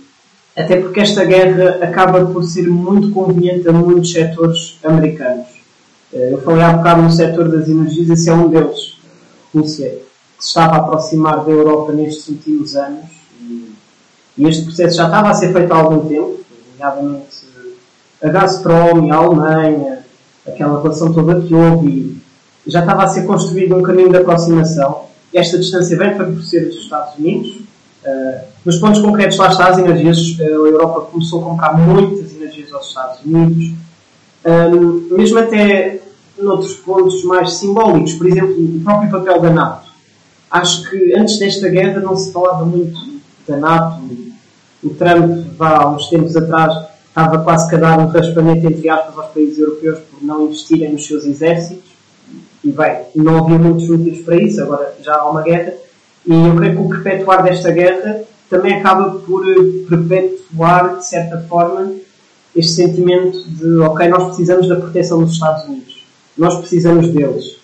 até 0.56 0.80
porque 0.80 1.00
esta 1.00 1.24
guerra 1.24 1.84
acaba 1.84 2.24
por 2.26 2.44
ser 2.44 2.68
muito 2.68 3.10
conveniente 3.10 3.68
a 3.68 3.72
muitos 3.72 4.12
setores 4.12 4.78
americanos. 4.84 5.48
Eh, 6.12 6.32
eu 6.32 6.40
falei 6.42 6.62
há 6.62 6.74
bocado 6.74 7.02
no 7.02 7.10
setor 7.10 7.48
das 7.48 7.68
energias, 7.68 8.08
esse 8.08 8.30
é 8.30 8.34
um 8.34 8.48
deles, 8.48 8.96
Rússia, 9.52 9.90
que 10.38 10.44
se 10.44 10.48
estava 10.48 10.76
a 10.76 10.78
aproximar 10.78 11.44
da 11.44 11.50
Europa 11.50 11.92
nestes 11.92 12.28
últimos 12.28 12.76
anos. 12.76 13.10
E 14.38 14.48
este 14.48 14.64
processo 14.64 14.96
já 14.96 15.06
estava 15.06 15.30
a 15.30 15.34
ser 15.34 15.52
feito 15.52 15.72
há 15.72 15.76
algum 15.76 16.08
tempo, 16.08 16.38
nomeadamente 16.72 17.44
a 18.22 18.28
Gazprom 18.28 19.12
a 19.12 19.16
Alemanha, 19.16 19.98
aquela 20.46 20.80
relação 20.80 21.12
toda 21.12 21.42
que 21.42 21.54
houve, 21.54 22.16
já 22.66 22.80
estava 22.80 23.04
a 23.04 23.08
ser 23.08 23.26
construído 23.26 23.76
um 23.76 23.82
caminho 23.82 24.10
de 24.10 24.16
aproximação. 24.16 25.04
Esta 25.32 25.58
distância 25.58 25.96
vem 25.96 26.16
favorecer 26.16 26.68
os 26.68 26.76
Estados 26.76 27.18
Unidos, 27.18 27.64
Uh, 28.04 28.44
nos 28.66 28.76
pontos 28.76 29.00
concretos, 29.00 29.38
lá 29.38 29.48
está 29.48 29.68
as 29.68 29.78
energias. 29.78 30.38
Uh, 30.38 30.42
a 30.42 30.68
Europa 30.68 31.08
começou 31.10 31.40
a 31.40 31.44
comprar 31.44 31.78
muitas 31.78 32.34
energias 32.34 32.70
aos 32.70 32.88
Estados 32.88 33.24
Unidos, 33.24 33.72
um, 34.44 35.16
mesmo 35.16 35.38
até 35.38 36.00
noutros 36.38 36.74
pontos 36.74 37.24
mais 37.24 37.54
simbólicos, 37.54 38.12
por 38.12 38.26
exemplo, 38.26 38.54
o 38.58 38.80
próprio 38.84 39.10
papel 39.10 39.40
da 39.40 39.50
NATO. 39.50 39.86
Acho 40.50 40.88
que 40.90 41.16
antes 41.16 41.38
desta 41.38 41.68
guerra 41.68 42.00
não 42.00 42.14
se 42.14 42.30
falava 42.30 42.66
muito 42.66 42.98
da 43.48 43.56
NATO. 43.56 44.02
O 44.82 44.90
Trump, 44.90 45.46
há 45.58 45.88
uns 45.88 46.08
tempos 46.08 46.36
atrás, 46.36 46.74
estava 47.08 47.38
quase 47.38 47.74
a 47.74 47.78
dar 47.78 47.98
um 47.98 48.08
raspamento, 48.08 48.66
entre 48.66 48.86
aspas, 48.86 49.16
aos 49.16 49.32
países 49.32 49.58
europeus 49.58 49.98
por 50.10 50.22
não 50.22 50.44
investirem 50.44 50.92
nos 50.92 51.06
seus 51.06 51.24
exércitos. 51.24 51.93
E 52.64 52.72
bem, 52.72 53.02
não 53.14 53.44
havia 53.44 53.58
muitos 53.58 53.88
motivos 53.88 54.20
para 54.20 54.36
isso, 54.36 54.62
agora 54.62 54.96
já 55.02 55.16
há 55.16 55.30
uma 55.30 55.42
guerra. 55.42 55.74
E 56.26 56.32
eu 56.32 56.56
creio 56.56 56.76
que 56.76 56.82
o 56.82 56.88
perpetuar 56.88 57.42
desta 57.42 57.70
guerra 57.70 58.22
também 58.48 58.74
acaba 58.74 59.18
por 59.20 59.44
perpetuar, 59.88 60.96
de 60.96 61.06
certa 61.06 61.38
forma, 61.48 61.92
este 62.56 62.72
sentimento 62.72 63.42
de, 63.50 63.78
ok, 63.80 64.08
nós 64.08 64.28
precisamos 64.28 64.68
da 64.68 64.76
proteção 64.76 65.22
dos 65.22 65.32
Estados 65.32 65.64
Unidos, 65.64 66.06
nós 66.38 66.56
precisamos 66.56 67.08
deles. 67.08 67.56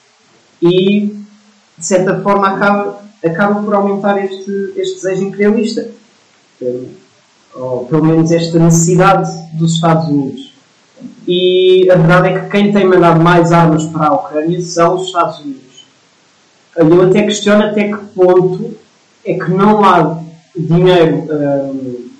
E, 0.61 1.17
de 1.79 1.87
certa 1.87 2.21
forma, 2.21 2.49
acaba, 2.49 3.01
acaba 3.25 3.63
por 3.63 3.75
aumentar 3.75 4.23
este, 4.23 4.75
este 4.77 4.97
desejo 4.97 5.25
imperialista. 5.25 5.89
Ou, 7.55 7.87
pelo 7.87 8.05
menos, 8.05 8.31
esta 8.31 8.59
necessidade 8.59 9.31
dos 9.55 9.75
Estados 9.75 10.09
Unidos. 10.09 10.50
E 11.27 11.89
a 11.91 11.97
verdade 11.97 12.29
é 12.29 12.41
que 12.41 12.51
quem 12.51 12.73
tem 12.73 12.85
mandado 12.85 13.21
mais 13.21 13.53
armas 13.53 13.85
para 13.85 14.09
a 14.09 14.15
Ucrânia 14.15 14.61
são 14.61 14.97
os 14.97 15.07
Estados 15.07 15.39
Unidos. 15.41 15.87
Eu 16.77 17.03
até 17.03 17.23
questiono 17.23 17.65
até 17.65 17.89
que 17.89 18.05
ponto 18.15 18.75
é 19.25 19.35
que 19.35 19.51
não 19.51 19.85
há 19.85 20.23
dinheiro, 20.57 21.27
hum, 21.31 22.11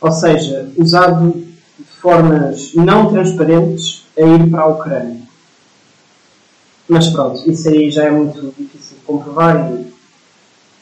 ou 0.00 0.12
seja, 0.12 0.70
usado 0.76 1.32
de 1.32 1.84
formas 2.00 2.74
não 2.74 3.12
transparentes 3.12 4.04
a 4.16 4.22
ir 4.22 4.50
para 4.50 4.62
a 4.62 4.66
Ucrânia. 4.68 5.22
Mas 6.88 7.08
pronto, 7.08 7.50
isso 7.50 7.68
aí 7.68 7.90
já 7.90 8.04
é 8.04 8.10
muito 8.10 8.54
difícil 8.58 8.96
de 8.98 9.04
comprovar 9.04 9.72
e 9.72 9.92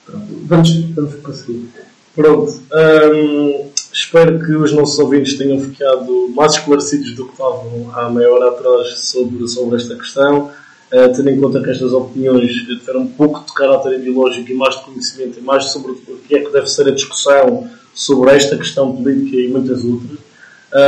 pronto, 0.05 0.27
vamos, 0.45 0.85
vamos 0.95 1.15
prosseguir. 1.17 1.69
Pronto. 2.15 2.63
Hum, 2.73 3.70
espero 4.01 4.39
que 4.39 4.53
os 4.53 4.73
nossos 4.73 4.99
ouvintes 4.99 5.37
tenham 5.37 5.61
ficado 5.61 6.29
mais 6.35 6.53
esclarecidos 6.53 7.15
do 7.15 7.27
que 7.27 7.33
estavam 7.33 7.91
há 7.95 8.09
meia 8.09 8.33
hora 8.33 8.49
atrás 8.49 8.99
sobre, 8.99 9.47
sobre 9.47 9.77
esta 9.77 9.95
questão. 9.95 10.51
Uh, 10.93 11.13
tendo 11.15 11.31
em 11.31 11.41
conta 11.41 11.63
que 11.63 11.71
estas 11.71 11.93
opiniões 11.93 12.51
tiveram 12.51 13.03
um 13.03 13.07
pouco 13.07 13.47
de 13.47 13.55
caráter 13.55 14.01
ideológico 14.01 14.51
e 14.51 14.55
mais 14.55 14.77
de 14.77 14.85
conhecimento 14.87 15.39
e 15.39 15.43
mais 15.43 15.65
sobre 15.67 15.93
o 15.93 15.97
que 16.27 16.35
é 16.35 16.41
que 16.41 16.51
deve 16.51 16.67
ser 16.67 16.89
a 16.89 16.91
discussão 16.91 17.71
sobre 17.95 18.31
esta 18.33 18.57
questão 18.57 18.97
política 18.97 19.37
e 19.37 19.49
muitas 19.49 19.85
outras. 19.85 20.19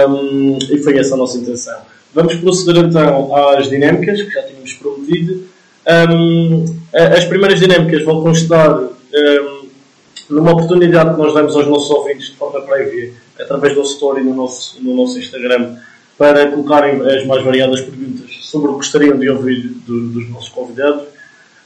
Um, 0.09 0.59
e 0.70 0.79
foi 0.79 0.98
essa 0.98 1.14
a 1.14 1.16
nossa 1.16 1.38
intenção. 1.38 1.79
Vamos 2.14 2.35
proceder 2.37 2.85
então 2.85 3.35
às 3.35 3.68
dinâmicas, 3.68 4.20
que 4.22 4.31
já 4.31 4.42
tínhamos 4.42 4.72
prometido. 4.75 5.44
Um, 6.11 6.64
as 6.92 7.25
primeiras 7.25 7.61
dinâmicas 7.61 8.05
vão 8.05 8.22
constar 8.22 8.77
um, 8.81 9.62
numa 10.33 10.53
oportunidade 10.53 11.14
que 11.14 11.21
nós 11.21 11.35
damos 11.35 11.55
aos 11.55 11.66
nossos 11.66 11.90
ouvintes 11.90 12.29
de 12.29 12.37
forma 12.37 12.61
prévia, 12.62 13.12
através 13.38 13.75
do 13.75 13.83
story 13.83 14.23
no 14.23 14.35
nosso, 14.35 14.83
no 14.83 14.95
nosso 14.95 15.18
Instagram, 15.18 15.77
para 16.16 16.51
colocarem 16.51 17.01
as 17.01 17.27
mais 17.27 17.45
variadas 17.45 17.81
perguntas 17.81 18.31
sobre 18.42 18.68
o 18.68 18.73
que 18.73 18.79
gostariam 18.79 19.18
de 19.18 19.29
ouvir 19.29 19.62
do, 19.87 20.09
dos 20.09 20.31
nossos 20.31 20.49
convidados. 20.49 21.05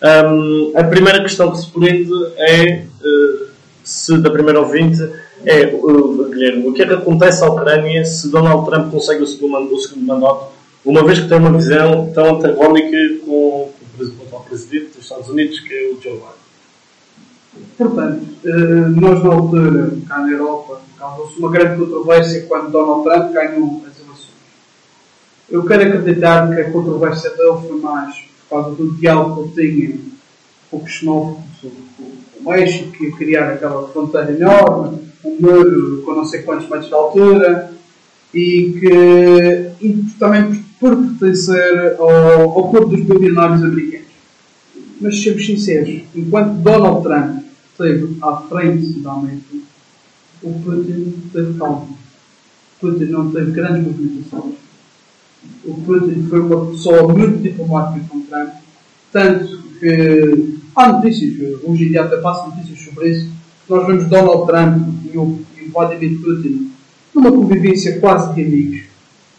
Um, 0.03 0.73
a 0.75 0.85
primeira 0.85 1.23
questão 1.23 1.51
que 1.51 1.59
se 1.59 1.71
prende 1.71 2.11
é 2.37 2.85
uh, 2.85 3.47
se 3.83 4.19
da 4.19 4.31
primeira 4.31 4.61
ouvinte 4.61 5.01
é 5.45 5.67
uh, 5.75 6.29
Guilherme, 6.29 6.69
o 6.69 6.73
que 6.73 6.83
é 6.83 6.87
que 6.87 6.93
acontece 6.93 7.43
à 7.43 7.49
Ucrânia 7.49 8.05
se 8.05 8.31
Donald 8.31 8.69
Trump 8.69 8.91
consegue 8.91 9.23
o 9.23 9.27
segundo, 9.27 9.75
o 9.75 9.79
segundo 9.79 10.07
mandato, 10.07 10.53
uma 10.85 11.05
vez 11.05 11.19
que 11.19 11.29
tem 11.29 11.39
uma 11.39 11.53
visão 11.53 12.11
tão 12.15 12.37
antagónica 12.37 12.97
com, 13.25 13.71
com 13.99 14.05
o 14.05 14.27
atual 14.27 14.45
presidente 14.45 14.95
dos 14.95 15.03
Estados 15.03 15.29
Unidos, 15.29 15.59
que 15.61 15.75
é 15.75 15.91
o 15.93 16.01
Joe 16.01 16.13
Biden? 16.13 16.46
Portanto, 17.77 18.23
uh, 18.45 19.01
nós 19.01 19.23
na 19.23 19.33
altura, 19.33 19.93
cá 20.09 20.19
na 20.19 20.31
Europa, 20.31 20.81
causou-se 20.99 21.39
uma 21.39 21.51
grande 21.51 21.79
controvérsia 21.79 22.47
quando 22.49 22.71
Donald 22.71 23.05
Trump 23.05 23.33
ganhou 23.33 23.83
as 23.87 23.97
eu 25.49 25.65
quero 25.65 25.83
acreditar 25.85 26.53
que 26.53 26.61
a 26.61 26.71
controvérsia 26.71 27.31
dele 27.31 27.59
foi 27.69 27.81
mais 27.81 28.17
por 28.17 28.49
causa 28.51 28.77
do 28.77 28.97
diálogo 28.97 29.49
que 29.53 29.61
ele 29.61 29.73
tinha 29.73 29.99
com 30.71 30.79
o 30.79 30.87
xenófobo 30.87 31.45
sobre 31.61 31.79
o 32.41 32.51
México, 32.51 32.91
que 32.91 33.05
ia 33.05 33.17
criar 33.17 33.53
aquela 33.53 33.89
fronteira 33.89 34.33
enorme, 34.33 34.99
um 35.25 35.37
muro 35.41 36.03
com 36.05 36.15
não 36.15 36.25
sei 36.25 36.43
quantos 36.43 36.69
metros 36.69 36.89
de 36.89 36.95
altura, 36.95 37.73
e 38.35 38.77
que 38.81 39.87
e 39.87 40.05
também 40.19 40.65
por 40.81 40.97
pertencer 40.97 41.95
ao, 41.99 42.51
ao 42.51 42.87
dos 42.87 43.01
bilionários 43.05 43.63
americanos. 43.63 44.07
Mas 45.01 45.17
sejamos 45.17 45.47
sinceros, 45.47 46.03
enquanto 46.15 46.55
Donald 46.55 47.03
Trump 47.05 47.46
esteve 47.79 48.17
à 48.23 48.37
frente 48.49 49.01
da 49.01 49.13
América, 49.13 49.57
o 50.43 50.53
Putin 50.61 51.15
teve 51.33 51.59
calma. 51.59 51.89
Putin 52.81 53.05
não 53.05 53.31
teve 53.31 53.53
grandes 53.53 53.85
movimentações 53.85 54.67
o 55.65 55.75
Putin 55.75 56.27
foi 56.29 56.41
uma 56.41 56.67
pessoa 56.67 57.09
muito 57.09 57.43
diplomática 57.43 58.05
com 58.09 58.21
Trump, 58.23 58.51
tanto 59.13 59.59
que 59.79 60.59
há 60.75 60.93
notícias, 60.93 61.63
hoje 61.65 61.85
em 61.85 61.89
dia 61.89 62.03
até 62.05 62.17
passo 62.19 62.49
notícias 62.49 62.81
sobre 62.81 63.11
isso, 63.11 63.31
nós 63.69 63.87
vemos 63.87 64.05
Donald 64.07 64.47
Trump 64.47 64.89
e 65.13 65.19
o, 65.19 65.41
e 65.57 65.69
o 65.69 65.73
Vladimir 65.73 66.21
Putin 66.21 66.71
numa 67.15 67.33
convivência 67.33 67.99
quase 67.99 68.35
de 68.35 68.43
amigos. 68.43 68.85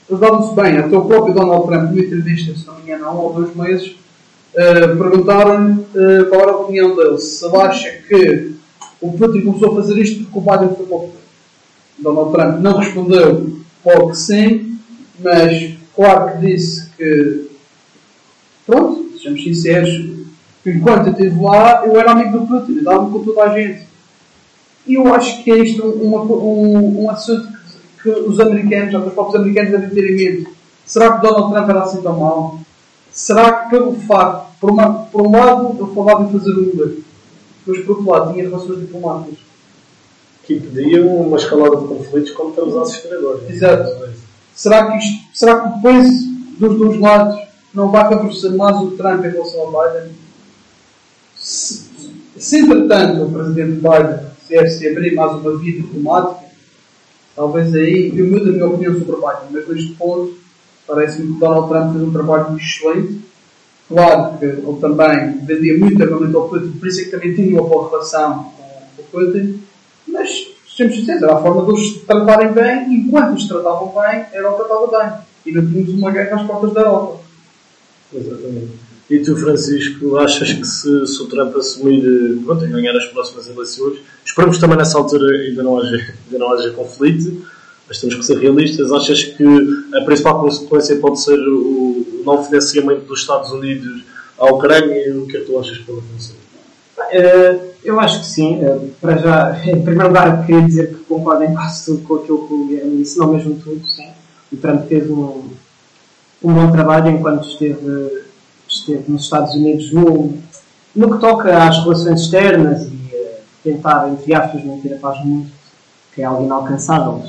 Eles 0.10 0.22
davam-se 0.22 0.56
bem, 0.56 0.78
até 0.78 0.98
o 0.98 1.06
próprio 1.06 1.34
Donald 1.34 1.68
Trump, 1.68 1.92
numa 1.92 2.02
entrevista, 2.02 2.56
se 2.56 2.66
não 2.66 2.76
me 2.76 2.82
engano, 2.84 3.06
há 3.06 3.14
um 3.14 3.18
ou 3.18 3.34
dois 3.34 3.56
meses, 3.56 3.96
uh, 4.58 4.98
perguntaram-lhe 4.98 5.82
uh, 5.82 6.30
qual 6.30 6.42
era 6.42 6.52
a 6.52 6.58
opinião 6.58 6.96
dele, 6.96 7.18
se 7.20 7.46
ele 7.46 7.58
acha 7.58 7.90
que 8.08 8.52
o 9.00 9.12
Putin 9.14 9.42
começou 9.42 9.72
a 9.72 9.76
fazer 9.82 10.02
isto 10.02 10.26
porque 10.26 10.40
o 10.40 10.42
Biden 10.42 10.76
foi 10.76 10.86
para 10.86 10.96
o. 10.96 11.18
Donald 12.00 12.32
Trump 12.32 12.60
não 12.60 12.78
respondeu 12.78 13.60
logo 13.84 14.12
que 14.12 14.18
sim, 14.18 14.78
mas 15.20 15.78
Claro 15.98 16.34
que 16.34 16.46
disse 16.46 16.92
que, 16.92 17.50
pronto, 18.68 19.18
sejamos 19.18 19.44
sinceros, 19.44 20.28
enquanto 20.64 21.08
eu 21.08 21.14
estive 21.14 21.44
lá, 21.44 21.84
eu 21.88 22.00
era 22.00 22.12
amigo 22.12 22.38
do 22.38 22.46
Putin, 22.46 22.84
dava-me 22.84 23.12
com 23.12 23.24
toda 23.24 23.42
a 23.46 23.60
gente. 23.60 23.88
E 24.86 24.94
eu 24.94 25.12
acho 25.12 25.44
que 25.44 25.52
é 25.52 25.58
isto 25.58 25.84
um, 25.84 27.04
um, 27.04 27.10
assunto 27.10 27.48
que, 27.48 28.04
que, 28.04 28.10
os 28.12 28.40
americanos, 28.40 28.94
ou 28.94 29.08
os 29.08 29.14
próprios 29.14 29.42
americanos, 29.42 29.72
devem 29.72 29.90
ter 29.90 30.12
em 30.12 30.16
mente. 30.16 30.48
Será 30.86 31.14
que 31.14 31.28
Donald 31.28 31.52
Trump 31.52 31.68
era 31.68 31.82
assim 31.82 32.02
tão 32.04 32.20
mal? 32.20 32.60
Será 33.18 33.52
que, 33.52 33.72
pelo 33.72 33.96
facto, 34.02 34.46
por, 34.62 34.70
uma, 34.70 35.06
por 35.06 35.24
um 35.24 35.32
lado, 35.32 35.76
ele 35.80 35.96
falava 35.96 36.24
em 36.24 36.32
fazer 36.38 36.52
Uber, 36.52 37.00
mas 37.66 37.80
por 37.80 37.98
outro 37.98 38.12
lado, 38.12 38.32
tinha 38.32 38.48
relações 38.48 38.80
diplomáticas? 38.80 39.40
Que 40.44 40.54
impediam 40.54 41.08
uma 41.08 41.36
escalada 41.36 41.78
de 41.78 41.88
conflitos 41.88 42.30
como 42.34 42.52
estamos 42.52 42.78
a 42.78 42.82
assistir 42.84 43.12
agora. 43.12 43.40
Exato. 43.50 44.14
Será 44.54 44.92
que, 44.92 44.98
isto, 45.00 45.28
será 45.34 45.60
que 45.60 45.68
o 45.68 45.82
peso 45.82 46.28
dos 46.60 46.78
dois 46.78 47.00
lados 47.00 47.42
não 47.74 47.90
vai 47.90 48.08
favorecer 48.08 48.56
mais 48.56 48.78
o 48.78 48.92
Trump 48.92 49.26
em 49.26 49.30
relação 49.32 49.62
ao 49.62 49.72
Biden? 49.72 50.12
Se, 51.36 51.90
se 52.38 52.60
entretanto 52.60 53.24
o 53.24 53.32
presidente 53.32 53.78
Biden 53.78 54.20
se, 54.48 54.70
se 54.70 54.90
abrir 54.90 55.16
mais 55.16 55.32
uma 55.32 55.58
via 55.58 55.82
diplomática, 55.82 56.46
talvez 57.36 57.74
aí 57.74 58.14
eu 58.16 58.28
mude 58.28 58.50
a 58.50 58.54
minha 58.54 58.68
opinião 58.68 58.94
sobre 58.94 59.16
o 59.16 59.22
Biden, 59.22 59.50
mas 59.54 59.68
neste 59.68 59.96
ponto 59.96 60.38
parece-me 60.88 61.34
que 61.34 61.40
Donald 61.40 61.68
Trump 61.68 61.94
fez 61.94 62.04
um 62.04 62.12
trabalho 62.12 62.58
excelente. 62.58 63.22
Claro 63.88 64.38
que 64.38 64.46
ele 64.46 64.78
também 64.82 65.46
vendia 65.46 65.78
muito 65.78 66.04
armamento 66.04 66.38
ao 66.38 66.50
Putin, 66.50 66.72
por 66.72 66.88
isso 66.88 67.02
é 67.02 67.04
que 67.06 67.12
também 67.12 67.34
tinha 67.34 67.60
uma 67.60 67.70
boa 67.70 67.90
relação 67.90 68.52
com 68.96 69.02
o 69.02 69.06
Putin, 69.06 69.62
mas 70.08 70.48
sejamos 70.76 70.98
sinceros, 70.98 71.24
era 71.24 71.34
a 71.36 71.42
forma 71.42 71.66
de 71.66 71.72
os 71.72 71.98
tratarem 72.02 72.52
bem, 72.52 72.92
e 72.92 72.96
enquanto 72.98 73.36
os 73.38 73.48
tratavam 73.48 73.94
bem, 73.94 74.22
o 74.22 74.24
que 74.24 74.64
tratava 74.64 74.88
bem. 74.88 75.20
E 75.46 75.52
não 75.54 75.66
tínhamos 75.66 75.94
uma 75.94 76.12
guerra 76.12 76.42
às 76.42 76.46
portas 76.46 76.74
da 76.74 76.82
Europa. 76.82 77.20
Exatamente. 78.14 78.88
E 79.10 79.20
tu, 79.20 79.38
Francisco, 79.38 80.18
achas 80.18 80.52
que 80.52 80.66
se, 80.66 81.08
se 81.08 81.22
o 81.24 81.28
Trump 81.28 81.56
assumir 81.56 82.04
pronto, 82.44 82.68
ganhar 82.68 82.96
as 82.96 83.06
próximas 83.06 83.48
eleições, 83.48 84.00
esperamos 84.26 84.58
também 84.58 84.78
nessa 84.78 84.98
altura 84.98 85.32
ainda 85.32 85.64
não 85.64 85.80
haja, 85.80 86.14
ainda 86.26 86.38
não 86.38 86.52
haja 86.52 86.72
conflito, 86.72 87.48
mas 87.88 88.00
temos 88.00 88.16
que 88.16 88.26
ser 88.26 88.38
realistas. 88.40 88.92
Achas 88.92 89.24
que 89.24 89.46
a 89.96 90.02
principal 90.02 90.42
consequência 90.42 90.98
pode 90.98 91.22
ser 91.22 91.38
o, 91.38 92.24
não 92.26 92.44
financiamento 92.44 93.06
dos 93.06 93.22
Estados 93.22 93.52
Unidos 93.52 94.04
à 94.38 94.46
Ucrânia? 94.46 95.16
O 95.16 95.26
que 95.26 95.38
é 95.38 95.40
que 95.40 95.46
tu 95.46 95.58
achas 95.58 95.78
que 95.78 95.84
pode 95.86 96.00
acontecer? 96.00 96.36
Uh, 96.98 97.68
eu 97.84 98.00
acho 98.00 98.20
que 98.20 98.26
sim. 98.26 98.60
Uh, 98.64 98.92
para 99.00 99.18
já, 99.18 99.62
em 99.66 99.82
primeiro 99.82 100.08
lugar, 100.08 100.46
queria 100.46 100.62
dizer 100.64 100.90
que 100.90 101.04
concordo 101.06 101.44
em 101.44 101.54
quase 101.54 101.86
tudo 101.86 102.02
com 102.04 102.16
aquilo 102.16 102.48
que 102.48 102.54
o 102.54 102.68
Guilherme 102.68 102.98
disse, 102.98 103.18
não 103.18 103.34
mesmo 103.34 103.56
tudo, 103.56 103.86
sim. 103.86 104.10
O 104.52 104.58
Trump 104.58 104.88
fez 104.88 105.10
um, 105.10 105.44
um 106.44 106.54
bom 106.54 106.72
trabalho 106.72 107.10
enquanto 107.10 107.48
esteve, 107.48 108.24
esteve 108.68 109.12
nos 109.12 109.24
Estados 109.24 109.54
Unidos 109.54 109.92
no, 109.92 110.34
no 110.96 111.14
que 111.14 111.20
toca 111.20 111.68
às 111.68 111.84
relações 111.84 112.22
externas 112.22 112.84
e 112.84 113.16
uh, 113.16 113.42
tentar, 113.64 114.10
entre 114.10 114.34
aspas, 114.34 114.64
manter 114.64 114.96
a 114.96 114.98
paz 114.98 115.20
no 115.20 115.26
mundo, 115.26 115.52
que 116.14 116.22
é 116.22 116.26
algo 116.26 116.44
inalcançável. 116.44 117.24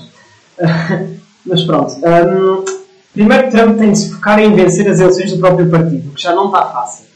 pronto. 1.66 1.94
Um, 1.96 2.64
primeiro, 3.12 3.50
Trump 3.50 3.78
tem 3.78 3.92
de 3.92 3.98
se 3.98 4.10
focar 4.10 4.38
em 4.38 4.54
vencer 4.54 4.88
as 4.88 5.00
eleições 5.00 5.32
do 5.32 5.38
próprio 5.38 5.70
partido, 5.70 6.10
que 6.10 6.22
já 6.22 6.34
não 6.34 6.46
está 6.46 6.66
fácil. 6.66 7.06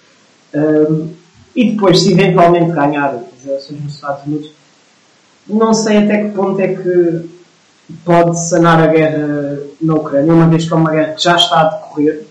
Um, 0.55 1.09
e 1.55 1.73
depois, 1.73 2.01
se 2.01 2.13
eventualmente 2.13 2.73
ganhar 2.73 3.15
as 3.15 3.47
eleições 3.47 3.83
nos 3.83 3.95
Estados 3.95 4.27
Unidos, 4.27 4.51
não 5.49 5.75
sei 5.75 5.99
até 5.99 6.25
que 6.25 6.31
ponto 6.31 6.61
é 6.61 6.69
que 6.69 7.31
pode 8.05 8.39
sanar 8.49 8.81
a 8.81 8.87
guerra 8.87 9.59
na 9.81 9.95
Ucrânia, 9.95 10.33
uma 10.33 10.49
vez 10.49 10.67
que 10.67 10.73
é 10.73 10.77
uma 10.77 10.91
guerra 10.91 11.13
que 11.13 11.23
já 11.23 11.37
está 11.37 11.61
a 11.61 11.65
decorrer. 11.65 12.27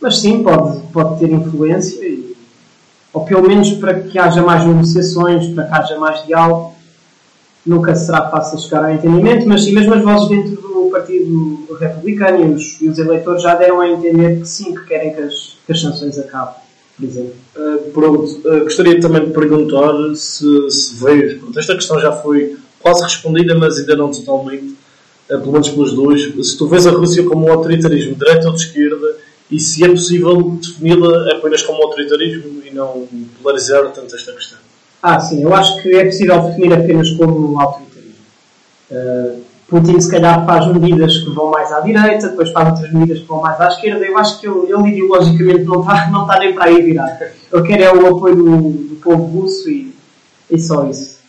Mas 0.00 0.18
sim, 0.18 0.42
pode, 0.42 0.80
pode 0.92 1.18
ter 1.18 1.30
influência 1.30 2.04
e 2.04 2.36
ou 3.16 3.24
pelo 3.24 3.48
menos 3.48 3.72
para 3.72 3.94
que 3.94 4.18
haja 4.18 4.42
mais 4.42 4.66
negociações, 4.66 5.48
para 5.54 5.64
que 5.64 5.72
haja 5.72 5.98
mais 5.98 6.22
diálogo. 6.26 6.75
Nunca 7.66 7.94
será 7.96 8.30
fácil 8.30 8.58
chegar 8.58 8.84
ao 8.84 8.92
entendimento, 8.92 9.46
mas 9.48 9.64
sim, 9.64 9.72
mesmo 9.72 9.94
as 9.94 10.02
vozes 10.02 10.28
dentro 10.28 10.62
do 10.62 10.88
Partido 10.90 11.66
Republicano 11.78 12.44
e 12.44 12.54
os, 12.54 12.80
e 12.80 12.88
os 12.88 12.98
eleitores 12.98 13.42
já 13.42 13.54
deram 13.54 13.80
a 13.80 13.88
entender 13.88 14.40
que 14.40 14.46
sim, 14.46 14.74
que 14.74 14.84
querem 14.84 15.12
que 15.12 15.22
as, 15.22 15.58
que 15.66 15.72
as 15.72 15.80
sanções 15.80 16.18
acabem. 16.18 16.66
Uh, 17.56 17.90
pronto, 17.92 18.40
uh, 18.48 18.60
gostaria 18.60 18.98
também 19.00 19.26
de 19.26 19.32
perguntar 19.32 19.92
se, 20.14 20.70
se 20.70 21.04
veio. 21.04 21.40
Pronto, 21.40 21.58
esta 21.58 21.74
questão 21.74 22.00
já 22.00 22.12
foi 22.12 22.56
quase 22.80 23.02
respondida, 23.02 23.54
mas 23.54 23.78
ainda 23.78 23.96
não 23.96 24.10
totalmente, 24.10 24.74
uh, 25.28 25.38
pelo 25.38 25.52
menos 25.52 25.68
pelos 25.68 25.92
dois. 25.92 26.48
Se 26.48 26.56
tu 26.56 26.66
vês 26.68 26.86
a 26.86 26.90
Rússia 26.90 27.24
como 27.24 27.46
um 27.46 27.52
autoritarismo 27.52 28.14
de 28.14 28.18
direita 28.18 28.46
ou 28.46 28.54
de 28.54 28.62
esquerda, 28.62 29.16
e 29.50 29.60
se 29.60 29.84
é 29.84 29.88
possível 29.88 30.58
defini-la 30.60 31.32
apenas 31.32 31.62
como 31.62 31.82
autoritarismo 31.82 32.62
e 32.64 32.70
não 32.70 33.06
polarizar 33.42 33.92
tanto 33.92 34.14
esta 34.14 34.32
questão. 34.32 34.65
Ah, 35.08 35.20
sim, 35.20 35.40
eu 35.40 35.54
acho 35.54 35.80
que 35.82 35.94
é 35.94 36.04
possível 36.04 36.42
definir 36.42 36.72
apenas 36.72 37.10
como 37.10 37.60
autoritarismo. 37.60 38.16
Uh, 38.90 39.40
Putin, 39.68 40.00
se 40.00 40.10
calhar, 40.10 40.44
faz 40.44 40.66
medidas 40.66 41.18
que 41.18 41.30
vão 41.30 41.48
mais 41.48 41.70
à 41.70 41.78
direita, 41.78 42.30
depois 42.30 42.50
faz 42.50 42.70
outras 42.70 42.92
medidas 42.92 43.20
que 43.20 43.28
vão 43.28 43.40
mais 43.40 43.60
à 43.60 43.68
esquerda. 43.68 44.04
Eu 44.04 44.18
acho 44.18 44.40
que 44.40 44.48
ele, 44.48 44.72
ele 44.72 44.88
ideologicamente 44.88 45.62
não 45.62 45.82
está, 45.82 46.10
não 46.10 46.22
está 46.22 46.40
nem 46.40 46.52
para 46.52 46.64
aí 46.64 46.82
virar. 46.82 47.20
Ele 47.52 47.62
quer 47.68 47.82
é 47.82 47.92
o 47.92 48.16
apoio 48.16 48.34
do, 48.34 48.70
do 48.72 48.96
povo 48.96 49.22
russo 49.26 49.70
e, 49.70 49.94
e 50.50 50.58
só 50.58 50.90
isso. 50.90 51.20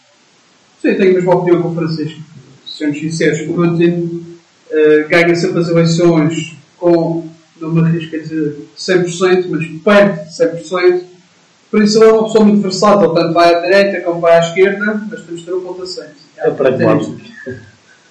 Sim, 0.82 0.96
tenho 0.96 1.12
a 1.12 1.14
mesma 1.14 1.36
opinião 1.36 1.62
com 1.62 1.70
o 1.70 1.76
Francisco. 1.76 2.20
Sejamos 2.66 3.00
sinceros, 3.00 3.42
Putin 3.42 4.38
uh, 4.72 5.08
ganha 5.08 5.36
sempre 5.36 5.60
as 5.60 5.70
eleições 5.70 6.58
com 6.80 7.30
não 7.62 7.72
me 7.72 7.82
arrisco 7.82 8.16
a 8.16 8.20
dizer 8.20 8.58
100%, 8.76 9.46
mas 9.50 9.68
perto 9.84 10.26
de 10.26 10.74
100%. 10.74 11.17
Por 11.70 11.84
isso 11.84 12.02
ele 12.02 12.10
é 12.10 12.14
uma 12.14 12.24
pessoa 12.26 12.46
muito 12.46 12.62
versátil, 12.62 13.10
tanto 13.14 13.34
vai 13.34 13.54
à 13.54 13.60
direita 13.60 14.02
como 14.02 14.22
vai 14.22 14.38
à 14.38 14.40
esquerda, 14.40 15.02
mas 15.10 15.22
temos 15.22 15.42
de 15.42 15.46
ter 15.46 15.54
um 15.54 15.62
ponto 15.62 15.84
assente. 15.84 16.16
É 16.38 16.50
pragmático. 16.50 17.18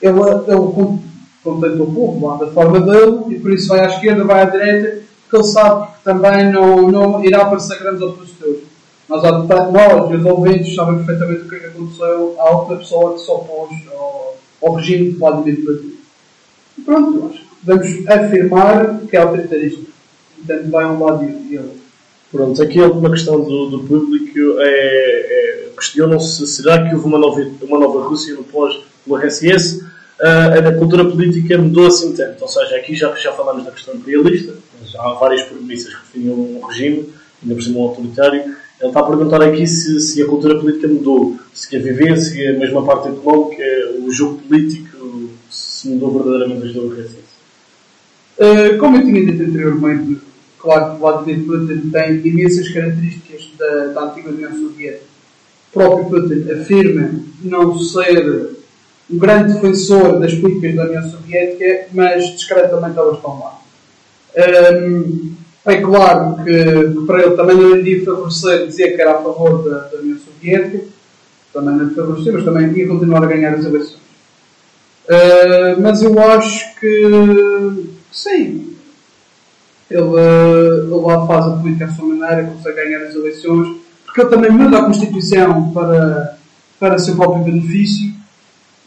Ele, 0.02 0.20
ele 0.20 0.98
contenta 1.42 1.82
o 1.82 1.94
povo 1.94 2.26
lá 2.26 2.36
da 2.36 2.48
forma 2.48 2.80
dele 2.80 3.34
e 3.34 3.38
por 3.38 3.52
isso 3.52 3.68
vai 3.68 3.80
à 3.80 3.86
esquerda, 3.86 4.24
vai 4.24 4.42
à 4.42 4.44
direita, 4.44 5.02
porque 5.22 5.36
ele 5.36 5.52
sabe 5.52 5.86
que 5.86 6.04
também 6.04 6.52
não, 6.52 6.90
não 6.90 7.24
irá 7.24 7.42
aparecer 7.42 7.78
grandes 7.78 8.02
opositores. 8.02 8.64
Nós, 9.08 9.22
nós, 9.22 10.10
os 10.12 10.24
ouvintes, 10.24 10.74
sabem 10.74 10.96
perfeitamente 10.96 11.42
o 11.42 11.48
que, 11.48 11.54
é 11.54 11.58
que 11.60 11.66
aconteceu 11.66 12.34
à 12.38 12.50
outra 12.50 12.76
pessoa 12.76 13.14
que 13.14 13.20
se 13.20 13.30
opôs 13.30 13.70
ao, 13.92 14.36
ao 14.62 14.74
regime 14.74 15.12
de 15.12 15.16
Vladimir 15.16 15.64
Putin. 15.64 15.94
E 16.76 16.82
pronto, 16.82 17.30
acho 17.30 17.46
vamos 17.62 18.08
afirmar 18.08 19.00
que 19.08 19.16
é 19.16 19.20
autoritarismo. 19.20 19.86
Portanto, 20.36 20.70
vai 20.70 20.86
um 20.86 21.04
lado 21.04 21.24
e 21.24 21.58
outro. 21.58 21.85
Pronto, 22.36 22.62
aqui 22.62 22.78
alguma 22.78 23.10
questão 23.10 23.40
do, 23.42 23.70
do 23.70 23.80
público 23.84 24.38
é, 24.58 24.68
é 24.68 25.68
questionam-se 25.74 26.46
será 26.46 26.86
que 26.86 26.94
houve 26.94 27.06
uma 27.06 27.18
nova, 27.18 27.40
uma 27.62 27.78
nova 27.78 28.06
Rússia 28.06 28.34
no 28.34 28.44
pós-URSS? 28.44 29.80
Uh, 30.20 30.68
a 30.68 30.72
cultura 30.74 31.06
política 31.06 31.56
mudou 31.56 31.86
assim 31.86 32.14
tanto, 32.14 32.42
ou 32.42 32.48
seja, 32.48 32.76
aqui 32.76 32.94
já, 32.94 33.14
já 33.14 33.32
falamos 33.32 33.64
da 33.64 33.70
questão 33.70 33.94
imperialista, 33.94 34.52
há 34.98 35.12
várias 35.14 35.44
premissas 35.44 35.94
que 35.94 36.00
definiam 36.18 36.38
um 36.38 36.60
regime, 36.66 37.08
ainda 37.42 37.54
por 37.54 37.62
cima 37.62 37.78
um 37.78 37.82
autoritário. 37.84 38.40
Ele 38.42 38.88
está 38.88 39.00
a 39.00 39.04
perguntar 39.04 39.40
aqui 39.40 39.66
se, 39.66 39.98
se 40.00 40.22
a 40.22 40.26
cultura 40.26 40.58
política 40.60 40.88
mudou, 40.88 41.38
se 41.54 41.74
a 41.74 41.80
vivência, 41.80 42.50
a 42.54 42.58
mesma 42.58 42.84
parte 42.84 43.08
económica, 43.08 43.64
o 44.02 44.12
jogo 44.12 44.42
político, 44.42 45.30
se 45.50 45.88
mudou 45.88 46.22
verdadeiramente 46.22 46.60
desde 46.60 46.78
a 46.80 46.82
URSS. 46.82 47.16
Uh, 48.38 48.78
como 48.78 48.98
eu 48.98 49.04
tinha 49.06 49.24
dito 49.24 49.42
anteriormente, 49.42 50.25
claro 50.66 50.92
que 50.92 51.00
Vladimir 51.00 51.46
Putin 51.46 51.90
tem 51.90 52.26
imensas 52.26 52.68
características 52.68 53.50
da, 53.56 53.86
da 53.86 54.02
antiga 54.02 54.30
União 54.30 54.52
Soviética. 54.52 55.04
O 55.70 55.78
próprio 55.78 56.04
Putin 56.06 56.50
afirma 56.50 57.10
não 57.42 57.78
ser 57.78 58.56
um 59.08 59.18
grande 59.18 59.54
defensor 59.54 60.18
das 60.18 60.34
políticas 60.34 60.74
da 60.74 60.84
União 60.84 61.10
Soviética, 61.10 61.86
mas 61.92 62.24
discretamente 62.32 62.98
elas 62.98 63.16
estão 63.16 63.38
lá. 63.38 63.60
É 65.64 65.80
claro 65.80 66.44
que, 66.44 67.06
para 67.06 67.22
ele 67.22 67.36
também 67.36 67.56
não 67.56 67.74
lhe 67.74 67.98
ia 67.98 68.04
favorecer 68.04 68.66
dizer 68.66 68.94
que 68.94 69.00
era 69.00 69.12
a 69.12 69.22
favor 69.22 69.64
da, 69.68 69.78
da 69.88 69.98
União 69.98 70.18
Soviética, 70.18 70.84
também 71.52 71.76
não 71.76 71.84
lhe 71.86 71.94
favorecer, 71.94 72.32
mas 72.32 72.44
também 72.44 72.72
ia 72.72 72.88
continuar 72.88 73.22
a 73.22 73.26
ganhar 73.26 73.54
as 73.54 73.64
eleições. 73.64 74.06
Uh, 75.08 75.80
mas 75.80 76.02
eu 76.02 76.18
acho 76.18 76.74
que 76.80 77.86
Sim. 78.16 78.75
Ele, 79.90 80.00
ele 80.00 81.06
lá 81.06 81.26
faz 81.26 81.46
a 81.46 81.50
política 81.50 81.84
à 81.84 81.94
sua 81.94 82.06
maneira, 82.06 82.44
consegue 82.44 82.76
ganhar 82.76 83.06
as 83.06 83.14
eleições, 83.14 83.76
porque 84.04 84.20
ele 84.20 84.30
também 84.30 84.50
muda 84.50 84.78
a 84.78 84.84
Constituição 84.84 85.72
para, 85.72 86.38
para 86.80 86.98
seu 86.98 87.14
próprio 87.14 87.44
benefício 87.44 88.16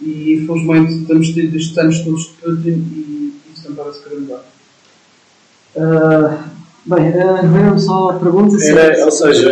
e 0.02 0.34
infelizmente 0.36 0.94
estamos 0.94 1.28
tido 1.30 1.56
estes 1.56 1.78
anos 1.78 2.00
todos 2.00 2.24
de 2.24 2.30
Putin 2.42 2.70
e 2.70 3.34
isso 3.54 3.70
não 3.70 3.76
parece 3.76 4.04
querer 4.04 4.20
mudar. 4.22 4.44
Uh, 5.76 6.40
bem, 6.86 7.74
uh, 7.74 7.80
só 7.80 8.10
a 8.10 8.14
pergunta. 8.14 8.64
Era, 8.64 9.06
ou 9.06 9.12
seja, 9.12 9.52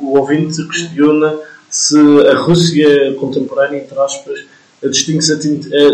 o, 0.00 0.18
ouvinte 0.18 0.62
questiona 0.68 1.38
se 1.68 1.98
a 1.98 2.38
Rússia 2.38 3.14
contemporânea, 3.14 3.78
entre 3.78 3.98
aspas, 3.98 4.38
distingue-se 4.82 5.36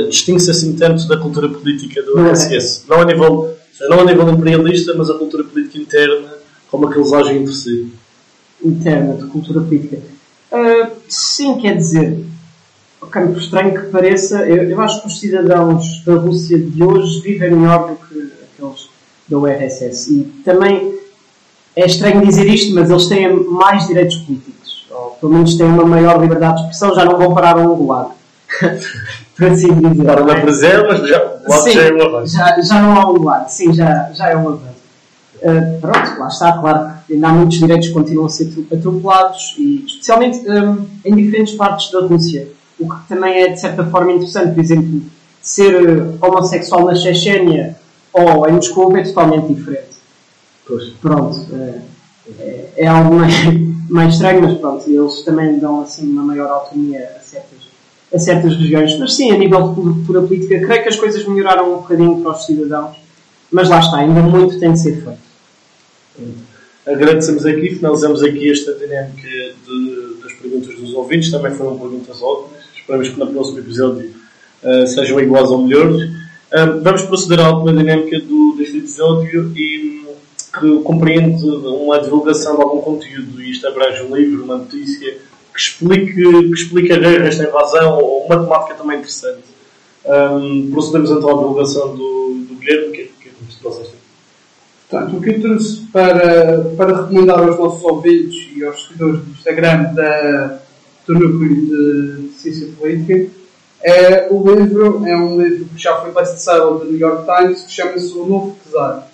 distingue 0.09 0.51
assim 0.51 0.75
tanto 0.75 1.07
da 1.09 1.17
cultura 1.19 1.49
política 1.49 2.03
do 2.03 2.19
RSS. 2.19 2.85
Não, 2.89 2.97
é. 2.97 2.99
não, 2.99 3.09
a 3.09 3.13
nível, 3.13 3.57
não 3.81 4.01
a 4.01 4.05
nível 4.05 4.29
imperialista, 4.31 4.95
mas 4.97 5.11
a 5.11 5.15
cultura 5.15 5.45
política 5.45 5.79
interna, 5.79 6.29
como 6.71 6.87
aqueles 6.87 7.13
agem 7.13 7.39
entre 7.39 7.55
si. 7.55 7.93
Interna, 8.65 9.15
de 9.15 9.27
cultura 9.27 9.61
política. 9.61 9.99
Uh, 10.51 10.91
sim, 11.09 11.59
quer 11.59 11.77
dizer, 11.77 12.25
ok, 13.01 13.23
por 13.27 13.39
estranho 13.39 13.75
que 13.75 13.91
pareça, 13.91 14.47
eu, 14.49 14.71
eu, 14.71 14.81
acho 14.81 15.03
que 15.03 15.09
os 15.09 15.21
cidadãos 15.21 16.03
da 16.05 16.15
Rússia 16.15 16.59
de 16.59 16.83
hoje 16.83 17.21
vivem 17.21 17.51
melhor 17.51 17.91
do 17.91 17.97
que 17.97 18.33
aqueles 18.43 18.89
da 19.29 19.39
URSS. 19.39 20.13
E 20.13 20.25
também 20.43 20.99
é 21.75 21.85
estranho 21.85 22.25
dizer 22.25 22.47
isto, 22.47 22.75
mas 22.75 22.89
eles 22.89 23.07
têm 23.07 23.33
mais 23.45 23.87
direitos 23.87 24.17
políticos. 24.17 24.87
Ou 24.91 25.11
pelo 25.21 25.33
menos 25.33 25.57
têm 25.57 25.67
uma 25.67 25.85
maior 25.85 26.21
liberdade 26.21 26.57
de 26.57 26.61
expressão, 26.63 26.95
já 26.95 27.05
não 27.05 27.19
vão 27.19 27.35
parar 27.35 27.59
a 27.59 27.61
um 27.61 27.75
gulag 27.75 28.13
por 29.37 29.47
assim 29.49 29.75
dizer. 29.75 30.05
Para 30.05 30.23
uma 30.23 30.41
preserva, 30.41 31.07
já, 31.07 31.61
sim, 31.61 31.73
já 31.73 31.83
é 31.83 31.93
um 31.93 32.03
avanço. 32.07 32.37
Já, 32.37 32.61
já 32.63 32.83
não 32.83 32.97
há 32.97 33.11
um 33.11 33.25
lado, 33.25 33.49
sim, 33.49 33.73
já, 33.73 34.11
já 34.13 34.31
é 34.31 34.37
um 34.37 34.49
avanço. 34.49 34.77
Uh, 35.37 35.81
pronto, 35.81 36.19
lá 36.19 36.29
está, 36.29 36.53
claro 36.59 36.93
que 37.07 37.13
ainda 37.13 37.29
há 37.29 37.33
muitos 37.33 37.59
direitos 37.59 37.89
que 37.89 37.95
continuam 37.95 38.27
a 38.27 38.31
ser 38.31 38.51
atropelados, 38.73 39.55
e 39.59 39.85
especialmente 39.85 40.39
um, 40.49 40.87
em 41.05 41.15
diferentes 41.15 41.55
partes 41.55 41.91
da 41.91 42.01
Rússia. 42.01 42.49
O 42.81 42.89
que 42.89 43.09
também 43.09 43.43
é 43.43 43.49
de 43.49 43.61
certa 43.61 43.85
forma 43.85 44.13
interessante, 44.13 44.55
por 44.55 44.61
exemplo, 44.61 45.03
ser 45.41 45.75
homossexual 46.21 46.85
na 46.87 46.95
Chechênia 46.95 47.77
ou 48.13 48.49
em 48.49 48.53
Moscou 48.53 48.97
é 48.97 49.03
totalmente 49.03 49.55
diferente. 49.55 49.97
Pois. 50.67 50.89
Pronto, 51.01 51.47
é, 51.53 51.81
é, 52.39 52.73
é 52.79 52.87
algo 52.87 53.15
mais, 53.15 53.35
mais 53.89 54.15
estranho, 54.15 54.43
mas 54.43 54.59
pronto, 54.59 54.91
eles 54.91 55.23
também 55.23 55.59
dão 55.59 55.83
assim 55.83 56.11
uma 56.11 56.23
maior 56.23 56.51
autonomia 56.51 57.13
a 57.17 57.21
certas 57.21 57.56
a 58.17 58.19
certas 58.19 58.57
regiões. 58.57 58.99
Mas 58.99 59.15
sim, 59.15 59.31
a 59.31 59.39
nível 59.39 59.69
de 59.69 59.75
cultura 59.75 60.23
política, 60.23 60.61
creio 60.61 60.83
que 60.83 60.89
as 60.89 60.97
coisas 60.97 61.27
melhoraram 61.27 61.75
um 61.75 61.77
bocadinho 61.77 62.23
para 62.23 62.33
os 62.33 62.45
cidadãos, 62.45 62.97
mas 63.51 63.69
lá 63.69 63.79
está, 63.79 63.99
ainda 63.99 64.21
muito 64.23 64.59
tem 64.59 64.73
de 64.73 64.81
ser 64.81 65.03
feito. 65.03 65.27
Agradecemos 66.87 67.45
aqui, 67.45 67.75
finalizamos 67.75 68.23
aqui 68.23 68.51
esta 68.51 68.73
dinâmica 68.75 69.29
de, 69.29 70.23
das 70.23 70.33
perguntas 70.35 70.75
dos 70.77 70.95
ouvintes, 70.95 71.31
também 71.31 71.53
foram 71.53 71.79
perguntas 71.79 72.23
ótimas. 72.23 72.65
Esperamos 72.77 73.09
que 73.09 73.19
no 73.19 73.27
próximo 73.27 73.59
episódio 73.59 74.15
uh, 74.63 74.87
sejam 74.87 75.21
iguais 75.21 75.51
ou 75.51 75.63
melhores. 75.63 76.03
Uh, 76.05 76.81
vamos 76.83 77.03
proceder 77.03 77.41
à 77.41 77.51
última 77.51 77.73
dinâmica 77.77 78.21
do, 78.21 78.55
deste 78.57 78.79
episódio 78.79 79.53
e 79.57 79.97
que 80.59 80.83
compreende 80.83 81.45
uma 81.45 82.01
divulgação 82.01 82.57
de 82.57 82.63
algum 82.63 82.81
conteúdo. 82.81 83.43
Isto 83.43 83.67
abrange 83.67 84.03
um 84.03 84.17
livro, 84.17 84.45
uma 84.45 84.57
notícia, 84.57 85.19
que 85.57 85.63
explique, 85.63 86.13
que 86.13 86.55
explique 86.55 86.93
esta 86.93 87.45
invasão, 87.45 87.99
ou 87.99 88.27
uma 88.27 88.45
temática 88.45 88.75
também 88.75 88.99
interessante. 88.99 89.43
Um, 90.05 90.71
procedemos 90.71 91.11
então 91.11 91.31
à 91.31 91.33
divulgação 91.33 91.97
do, 91.97 92.45
do 92.49 92.55
Guilherme, 92.55 92.93
que, 92.93 93.05
que, 93.05 93.31
que 93.31 93.45
nos 93.45 93.57
trouxeste? 93.57 93.95
Portanto, 94.89 95.17
o 95.17 95.21
que 95.21 95.31
eu 95.31 95.41
trouxe 95.41 95.87
para, 95.93 96.61
para 96.77 97.03
recomendar 97.03 97.41
aos 97.41 97.59
nossos 97.59 97.83
ouvintes 97.83 98.49
e 98.55 98.65
aos 98.65 98.87
seguidores 98.87 99.21
do 99.21 99.31
Instagram 99.33 99.95
da, 99.95 100.61
do 101.07 101.15
Núcleo 101.15 102.29
de 102.29 102.29
Ciência 102.35 102.69
Política 102.79 103.27
é 103.83 104.29
o 104.31 104.55
livro, 104.55 105.05
é 105.07 105.17
um 105.17 105.41
livro 105.41 105.65
que 105.75 105.83
já 105.83 105.97
foi 106.01 106.13
best-seller 106.13 106.75
do 106.75 106.85
New 106.85 106.99
York 106.99 107.25
Times, 107.25 107.63
que 107.63 107.73
chama-se 107.73 108.13
O 108.13 108.27
Novo 108.27 108.57
Czar, 108.71 109.09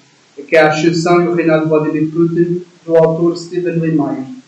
que 0.47 0.57
é 0.57 0.61
a 0.61 0.69
Ascensão 0.69 1.23
e 1.23 1.29
o 1.29 1.35
Reinado 1.35 1.65
de 1.65 1.69
Vladimir 1.71 2.11
Putin, 2.11 2.63
do 2.85 2.97
autor 2.97 3.37
Stephen 3.39 3.79
Lee 3.79 3.93
Meyer. 3.93 4.42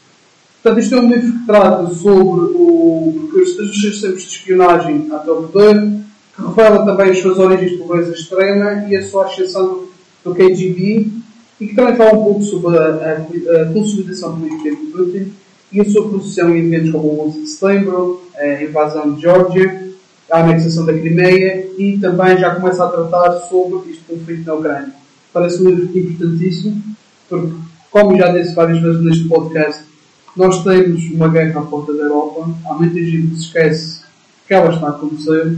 Portanto, 0.64 0.82
isto 0.82 0.94
é 0.94 0.98
um 0.98 1.08
livro 1.12 1.30
que 1.30 1.46
trata 1.46 1.94
sobre 1.94 2.54
o, 2.54 3.30
os 3.34 3.54
três 3.54 4.00
tempos 4.00 4.22
de 4.22 4.28
espionagem 4.28 5.10
o 5.12 5.42
poder, 5.42 5.78
que 6.34 6.42
revela 6.42 6.86
também 6.86 7.10
as 7.10 7.18
suas 7.18 7.38
origens 7.38 7.72
de 7.72 7.76
pobreza 7.76 8.12
extrema 8.12 8.86
e 8.88 8.96
a 8.96 9.06
sua 9.06 9.26
ascensão 9.26 9.84
do, 10.24 10.34
KGB 10.34 11.06
e 11.60 11.66
que 11.66 11.74
também 11.74 11.94
fala 11.96 12.14
um 12.14 12.24
pouco 12.24 12.42
sobre 12.42 12.78
a, 12.78 12.82
a, 12.82 13.62
a 13.62 13.72
consolidação 13.74 14.40
política 14.40 14.70
de 14.70 14.90
Putin 14.90 15.32
e 15.70 15.82
a 15.82 15.84
sua 15.84 16.08
posição 16.08 16.56
em 16.56 16.64
eventos 16.64 16.92
como 16.92 17.08
o 17.08 17.26
11 17.28 17.42
de 17.42 17.46
setembro, 17.46 18.22
a 18.34 18.62
invasão 18.62 19.12
de 19.12 19.20
Geórgia, 19.20 19.92
a 20.30 20.40
anexação 20.40 20.86
da 20.86 20.94
Crimeia 20.94 21.68
e 21.76 21.98
também 21.98 22.38
já 22.38 22.54
começa 22.54 22.82
a 22.84 22.88
tratar 22.88 23.32
sobre 23.50 23.90
este 23.90 24.02
conflito 24.04 24.46
na 24.46 24.54
Ucrânia. 24.54 24.94
Parece 25.30 25.62
um 25.62 25.68
livro 25.68 25.98
importantíssimo, 25.98 26.82
porque, 27.28 27.52
como 27.90 28.16
já 28.16 28.28
disse 28.28 28.54
várias 28.54 28.80
vezes 28.80 29.02
neste 29.02 29.28
podcast, 29.28 29.93
nós 30.36 30.62
temos 30.64 31.10
uma 31.10 31.28
guerra 31.28 31.60
à 31.60 31.64
porta 31.64 31.92
da 31.92 32.02
Europa, 32.04 32.50
há 32.66 32.74
muita 32.74 32.98
gente 32.98 33.28
que 33.28 33.36
se 33.36 33.42
esquece 33.42 34.00
que 34.46 34.54
ela 34.54 34.74
está 34.74 34.88
a 34.88 34.90
acontecer 34.90 35.56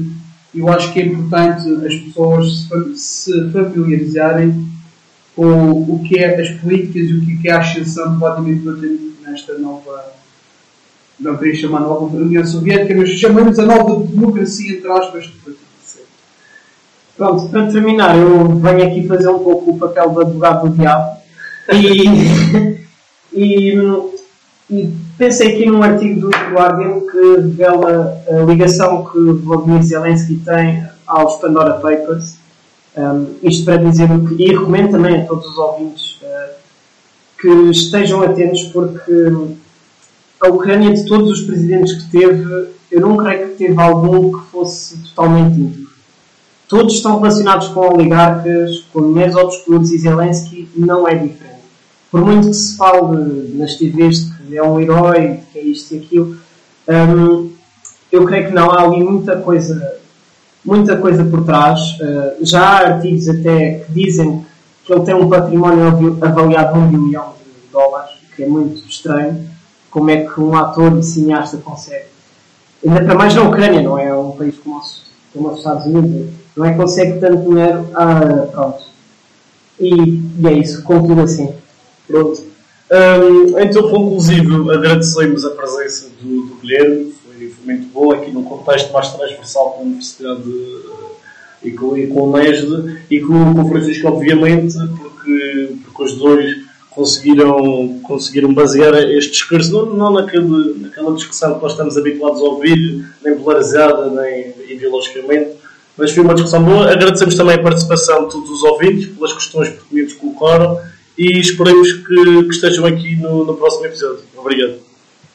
e 0.55 0.59
eu 0.61 0.68
acho 0.68 0.93
que 0.93 1.01
é 1.01 1.07
importante 1.07 1.68
as 1.87 1.95
pessoas 1.95 2.68
se 2.95 3.51
familiarizarem 3.51 4.66
com 5.35 5.83
o 5.83 6.03
que 6.03 6.18
é 6.18 6.41
as 6.41 6.51
políticas 6.61 7.11
e 7.11 7.14
o 7.14 7.41
que 7.41 7.49
é 7.49 7.53
a 7.53 7.61
ascensão 7.61 8.12
de 8.12 8.18
Vladimir 8.18 8.62
Putin 8.62 9.14
nesta 9.22 9.59
nova, 9.59 10.12
não 11.20 11.37
queria 11.37 11.55
chamar 11.55 11.81
nova 11.81 12.16
União 12.16 12.45
Soviética, 12.45 12.95
mas 12.97 13.11
chamamos 13.11 13.59
a 13.59 13.66
nova 13.66 14.07
democracia, 14.07 14.77
entre 14.77 14.91
aspas. 14.91 15.31
Pronto, 17.16 17.49
para 17.49 17.70
terminar, 17.72 18.16
eu 18.16 18.47
venho 18.59 18.87
aqui 18.87 19.07
fazer 19.07 19.29
um 19.29 19.39
pouco 19.39 19.72
o 19.72 19.79
papel 19.79 20.11
do 20.11 20.20
advogado 20.20 20.68
do 20.68 20.77
diabo 20.77 21.18
e, 21.72 22.83
e, 23.72 23.74
e, 24.71 24.93
pensei 25.17 25.55
aqui 25.55 25.67
num 25.67 25.83
artigo 25.83 26.21
do 26.21 26.29
Guardian 26.29 27.01
que 27.01 27.41
revela 27.41 28.21
a 28.29 28.45
ligação 28.45 29.05
que 29.05 29.19
Vladimir 29.19 29.83
Zelensky 29.83 30.37
tem 30.45 30.85
aos 31.07 31.37
Pandora 31.37 31.75
Papers. 31.75 32.37
Um, 32.97 33.35
isto 33.43 33.64
para 33.64 33.77
dizer 33.77 34.11
o 34.11 34.27
que, 34.27 34.43
e 34.43 34.49
recomendo 34.49 34.93
também 34.93 35.21
a 35.21 35.27
todos 35.27 35.47
os 35.47 35.59
ouvintes 35.59 36.19
uh, 36.23 36.55
que 37.39 37.49
estejam 37.71 38.23
atentos 38.23 38.64
porque 38.64 39.12
a 40.41 40.49
Ucrânia, 40.49 40.93
de 40.93 41.05
todos 41.05 41.31
os 41.31 41.43
presidentes 41.43 41.93
que 41.93 42.11
teve, 42.11 42.69
eu 42.91 43.01
não 43.01 43.17
creio 43.17 43.49
que 43.49 43.55
teve 43.57 43.81
algum 43.81 44.33
que 44.33 44.47
fosse 44.51 44.99
totalmente 44.99 45.61
íntegro. 45.61 45.87
Todos 46.69 46.95
estão 46.95 47.19
relacionados 47.19 47.69
com 47.69 47.81
oligarcas, 47.81 48.81
com 48.93 49.12
dinheiros 49.12 49.37
obscuros 49.37 49.93
e 49.93 49.99
Zelensky 49.99 50.69
não 50.75 51.07
é 51.07 51.14
diferente. 51.14 51.56
Por 52.11 52.25
muito 52.25 52.49
que 52.49 52.55
se 52.55 52.77
fale 52.77 53.55
nas 53.55 53.75
TVs 53.75 54.31
que 54.37 54.57
é 54.57 54.63
um 54.63 54.81
herói, 54.81 55.41
que 55.53 55.59
é 55.59 55.63
isto 55.63 55.95
e 55.95 55.99
aquilo, 55.99 56.37
um, 56.89 57.51
eu 58.13 58.25
creio 58.25 58.47
que 58.47 58.55
não. 58.55 58.71
Há 58.71 58.83
ali 58.83 59.03
muita 59.03 59.37
coisa, 59.37 59.99
muita 60.65 60.97
coisa 60.97 61.25
por 61.25 61.45
trás. 61.45 61.81
Uh, 62.01 62.45
já 62.45 62.63
há 62.63 62.77
artigos 62.87 63.29
até 63.29 63.81
que 63.81 63.93
dizem 63.93 64.45
que 64.85 64.93
ele 64.93 65.05
tem 65.05 65.15
um 65.15 65.29
património 65.29 66.19
avaliado 66.23 66.79
num 66.79 67.07
bilhão 67.07 67.35
de 67.45 67.73
dólares, 67.73 68.13
que 68.35 68.45
é 68.45 68.49
muito 68.49 68.89
estranho. 68.89 69.49
Como 69.91 70.11
é 70.11 70.25
que 70.25 70.41
um 70.41 70.55
ator 70.55 70.97
e 70.99 71.03
cineasta 71.03 71.57
consegue? 71.57 72.07
Ainda 72.87 73.05
para 73.05 73.15
mais 73.15 73.35
na 73.35 73.43
Ucrânia, 73.43 73.83
não 73.83 73.99
é? 73.99 74.15
Um 74.15 74.33
país 74.33 74.57
como, 74.59 74.81
como 75.33 75.49
os 75.51 75.59
Estados 75.59 75.87
Unidos 75.87 76.31
não 76.57 76.65
é? 76.65 76.75
Consegue 76.75 77.21
tanto 77.21 77.43
dinheiro, 77.43 77.87
ah, 77.95 78.49
pronto. 78.51 78.85
E, 79.79 80.23
e 80.39 80.47
é 80.47 80.53
isso, 80.53 80.83
concluo 80.83 81.21
assim. 81.21 81.55
Pronto. 82.07 82.43
Um, 82.89 83.59
então, 83.59 83.91
conclusivo, 83.91 84.71
agradecemos 84.71 85.45
a 85.45 85.51
presença 85.51 86.09
do, 86.21 86.43
do 86.43 86.55
Guilherme, 86.57 87.13
foi, 87.25 87.49
foi, 87.49 87.75
muito 87.75 87.93
bom 87.93 88.13
aqui 88.13 88.31
num 88.31 88.45
contexto 88.45 88.93
mais 88.93 89.09
transversal 89.09 89.73
com 89.73 89.81
a 89.81 89.83
Universidade 89.87 90.43
e 91.65 91.73
com, 91.73 91.97
e 91.97 92.07
com 92.07 92.23
o 92.23 92.37
NESD 92.37 93.01
e 93.11 93.21
com, 93.21 93.55
com 93.55 93.63
o 93.63 93.69
Francisco, 93.69 94.07
obviamente, 94.07 94.77
porque, 94.99 95.77
porque 95.85 96.03
os 96.05 96.17
dois 96.17 96.67
conseguiram, 96.91 97.99
conseguiram 98.05 98.55
basear 98.55 98.95
este 98.95 99.33
discurso 99.33 99.73
não, 99.73 99.87
não 99.87 100.13
naquele, 100.13 100.79
naquela 100.81 101.13
discussão 101.13 101.55
que 101.55 101.63
nós 101.63 101.73
estamos 101.73 101.97
habituados 101.99 102.41
a 102.41 102.45
ouvir, 102.45 103.05
nem 103.25 103.37
polarizada, 103.37 104.09
nem 104.11 104.55
ideologicamente, 104.69 105.57
mas 105.97 106.13
foi 106.13 106.23
uma 106.23 106.35
discussão 106.35 106.63
boa. 106.63 106.89
Agradecemos 106.91 107.35
também 107.35 107.57
a 107.57 107.63
participação 107.63 108.27
de 108.27 108.33
todos 108.33 108.49
os 108.49 108.63
ouvintes 108.63 109.09
pelas 109.09 109.33
questões 109.33 109.71
pertinentes 109.71 110.15
que 110.15 110.21
colocaram 110.21 110.79
e 111.17 111.39
esperemos 111.39 111.93
que, 111.93 112.43
que 112.45 112.51
estejam 112.51 112.85
aqui 112.87 113.17
no, 113.17 113.45
no 113.45 113.57
próximo 113.57 113.87
episódio. 113.87 114.23
Obrigado. 114.37 114.79